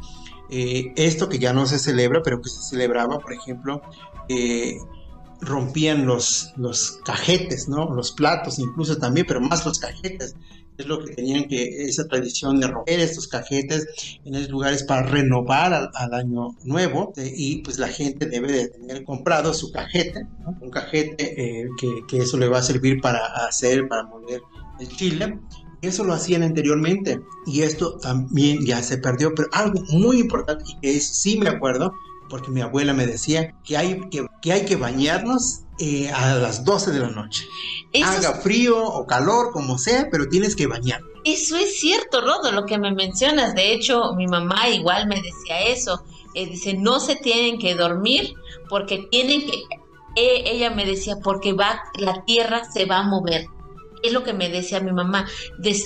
eh, 0.51 0.93
esto 0.97 1.29
que 1.29 1.39
ya 1.39 1.53
no 1.53 1.67
se 1.67 1.79
celebra, 1.79 2.23
pero 2.23 2.41
que 2.41 2.49
se 2.49 2.63
celebraba, 2.63 3.19
por 3.19 3.33
ejemplo, 3.33 3.83
eh, 4.29 4.77
rompían 5.41 6.07
los, 6.07 6.53
los 6.57 7.01
cajetes, 7.05 7.69
¿no? 7.69 7.93
Los 7.95 8.13
platos 8.13 8.59
incluso 8.59 8.99
también, 8.99 9.27
pero 9.27 9.41
más 9.41 9.65
los 9.65 9.79
cajetes 9.79 10.37
es 10.81 10.87
lo 10.87 11.05
que 11.05 11.15
tenían 11.15 11.45
que, 11.45 11.85
esa 11.85 12.07
tradición 12.09 12.61
de 12.61 12.69
romper 12.69 13.01
estos 13.01 13.29
cajetes 13.29 13.87
en 14.25 14.35
esos 14.35 14.51
lugares 14.51 14.83
para 14.85 15.03
renovar 15.03 15.73
al, 15.73 16.15
año 16.15 16.49
nuevo 16.65 17.13
y 17.17 17.63
pues 17.63 17.79
la 17.79 17.89
gente 17.89 18.27
debe 18.27 18.53
de 18.53 18.69
tener 18.69 19.05
comprado 19.05 19.55
su 19.55 19.71
cajete, 19.71 20.27
un 20.61 20.71
cajete 20.71 21.41
eh, 21.41 21.69
que, 21.79 21.89
que, 22.09 22.19
eso 22.19 22.37
le 22.37 22.49
va 22.49 22.59
a 22.59 22.63
servir 22.63 23.01
para 23.01 23.25
hacer, 23.47 23.87
para 23.89 24.05
moler 24.05 24.41
el 24.81 24.89
chile. 24.89 25.39
Eso 25.83 26.05
lo 26.05 26.13
hacían 26.13 26.43
anteriormente 26.43 27.21
y 27.47 27.63
esto 27.63 27.99
también 27.99 28.67
ya 28.67 28.83
se 28.83 28.99
perdió, 28.99 29.35
pero 29.35 29.49
algo 29.53 29.81
muy 29.91 30.21
importante 30.21 30.65
y 30.67 30.81
que 30.81 30.97
es, 30.97 31.07
sí 31.07 31.39
me 31.39 31.49
acuerdo, 31.49 31.95
porque 32.29 32.51
mi 32.51 32.61
abuela 32.61 32.93
me 32.93 33.07
decía 33.07 33.55
que 33.65 33.77
hay 33.77 34.01
que, 34.11 34.27
que, 34.43 34.53
hay 34.53 34.65
que 34.65 34.77
bañarnos 34.77 35.65
eh, 35.81 36.11
a 36.11 36.35
las 36.35 36.65
12 36.65 36.91
de 36.91 37.01
la 37.01 37.09
noche. 37.09 37.49
Haga 38.05 38.35
frío 38.35 38.85
o 38.85 39.07
calor, 39.07 39.51
como 39.51 39.79
sea, 39.79 40.09
pero 40.11 40.29
tienes 40.29 40.55
que 40.55 40.67
bañar. 40.67 41.01
Eso 41.25 41.57
es 41.57 41.81
cierto, 41.81 42.21
Rodo, 42.21 42.53
lo 42.53 42.67
que 42.67 42.79
me 42.79 42.93
mencionas. 42.93 43.55
De 43.55 43.73
hecho, 43.73 44.15
mi 44.15 44.27
mamá 44.27 44.69
igual 44.69 45.09
me 45.09 45.17
decía 45.17 45.63
eso. 45.67 46.05
Eh, 46.35 46.47
dice, 46.47 46.75
no 46.75 47.01
se 47.01 47.17
tienen 47.17 47.59
que 47.59 47.75
dormir 47.75 48.35
porque 48.69 49.09
tienen 49.11 49.47
que... 49.47 49.57
Eh, 50.17 50.43
ella 50.47 50.71
me 50.71 50.85
decía, 50.85 51.17
porque 51.23 51.55
va, 51.55 51.83
la 51.99 52.25
tierra 52.25 52.71
se 52.71 52.85
va 52.85 52.99
a 52.99 53.03
mover. 53.03 53.47
Es 54.03 54.13
lo 54.13 54.23
que 54.23 54.35
me 54.35 54.51
decía 54.51 54.81
mi 54.81 54.93
mamá. 54.93 55.27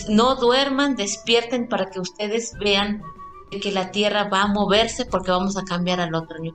no 0.09 0.34
duerman, 0.34 0.97
despierten 0.97 1.68
para 1.68 1.90
que 1.90 2.01
ustedes 2.01 2.53
vean 2.59 3.03
que 3.61 3.72
la 3.72 3.90
Tierra 3.90 4.24
va 4.24 4.42
a 4.42 4.46
moverse 4.48 5.05
porque 5.05 5.30
vamos 5.30 5.57
a 5.57 5.64
cambiar 5.64 6.00
al 6.00 6.14
otro 6.14 6.36
año, 6.36 6.55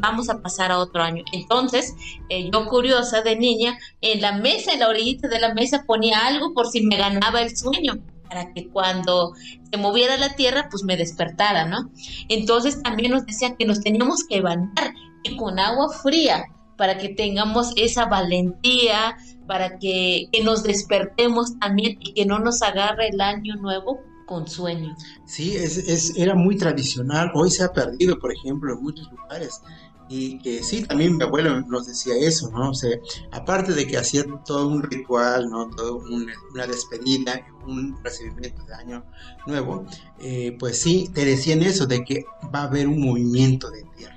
vamos 0.00 0.28
a 0.28 0.40
pasar 0.40 0.72
a 0.72 0.78
otro 0.78 1.02
año. 1.02 1.24
Entonces, 1.32 1.94
eh, 2.28 2.50
yo 2.52 2.66
curiosa 2.66 3.22
de 3.22 3.36
niña, 3.36 3.78
en 4.00 4.20
la 4.20 4.32
mesa, 4.32 4.72
en 4.72 4.80
la 4.80 4.88
orillita 4.88 5.28
de 5.28 5.40
la 5.40 5.54
mesa 5.54 5.84
ponía 5.86 6.26
algo 6.26 6.52
por 6.54 6.68
si 6.68 6.86
me 6.86 6.96
ganaba 6.96 7.42
el 7.42 7.56
sueño 7.56 7.94
para 8.28 8.52
que 8.52 8.68
cuando 8.68 9.34
se 9.70 9.78
moviera 9.78 10.16
la 10.16 10.34
tierra, 10.34 10.68
pues 10.70 10.82
me 10.82 10.96
despertara, 10.96 11.66
¿no? 11.66 11.90
Entonces 12.28 12.82
también 12.82 13.12
nos 13.12 13.24
decían 13.24 13.56
que 13.56 13.66
nos 13.66 13.80
teníamos 13.80 14.24
que 14.24 14.40
bañar 14.40 14.94
y 15.22 15.36
con 15.36 15.58
agua 15.58 15.90
fría 15.90 16.46
para 16.76 16.98
que 16.98 17.08
tengamos 17.10 17.72
esa 17.76 18.06
valentía, 18.06 19.16
para 19.46 19.78
que, 19.78 20.28
que 20.32 20.42
nos 20.42 20.62
despertemos 20.62 21.58
también 21.58 21.98
y 22.00 22.12
que 22.12 22.26
no 22.26 22.38
nos 22.38 22.62
agarre 22.62 23.08
el 23.08 23.20
año 23.20 23.54
nuevo 23.56 24.00
con 24.26 24.46
sueño. 24.46 24.96
Sí, 25.24 25.56
es, 25.56 26.14
era 26.16 26.34
muy 26.34 26.56
tradicional. 26.56 27.30
Hoy 27.34 27.50
se 27.50 27.64
ha 27.64 27.72
perdido, 27.72 28.18
por 28.18 28.32
ejemplo, 28.32 28.74
en 28.74 28.82
muchos 28.82 29.10
lugares. 29.10 29.62
Y 30.08 30.38
que 30.38 30.62
sí, 30.62 30.82
también 30.82 31.16
mi 31.16 31.24
abuelo 31.24 31.62
nos 31.62 31.86
decía 31.86 32.14
eso, 32.16 32.48
¿no? 32.50 32.70
O 32.70 32.74
sea, 32.74 32.96
aparte 33.32 33.72
de 33.72 33.88
que 33.88 33.96
hacía 33.96 34.24
todo 34.44 34.68
un 34.68 34.82
ritual, 34.82 35.50
¿no? 35.50 35.68
Todo 35.70 35.96
una 35.98 36.66
despedida, 36.66 37.44
un 37.66 37.98
recibimiento 38.04 38.62
de 38.64 38.74
año 38.74 39.04
nuevo, 39.46 39.84
eh, 40.20 40.56
pues 40.60 40.80
sí, 40.80 41.10
te 41.12 41.24
decían 41.24 41.62
eso, 41.62 41.86
de 41.86 42.04
que 42.04 42.24
va 42.54 42.60
a 42.60 42.64
haber 42.64 42.86
un 42.86 43.00
movimiento 43.00 43.68
de 43.70 43.82
tierra, 43.96 44.16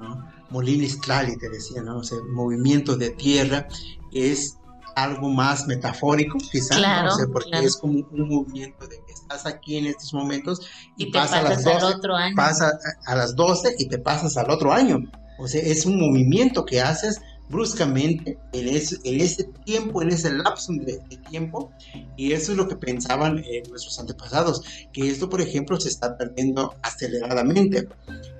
¿no? 0.00 0.38
Molinis 0.48 0.98
Tlali 1.02 1.36
te 1.36 1.50
decía, 1.50 1.82
¿no? 1.82 1.98
O 1.98 2.04
sea, 2.04 2.16
movimiento 2.30 2.96
de 2.96 3.10
tierra 3.10 3.68
es 4.12 4.58
algo 4.98 5.28
más 5.28 5.66
metafórico, 5.66 6.38
quizás, 6.38 6.80
¿no? 6.80 7.32
porque 7.32 7.58
es 7.58 7.76
como 7.76 8.00
un 8.10 8.28
movimiento 8.28 8.86
de 8.86 8.98
estás 9.28 9.46
aquí 9.46 9.76
en 9.76 9.86
estos 9.86 10.14
momentos 10.14 10.62
y, 10.96 11.12
pasa 11.12 11.40
a 11.40 11.42
las 11.42 11.62
12, 11.62 11.84
otro 11.84 12.16
año. 12.16 12.34
pasa 12.34 12.78
a, 13.06 13.14
las 13.14 13.36
12 13.36 13.76
y 13.78 13.86
te 13.86 13.98
pasas 13.98 14.36
al 14.36 14.50
otro 14.50 14.72
año. 14.72 15.00
O 15.38 15.46
sea, 15.46 15.60
es 15.62 15.84
un 15.86 16.00
movimiento 16.00 16.64
que 16.64 16.80
haces 16.80 17.20
bruscamente 17.48 18.38
en, 18.52 18.68
ese 18.68 19.44
tiempo, 19.64 20.02
en 20.02 20.10
ese 20.10 20.32
lapso 20.32 20.72
de, 20.72 20.98
tiempo, 21.30 21.70
y 22.16 22.32
eso 22.32 22.52
es 22.52 22.58
lo 22.58 22.68
que 22.68 22.76
pensaban 22.76 23.38
eh, 23.38 23.62
nuestros 23.68 23.98
antepasados, 23.98 24.62
que 24.92 25.08
esto, 25.08 25.28
por 25.28 25.40
ejemplo, 25.40 25.78
se 25.78 25.88
está 25.88 26.16
perdiendo 26.16 26.74
aceleradamente. 26.82 27.88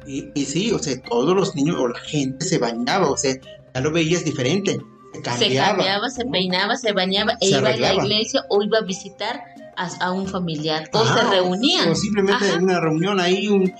Y, 0.07 0.30
y 0.34 0.45
sí, 0.47 0.72
o 0.72 0.78
sea, 0.78 1.01
todos 1.03 1.34
los 1.36 1.55
niños 1.55 1.76
o 1.78 1.89
la 1.89 1.99
gente 2.01 2.45
se 2.45 2.59
bañaba, 2.59 3.11
o 3.11 3.16
sea, 3.16 3.34
ya 3.74 3.80
lo 3.80 3.93
veías 3.93 4.24
diferente 4.24 4.78
se 5.12 5.55
cambiaba, 5.55 6.11
se, 6.11 6.24
peinaba, 6.26 6.76
se 6.76 6.93
bañaba, 6.93 7.32
e 7.41 7.49
iba 7.49 7.68
a 7.70 7.76
la 7.76 7.95
iglesia 7.95 8.45
o 8.49 8.62
iba 8.62 8.78
a 8.78 8.82
visitar 8.82 9.43
a, 9.79 10.12
un 10.12 10.26
familiar 10.26 10.89
o 10.93 11.05
se 11.05 11.22
reunían. 11.22 11.91
O 11.91 11.95
simplemente 11.95 12.51
en 12.53 12.64
una 12.64 12.81
reunión 12.81 13.20
ahí, 13.20 13.49
un, 13.49 13.72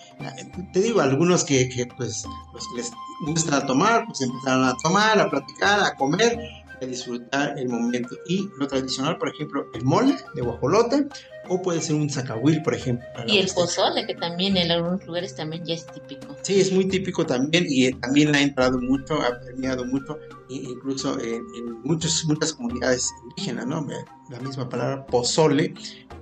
te 0.73 0.81
digo, 0.81 1.01
algunos 1.01 1.45
que, 1.45 1.69
que 1.69 1.87
pues 1.87 2.25
que 2.71 2.77
les 2.77 2.93
gusta 3.27 3.67
tomar, 3.67 4.07
pues 4.07 4.21
empezaron 4.21 4.65
a 4.65 4.75
tomar, 4.83 5.21
a 5.21 5.31
platicar, 5.31 5.81
a 5.81 5.95
comer, 5.97 6.39
a 6.67 6.68
disfrutar 6.87 7.59
el 7.59 7.69
momento. 7.69 8.17
Y 8.27 8.49
lo 8.59 8.67
tradicional, 8.67 9.19
por 9.19 9.29
ejemplo, 9.29 9.67
el 9.75 9.85
mole 9.85 10.17
de 10.35 10.43
guajolote 10.43 11.09
o 11.49 11.63
puede 11.63 11.81
ser 11.81 11.97
un 11.97 12.11
zacahuil, 12.11 12.63
por 12.63 12.75
ejemplo. 12.75 13.07
Y 13.27 13.39
el 13.39 13.49
pozole, 13.55 14.07
que 14.07 14.15
también 14.15 14.57
en 14.57 14.71
algunos 14.71 15.05
lugares 15.07 15.35
también 15.35 15.65
ya 15.65 15.75
es 15.75 15.87
típico. 15.87 16.37
Sí, 16.43 16.61
es 16.61 16.73
muy 16.73 16.87
típico 16.89 17.25
también 17.25 17.65
y 17.69 17.91
también 17.93 18.35
ha 18.35 18.41
entrado 18.41 18.79
mucho, 18.79 19.15
ha 19.23 19.41
permeado 19.41 19.85
mucho, 19.87 20.19
incluso 20.49 21.19
en, 21.21 21.43
muchas 21.83 22.53
comunidades 22.55 23.11
indígenas, 23.31 23.67
¿no? 23.67 23.87
La 24.31 24.41
misma 24.41 24.69
palabra 24.69 25.07
pozole 25.07 25.75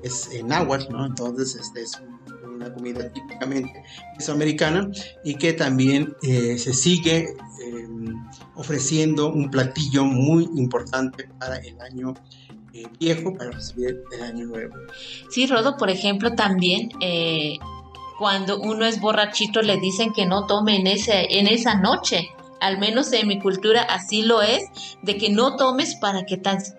es 0.02 0.30
en 0.32 0.48
náhuatl, 0.48 0.92
¿no? 0.92 1.06
Entonces, 1.06 1.56
este 1.56 1.82
es 1.82 2.00
una 2.66 2.74
comida 2.74 3.12
típicamente 3.12 3.82
mesoamericana 4.16 4.90
y 5.24 5.34
que 5.34 5.52
también 5.52 6.14
eh, 6.22 6.58
se 6.58 6.72
sigue 6.72 7.34
em, 7.64 8.14
ofreciendo 8.54 9.32
un 9.32 9.50
platillo 9.50 10.04
muy 10.04 10.44
importante 10.56 11.28
para 11.38 11.56
el 11.56 11.80
año 11.80 12.14
eh, 12.72 12.84
viejo 12.98 13.32
para 13.34 13.52
recibir 13.52 14.02
el 14.12 14.22
año 14.22 14.46
nuevo. 14.46 14.74
Sí, 15.30 15.46
Rodo, 15.46 15.76
por 15.76 15.90
ejemplo, 15.90 16.34
también 16.34 16.90
eh, 17.00 17.58
cuando 18.18 18.58
uno 18.58 18.84
es 18.84 19.00
borrachito 19.00 19.62
le 19.62 19.78
dicen 19.78 20.12
que 20.12 20.26
no 20.26 20.46
tome 20.46 20.76
en, 20.76 20.86
ese, 20.86 21.38
en 21.38 21.46
esa 21.46 21.74
noche. 21.76 22.30
Al 22.60 22.78
menos 22.78 23.12
en 23.12 23.28
mi 23.28 23.38
cultura 23.40 23.82
así 23.82 24.22
lo 24.22 24.42
es, 24.42 24.62
de 25.02 25.16
que 25.16 25.30
no 25.30 25.56
tomes 25.56 25.94
para 25.96 26.24
que 26.24 26.36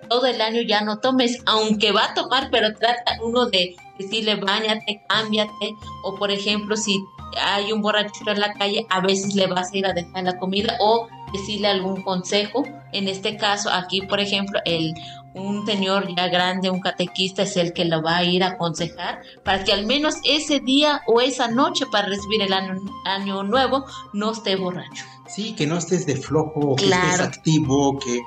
todo 0.09 0.25
el 0.25 0.41
año 0.41 0.61
ya 0.61 0.81
no 0.81 0.99
tomes, 0.99 1.41
aunque 1.45 1.91
va 1.91 2.05
a 2.05 2.13
tomar, 2.13 2.49
pero 2.51 2.73
trata 2.75 3.17
uno 3.23 3.45
de 3.45 3.75
decirle 3.97 4.35
bañate, 4.35 5.03
cámbiate, 5.07 5.75
o 6.03 6.15
por 6.15 6.31
ejemplo, 6.31 6.75
si 6.75 6.99
hay 7.41 7.71
un 7.71 7.81
borracho 7.81 8.11
en 8.27 8.39
la 8.39 8.53
calle, 8.53 8.85
a 8.89 9.01
veces 9.01 9.35
le 9.35 9.47
vas 9.47 9.71
a 9.71 9.77
ir 9.77 9.85
a 9.85 9.93
dejar 9.93 10.23
la 10.23 10.37
comida 10.37 10.75
o 10.79 11.07
decirle 11.33 11.67
algún 11.67 12.01
consejo. 12.03 12.63
En 12.93 13.07
este 13.07 13.37
caso, 13.37 13.69
aquí, 13.71 14.01
por 14.01 14.19
ejemplo, 14.19 14.59
el 14.65 14.93
un 15.37 15.65
señor 15.65 16.07
ya 16.15 16.27
grande, 16.27 16.69
un 16.69 16.79
catequista, 16.79 17.43
es 17.43 17.57
el 17.57 17.73
que 17.73 17.85
lo 17.85 18.01
va 18.01 18.17
a 18.17 18.23
ir 18.23 18.43
a 18.43 18.49
aconsejar 18.49 19.21
para 19.43 19.63
que 19.63 19.71
al 19.71 19.85
menos 19.85 20.15
ese 20.23 20.59
día 20.59 21.01
o 21.05 21.21
esa 21.21 21.47
noche 21.47 21.85
para 21.91 22.07
recibir 22.07 22.41
el 22.41 22.53
año 22.53 23.43
nuevo 23.43 23.85
no 24.13 24.31
esté 24.31 24.55
borracho. 24.55 25.05
Sí, 25.27 25.53
que 25.53 25.67
no 25.67 25.77
estés 25.77 26.05
de 26.05 26.15
flojo, 26.15 26.75
que 26.75 26.85
estés 26.85 27.19
activo, 27.19 27.99
que, 27.99 28.21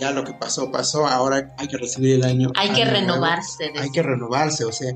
ya 0.00 0.10
lo 0.10 0.24
que 0.24 0.34
pasó, 0.34 0.70
pasó, 0.70 1.06
ahora 1.06 1.54
hay 1.58 1.68
que 1.68 1.78
recibir 1.78 2.16
el 2.16 2.24
año. 2.24 2.52
Hay 2.56 2.70
que 2.70 2.84
renovarse. 2.84 3.72
Hay 3.78 3.90
que 3.90 4.02
renovarse, 4.02 4.64
o 4.64 4.72
sea, 4.72 4.92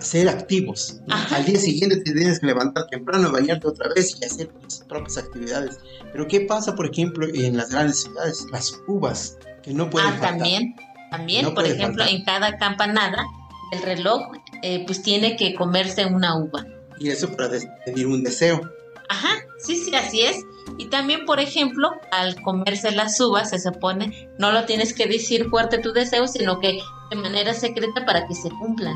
ser 0.00 0.28
activos. 0.28 1.00
Al 1.08 1.44
día 1.44 1.58
siguiente 1.58 1.96
te 1.98 2.12
tienes 2.12 2.40
que 2.40 2.46
levantar 2.46 2.86
temprano, 2.88 3.30
bañarte 3.30 3.68
otra 3.68 3.88
vez 3.94 4.16
y 4.20 4.24
hacer 4.24 4.48
tus 4.48 4.80
propias 4.80 5.18
actividades. 5.18 5.78
Pero 6.12 6.26
¿qué 6.26 6.40
pasa, 6.42 6.74
por 6.74 6.86
ejemplo, 6.90 7.26
en 7.32 7.56
las 7.56 7.70
grandes 7.70 8.02
ciudades? 8.02 8.44
Las 8.50 8.80
uvas, 8.86 9.38
que 9.62 9.72
no 9.72 9.88
pueden 9.88 10.14
Ah, 10.14 10.20
también, 10.20 10.74
también, 11.10 11.54
por 11.54 11.66
ejemplo, 11.66 12.04
en 12.04 12.24
cada 12.24 12.58
campanada, 12.58 13.24
el 13.72 13.82
reloj, 13.82 14.32
eh, 14.62 14.84
pues 14.86 15.02
tiene 15.02 15.36
que 15.36 15.54
comerse 15.54 16.06
una 16.06 16.36
uva. 16.36 16.66
Y 16.98 17.08
eso 17.08 17.30
para 17.34 17.50
pedir 17.84 18.06
un 18.06 18.22
deseo. 18.22 18.60
Ajá, 19.08 19.30
sí, 19.58 19.76
sí, 19.76 19.94
así 19.94 20.22
es. 20.22 20.44
Y 20.78 20.86
también, 20.86 21.24
por 21.26 21.40
ejemplo, 21.40 21.90
al 22.10 22.40
comerse 22.42 22.90
las 22.90 23.20
uvas, 23.20 23.50
se 23.50 23.58
supone, 23.58 24.28
no 24.38 24.50
lo 24.50 24.64
tienes 24.64 24.94
que 24.94 25.06
decir 25.06 25.48
fuerte 25.48 25.78
tu 25.78 25.92
deseo, 25.92 26.26
sino 26.26 26.58
que 26.60 26.78
de 27.10 27.16
manera 27.16 27.54
secreta 27.54 28.04
para 28.04 28.26
que 28.26 28.34
se 28.34 28.50
cumplan. 28.50 28.94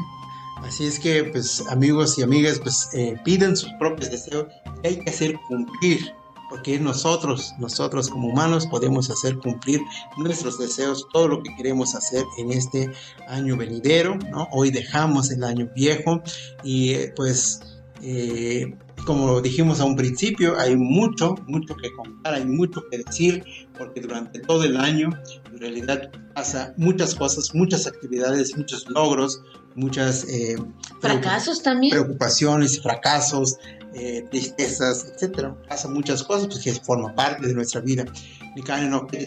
Así 0.62 0.86
es 0.86 0.98
que, 0.98 1.24
pues, 1.24 1.64
amigos 1.68 2.18
y 2.18 2.22
amigas, 2.22 2.58
pues, 2.58 2.88
eh, 2.94 3.16
piden 3.24 3.56
sus 3.56 3.70
propios 3.78 4.10
deseos 4.10 4.46
y 4.82 4.88
hay 4.88 4.96
que 4.96 5.10
hacer 5.10 5.38
cumplir, 5.46 6.12
porque 6.50 6.80
nosotros, 6.80 7.52
nosotros 7.58 8.08
como 8.08 8.28
humanos 8.28 8.66
podemos 8.66 9.08
hacer 9.08 9.38
cumplir 9.38 9.80
nuestros 10.16 10.58
deseos, 10.58 11.06
todo 11.12 11.28
lo 11.28 11.42
que 11.42 11.54
queremos 11.54 11.94
hacer 11.94 12.24
en 12.38 12.50
este 12.50 12.90
año 13.28 13.56
venidero, 13.56 14.16
¿no? 14.16 14.48
Hoy 14.50 14.70
dejamos 14.70 15.30
el 15.30 15.44
año 15.44 15.68
viejo 15.76 16.22
y, 16.64 16.94
eh, 16.94 17.12
pues, 17.14 17.60
eh, 18.02 18.74
como 19.08 19.40
dijimos 19.40 19.80
a 19.80 19.86
un 19.86 19.96
principio, 19.96 20.60
hay 20.60 20.76
mucho, 20.76 21.34
mucho 21.46 21.74
que 21.76 21.90
contar, 21.92 22.34
hay 22.34 22.44
mucho 22.44 22.82
que 22.90 22.98
decir, 22.98 23.42
porque 23.78 24.02
durante 24.02 24.38
todo 24.40 24.64
el 24.64 24.76
año 24.76 25.08
en 25.50 25.58
realidad 25.58 26.10
pasa 26.34 26.74
muchas 26.76 27.14
cosas, 27.14 27.54
muchas 27.54 27.86
actividades, 27.86 28.54
muchos 28.54 28.86
logros, 28.90 29.40
muchas 29.76 30.24
eh, 30.28 30.58
fracasos 31.00 31.62
también, 31.62 31.90
preocupaciones, 31.90 32.82
fracasos, 32.82 33.56
eh, 33.94 34.26
tristezas, 34.30 35.06
etcétera. 35.10 35.56
Pasa 35.66 35.88
muchas 35.88 36.22
cosas 36.22 36.48
pues, 36.48 36.60
que 36.60 36.74
forma 36.74 37.14
parte 37.14 37.46
de 37.46 37.54
nuestra 37.54 37.80
vida. 37.80 38.04
No 38.88 39.06
que 39.06 39.18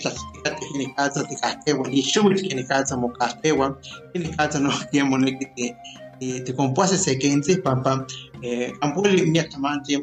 ni 0.75 0.93
casa 0.93 1.23
te 1.23 1.35
castewa, 1.37 1.87
ni 1.87 2.01
shubit 2.01 2.53
ni 2.53 2.65
casa 2.65 2.97
mo 2.97 3.13
castewa, 3.13 3.79
ni 4.13 4.29
casa 4.31 4.59
no 4.59 4.69
tiempo 4.91 5.17
ni 5.17 5.39
que 5.39 5.45
te 5.55 5.77
te 6.21 6.53
compuase 6.53 6.97
se 6.97 7.17
que 7.17 7.31
en 7.31 7.41
pam 7.63 8.05
eh 8.43 8.73
ampuli 8.81 9.25
mi 9.25 9.41
tamante 9.49 9.97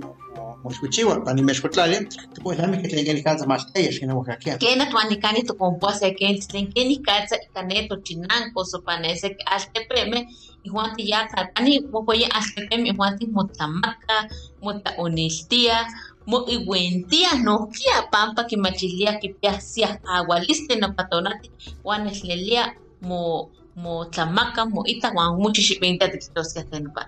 moshkuchiwa 0.65 1.25
pani 1.25 1.43
meshkotlali 1.43 2.09
tupo 2.35 2.53
lami 2.55 2.83
que 2.83 2.89
tenga 2.89 3.13
ni 3.13 3.23
casa 3.23 3.47
más 3.47 3.67
ella 3.75 3.99
que 3.99 4.07
no 4.07 4.23
hackear 4.23 4.59
que 4.59 4.77
na 4.77 4.91
tuani 4.91 5.17
cani 5.21 5.43
tu 5.45 5.55
compuase 5.57 6.15
que 6.17 6.27
en 6.27 6.39
tlen 6.41 6.73
que 6.73 6.85
ni 6.85 7.01
casa 7.03 7.37
caneto 7.55 7.95
chinanco 8.03 8.65
so 8.65 8.83
panese 8.83 9.29
que 9.37 9.45
hasta 9.47 9.81
preme 9.89 10.27
y 10.65 10.69
Juan 10.69 10.93
te 10.97 11.07
ya 11.07 11.29
cani 11.55 11.81
mo 11.93 12.05
poye 12.05 12.27
hasta 12.33 12.63
preme 12.69 12.93
Juan 12.97 13.17
te 13.19 13.27
motamaca 13.29 14.17
mota 14.61 14.95
honestia 14.99 15.87
mo 16.27 16.45
iguentia 16.49 17.31
no 17.45 17.69
kia 17.69 18.11
pampa 18.11 18.47
que 18.49 18.57
machilia 18.57 19.21
que 19.21 19.37
pia 19.41 19.61
sia 19.61 20.01
agua 20.05 20.41
liste 20.41 20.77
no 20.77 20.95
patonati 20.97 21.49
Juan 21.83 22.09
es 22.09 22.25
lelia 22.25 22.75
mo 23.01 23.53
mo 23.83 23.95
tlamaka 24.13 24.63
mo 24.73 24.81
ita 24.93 25.09
wan 25.17 25.29
muchi 25.43 25.63
xipinta 25.69 26.05
tiktoskeh 26.13 26.65
tenpa 26.71 27.03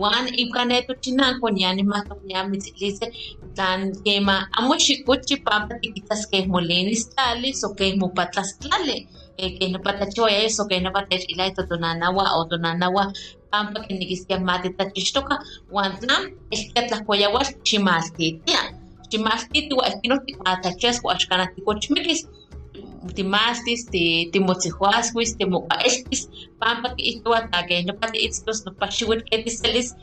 wan 0.00 0.24
ika 0.42 0.62
neto 0.70 0.92
chinanko 1.02 1.46
niani 1.56 1.82
mahtok 1.92 2.20
niamitzilise 2.28 3.06
tlan 3.54 3.80
kema 4.04 4.36
amo 4.58 4.74
xikuchi 4.84 5.34
pampa 5.46 5.74
tikitaskeh 5.82 6.44
molinis 6.52 7.02
tlali 7.12 7.50
so 7.60 7.66
keh 7.78 7.92
mopatlastlali 8.00 8.98
eh, 9.40 9.50
keh 9.56 9.68
nopa 9.72 9.90
tlachiwaya 9.96 10.48
so 10.56 10.62
keh 10.70 10.80
nopa 10.84 11.00
techilaya 11.10 11.52
totonanawa 11.56 12.24
o 12.38 12.40
tonanawa 12.50 13.02
pampa 13.50 13.78
keh 13.84 13.96
nikiskia 14.00 14.38
matitachixtoka 14.48 15.34
wan 15.74 15.90
tlan 16.00 16.22
elkia 16.54 16.82
tlahkoyawal 16.88 17.46
ximaltitia 17.68 18.60
ximaltitiwa 19.10 19.82
ehkino 19.90 20.16
tikmatachias 20.26 20.96
wa 21.04 21.10
axkanah 21.14 21.48
tikochmikis 21.54 22.20
timastis, 23.14 23.88
ti 23.92 24.28
timotzihuasquis, 24.32 25.36
timokaeltis, 25.38 26.22
pampa 26.60 26.88
kiihtowa 26.96 27.40
ta 27.50 27.62
keh 27.68 27.84
nopa 27.86 28.06
tiitztos 28.12 28.64
nopa 28.66 28.86
xiuitl 28.96 29.24
ke 29.28 29.36
tiselis, 29.44 29.94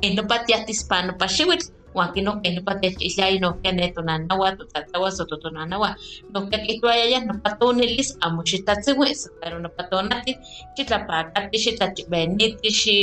keh 0.00 0.12
nopa 0.16 0.36
tiahtispa 0.46 0.96
nopa 1.06 1.26
xiuitl, 1.36 1.66
uan 1.94 2.12
kino 2.14 2.40
keh 2.42 2.52
nopa 2.56 2.72
techilaya 2.82 3.40
nohkia 3.40 3.72
ne 3.72 3.92
tonanawa, 3.94 4.56
totatlawa, 4.58 5.10
so 5.10 5.24
totonanawa. 5.30 5.96
Nohkia 6.32 6.58
kihtowayaya 6.66 7.18
nopa 7.26 7.50
tonilis 7.60 8.14
amo 8.20 8.42
xitatziuis, 8.50 9.20
pero 9.40 9.58
nopa 9.58 9.82
tonati 9.90 10.32
xitlapakati, 10.76 11.56
xitlachibeniti, 11.64 12.68
xi 12.80 12.96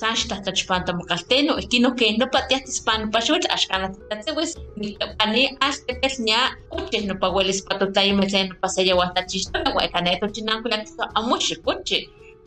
san 0.00 0.14
xtahtachpan 0.20 0.84
tamokkalteno 0.86 1.52
ikin 1.64 1.86
okej 1.90 2.12
nopa 2.20 2.38
tiahtispan 2.48 2.98
nopa 3.04 3.20
xotl 3.26 3.48
axkanatitatzewis 3.56 4.52
niktlapani 4.80 5.42
axteketl 5.68 6.18
ña 6.28 6.40
ochej 6.76 7.04
nopa 7.10 7.26
uelispatotlayemej 7.36 8.28
tlen 8.30 8.46
nopa 8.52 8.68
seyauajtlachixtoka 8.76 9.68
ua 9.76 9.82
ika 9.88 10.00
ne 10.00 10.12
tochinankuilaktiso 10.22 11.04
amo 11.18 11.36
xikochi 11.46 11.98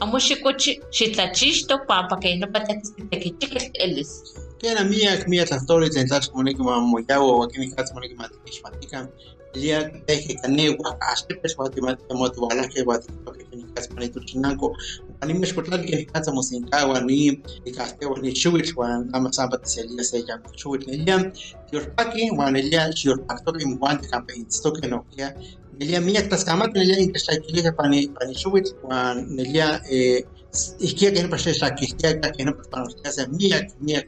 amo 0.04 0.18
xikochi 0.28 0.72
xitlachixtok 0.98 1.82
panpa 1.90 2.16
kej 2.24 2.36
nopa 2.42 2.60
tiahtisitekichikil 2.66 3.66
elis 3.86 4.12
ken 4.62 4.78
miak 4.92 5.22
miak 5.32 5.48
tlahtoli 5.50 5.88
tlen 5.94 6.08
tlachmoneki 6.10 6.62
mamoyaua 6.68 7.34
ua 7.40 7.48
ken 7.52 7.62
katmoneki 7.78 8.16
matikixmatikan 8.22 9.06
liak 9.62 9.88
teje 10.08 10.34
kane 10.42 10.66
ua 10.80 10.90
axtepetl 11.12 11.56
ua 11.60 11.70
timatia 11.76 12.16
motiualajkej 12.22 12.84
ua 12.88 12.98
tikitokej 13.04 13.46
ken 13.50 13.60
katmoneki 13.76 14.14
tochinanko 14.16 14.68
katz 15.22 15.24
monitochinanko 15.24 15.24
animexkotlali 15.24 15.88
keh 15.88 16.06
katza 16.14 16.32
mosinkaua 16.32 17.02
ni 17.02 17.42
ikahtewa 17.66 18.20
ni 18.20 18.32
xiuitl 18.32 18.74
uan 18.78 19.10
ama 19.14 19.32
sampa 19.34 19.58
tiselia 19.58 20.04
se 20.04 20.24
yankuixiuitl 20.28 20.90
nelia 20.92 21.32
tiolpaki 21.70 22.32
uan 22.38 22.54
nelia 22.54 22.92
xiolpaktokeh 22.92 23.62
inmouan 23.62 23.98
tikampa 24.02 24.34
itztokeh 24.34 24.90
nohkia 24.90 25.34
nelia 25.80 26.02
miak 26.02 26.28
tlaskamatl 26.30 26.80
nelia 26.80 26.98
intechtlaikilikeh 27.00 27.76
pani 27.78 28.00
pani 28.16 28.34
xiuitl 28.36 28.72
uan 28.84 29.16
nelia 29.38 29.82
eh, 29.90 30.24
nopa 32.46 32.64
panosquiaseh 32.72 33.28
miak 33.30 33.66
miak 33.80 34.06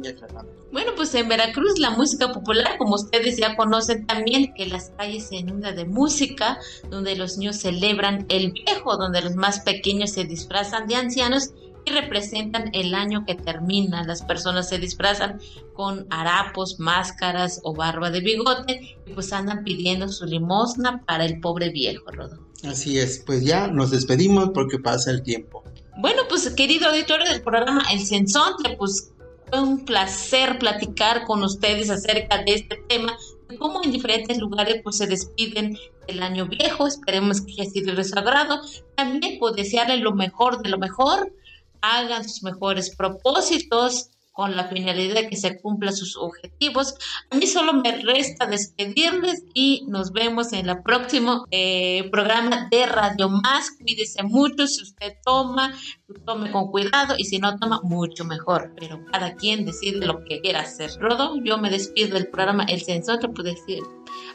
miak 0.00 0.16
tlatlamantli 0.18 0.64
Bueno, 0.74 0.90
pues 0.96 1.14
en 1.14 1.28
Veracruz 1.28 1.78
la 1.78 1.90
música 1.90 2.32
popular, 2.32 2.78
como 2.78 2.96
ustedes 2.96 3.36
ya 3.36 3.54
conocen 3.54 4.06
también, 4.06 4.52
que 4.54 4.66
las 4.66 4.90
calles 4.96 5.28
se 5.28 5.36
inundan 5.36 5.76
de 5.76 5.84
música, 5.84 6.58
donde 6.90 7.14
los 7.14 7.38
niños 7.38 7.58
celebran 7.58 8.26
el 8.28 8.50
viejo, 8.50 8.96
donde 8.96 9.22
los 9.22 9.36
más 9.36 9.60
pequeños 9.60 10.10
se 10.10 10.24
disfrazan 10.24 10.88
de 10.88 10.96
ancianos 10.96 11.50
y 11.84 11.92
representan 11.92 12.70
el 12.72 12.94
año 12.94 13.24
que 13.24 13.34
termina. 13.34 14.04
Las 14.04 14.22
personas 14.22 14.68
se 14.68 14.78
disfrazan 14.78 15.38
con 15.74 16.06
harapos, 16.10 16.80
máscaras 16.80 17.60
o 17.62 17.74
barba 17.74 18.10
de 18.10 18.20
bigote 18.20 18.98
y 19.06 19.12
pues 19.12 19.32
andan 19.32 19.64
pidiendo 19.64 20.08
su 20.08 20.24
limosna 20.24 21.04
para 21.04 21.24
el 21.24 21.40
pobre 21.40 21.70
viejo, 21.70 22.10
Rodo. 22.10 22.40
Así 22.64 22.98
es, 22.98 23.22
pues 23.24 23.44
ya 23.44 23.68
nos 23.68 23.90
despedimos 23.90 24.50
porque 24.54 24.78
pasa 24.78 25.10
el 25.10 25.22
tiempo. 25.22 25.62
Bueno, 25.96 26.22
pues 26.28 26.48
querido 26.50 26.88
auditorio 26.88 27.30
del 27.30 27.42
programa 27.42 27.82
El 27.92 28.04
Sensonte, 28.04 28.76
pues 28.76 29.12
fue 29.48 29.60
un 29.60 29.84
placer 29.84 30.58
platicar 30.58 31.24
con 31.24 31.42
ustedes 31.42 31.88
acerca 31.88 32.42
de 32.42 32.54
este 32.54 32.76
tema, 32.88 33.16
de 33.48 33.56
cómo 33.56 33.82
en 33.84 33.92
diferentes 33.92 34.38
lugares 34.38 34.80
pues 34.82 34.96
se 34.96 35.06
despiden 35.06 35.78
del 36.08 36.22
año 36.22 36.46
viejo, 36.46 36.86
esperemos 36.86 37.40
que 37.40 37.52
haya 37.52 37.70
sido 37.70 37.94
de 37.94 38.02
su 38.02 38.18
agrado, 38.18 38.60
también 38.96 39.38
pues 39.38 39.54
desearle 39.54 39.98
lo 39.98 40.12
mejor 40.12 40.62
de 40.62 40.68
lo 40.68 40.78
mejor, 40.78 41.32
hagan 41.80 42.28
sus 42.28 42.42
mejores 42.42 42.94
propósitos, 42.96 44.10
con 44.34 44.56
la 44.56 44.68
finalidad 44.68 45.14
de 45.14 45.28
que 45.28 45.36
se 45.36 45.60
cumplan 45.60 45.94
sus 45.94 46.16
objetivos. 46.16 46.96
A 47.30 47.36
mí 47.36 47.46
solo 47.46 47.72
me 47.72 48.02
resta 48.02 48.46
despedirles 48.46 49.44
y 49.54 49.86
nos 49.88 50.12
vemos 50.12 50.52
en 50.52 50.68
el 50.68 50.82
próximo 50.82 51.46
eh, 51.52 52.10
programa 52.10 52.68
de 52.68 52.84
Radio 52.84 53.28
Más. 53.28 53.70
Cuídese 53.80 54.24
mucho, 54.24 54.66
si 54.66 54.82
usted 54.82 55.14
toma, 55.24 55.72
tome 56.24 56.50
con 56.50 56.70
cuidado 56.70 57.14
y 57.18 57.24
si 57.24 57.38
no 57.38 57.58
toma, 57.58 57.80
mucho 57.82 58.24
mejor. 58.24 58.72
Pero 58.78 59.00
cada 59.12 59.34
quien 59.34 59.64
decide 59.64 60.06
lo 60.06 60.24
que 60.24 60.40
quiera 60.40 60.60
hacer. 60.60 60.90
Rodo, 61.00 61.40
yo 61.42 61.58
me 61.58 61.70
despido 61.70 62.14
del 62.14 62.28
programa 62.28 62.64
El 62.64 62.80
Sensor, 62.80 63.18
pues 63.32 63.44
decir 63.44 63.82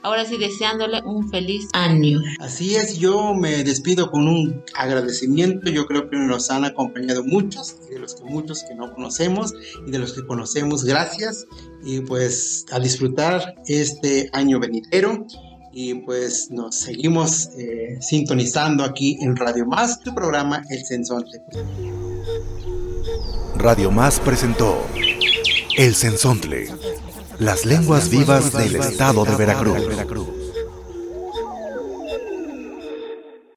Ahora 0.01 0.25
sí, 0.25 0.37
deseándole 0.37 1.01
un 1.03 1.29
feliz 1.29 1.67
año. 1.73 2.21
Así 2.39 2.75
es, 2.75 2.97
yo 2.99 3.33
me 3.33 3.63
despido 3.63 4.09
con 4.09 4.27
un 4.27 4.63
agradecimiento. 4.75 5.69
Yo 5.69 5.85
creo 5.87 6.09
que 6.09 6.17
nos 6.17 6.49
han 6.51 6.63
acompañado 6.63 7.23
muchos, 7.23 7.75
de 7.89 7.99
los 7.99 8.15
que 8.15 8.23
muchos 8.23 8.63
que 8.63 8.75
no 8.75 8.93
conocemos 8.93 9.53
y 9.85 9.91
de 9.91 9.99
los 9.99 10.13
que 10.13 10.25
conocemos, 10.25 10.85
gracias. 10.85 11.47
Y 11.83 12.01
pues 12.01 12.65
a 12.71 12.79
disfrutar 12.79 13.55
este 13.67 14.29
año 14.31 14.59
venidero 14.59 15.25
y 15.81 15.93
pues 15.93 16.51
nos 16.51 16.75
seguimos 16.75 17.51
eh, 17.57 17.99
sintonizando 18.01 18.83
aquí 18.83 19.17
en 19.21 19.37
Radio 19.37 19.65
Más, 19.65 20.01
tu 20.01 20.13
programa 20.13 20.61
El 20.69 20.83
Sensonte. 20.83 21.41
Radio 23.55 23.89
Más 23.89 24.19
presentó 24.19 24.85
El 25.77 25.95
Sensontle, 25.95 26.67
las 27.39 27.65
lenguas 27.65 28.09
vivas 28.09 28.51
del 28.51 28.75
estado 28.75 29.23
de 29.23 29.35
Veracruz. 29.37 30.38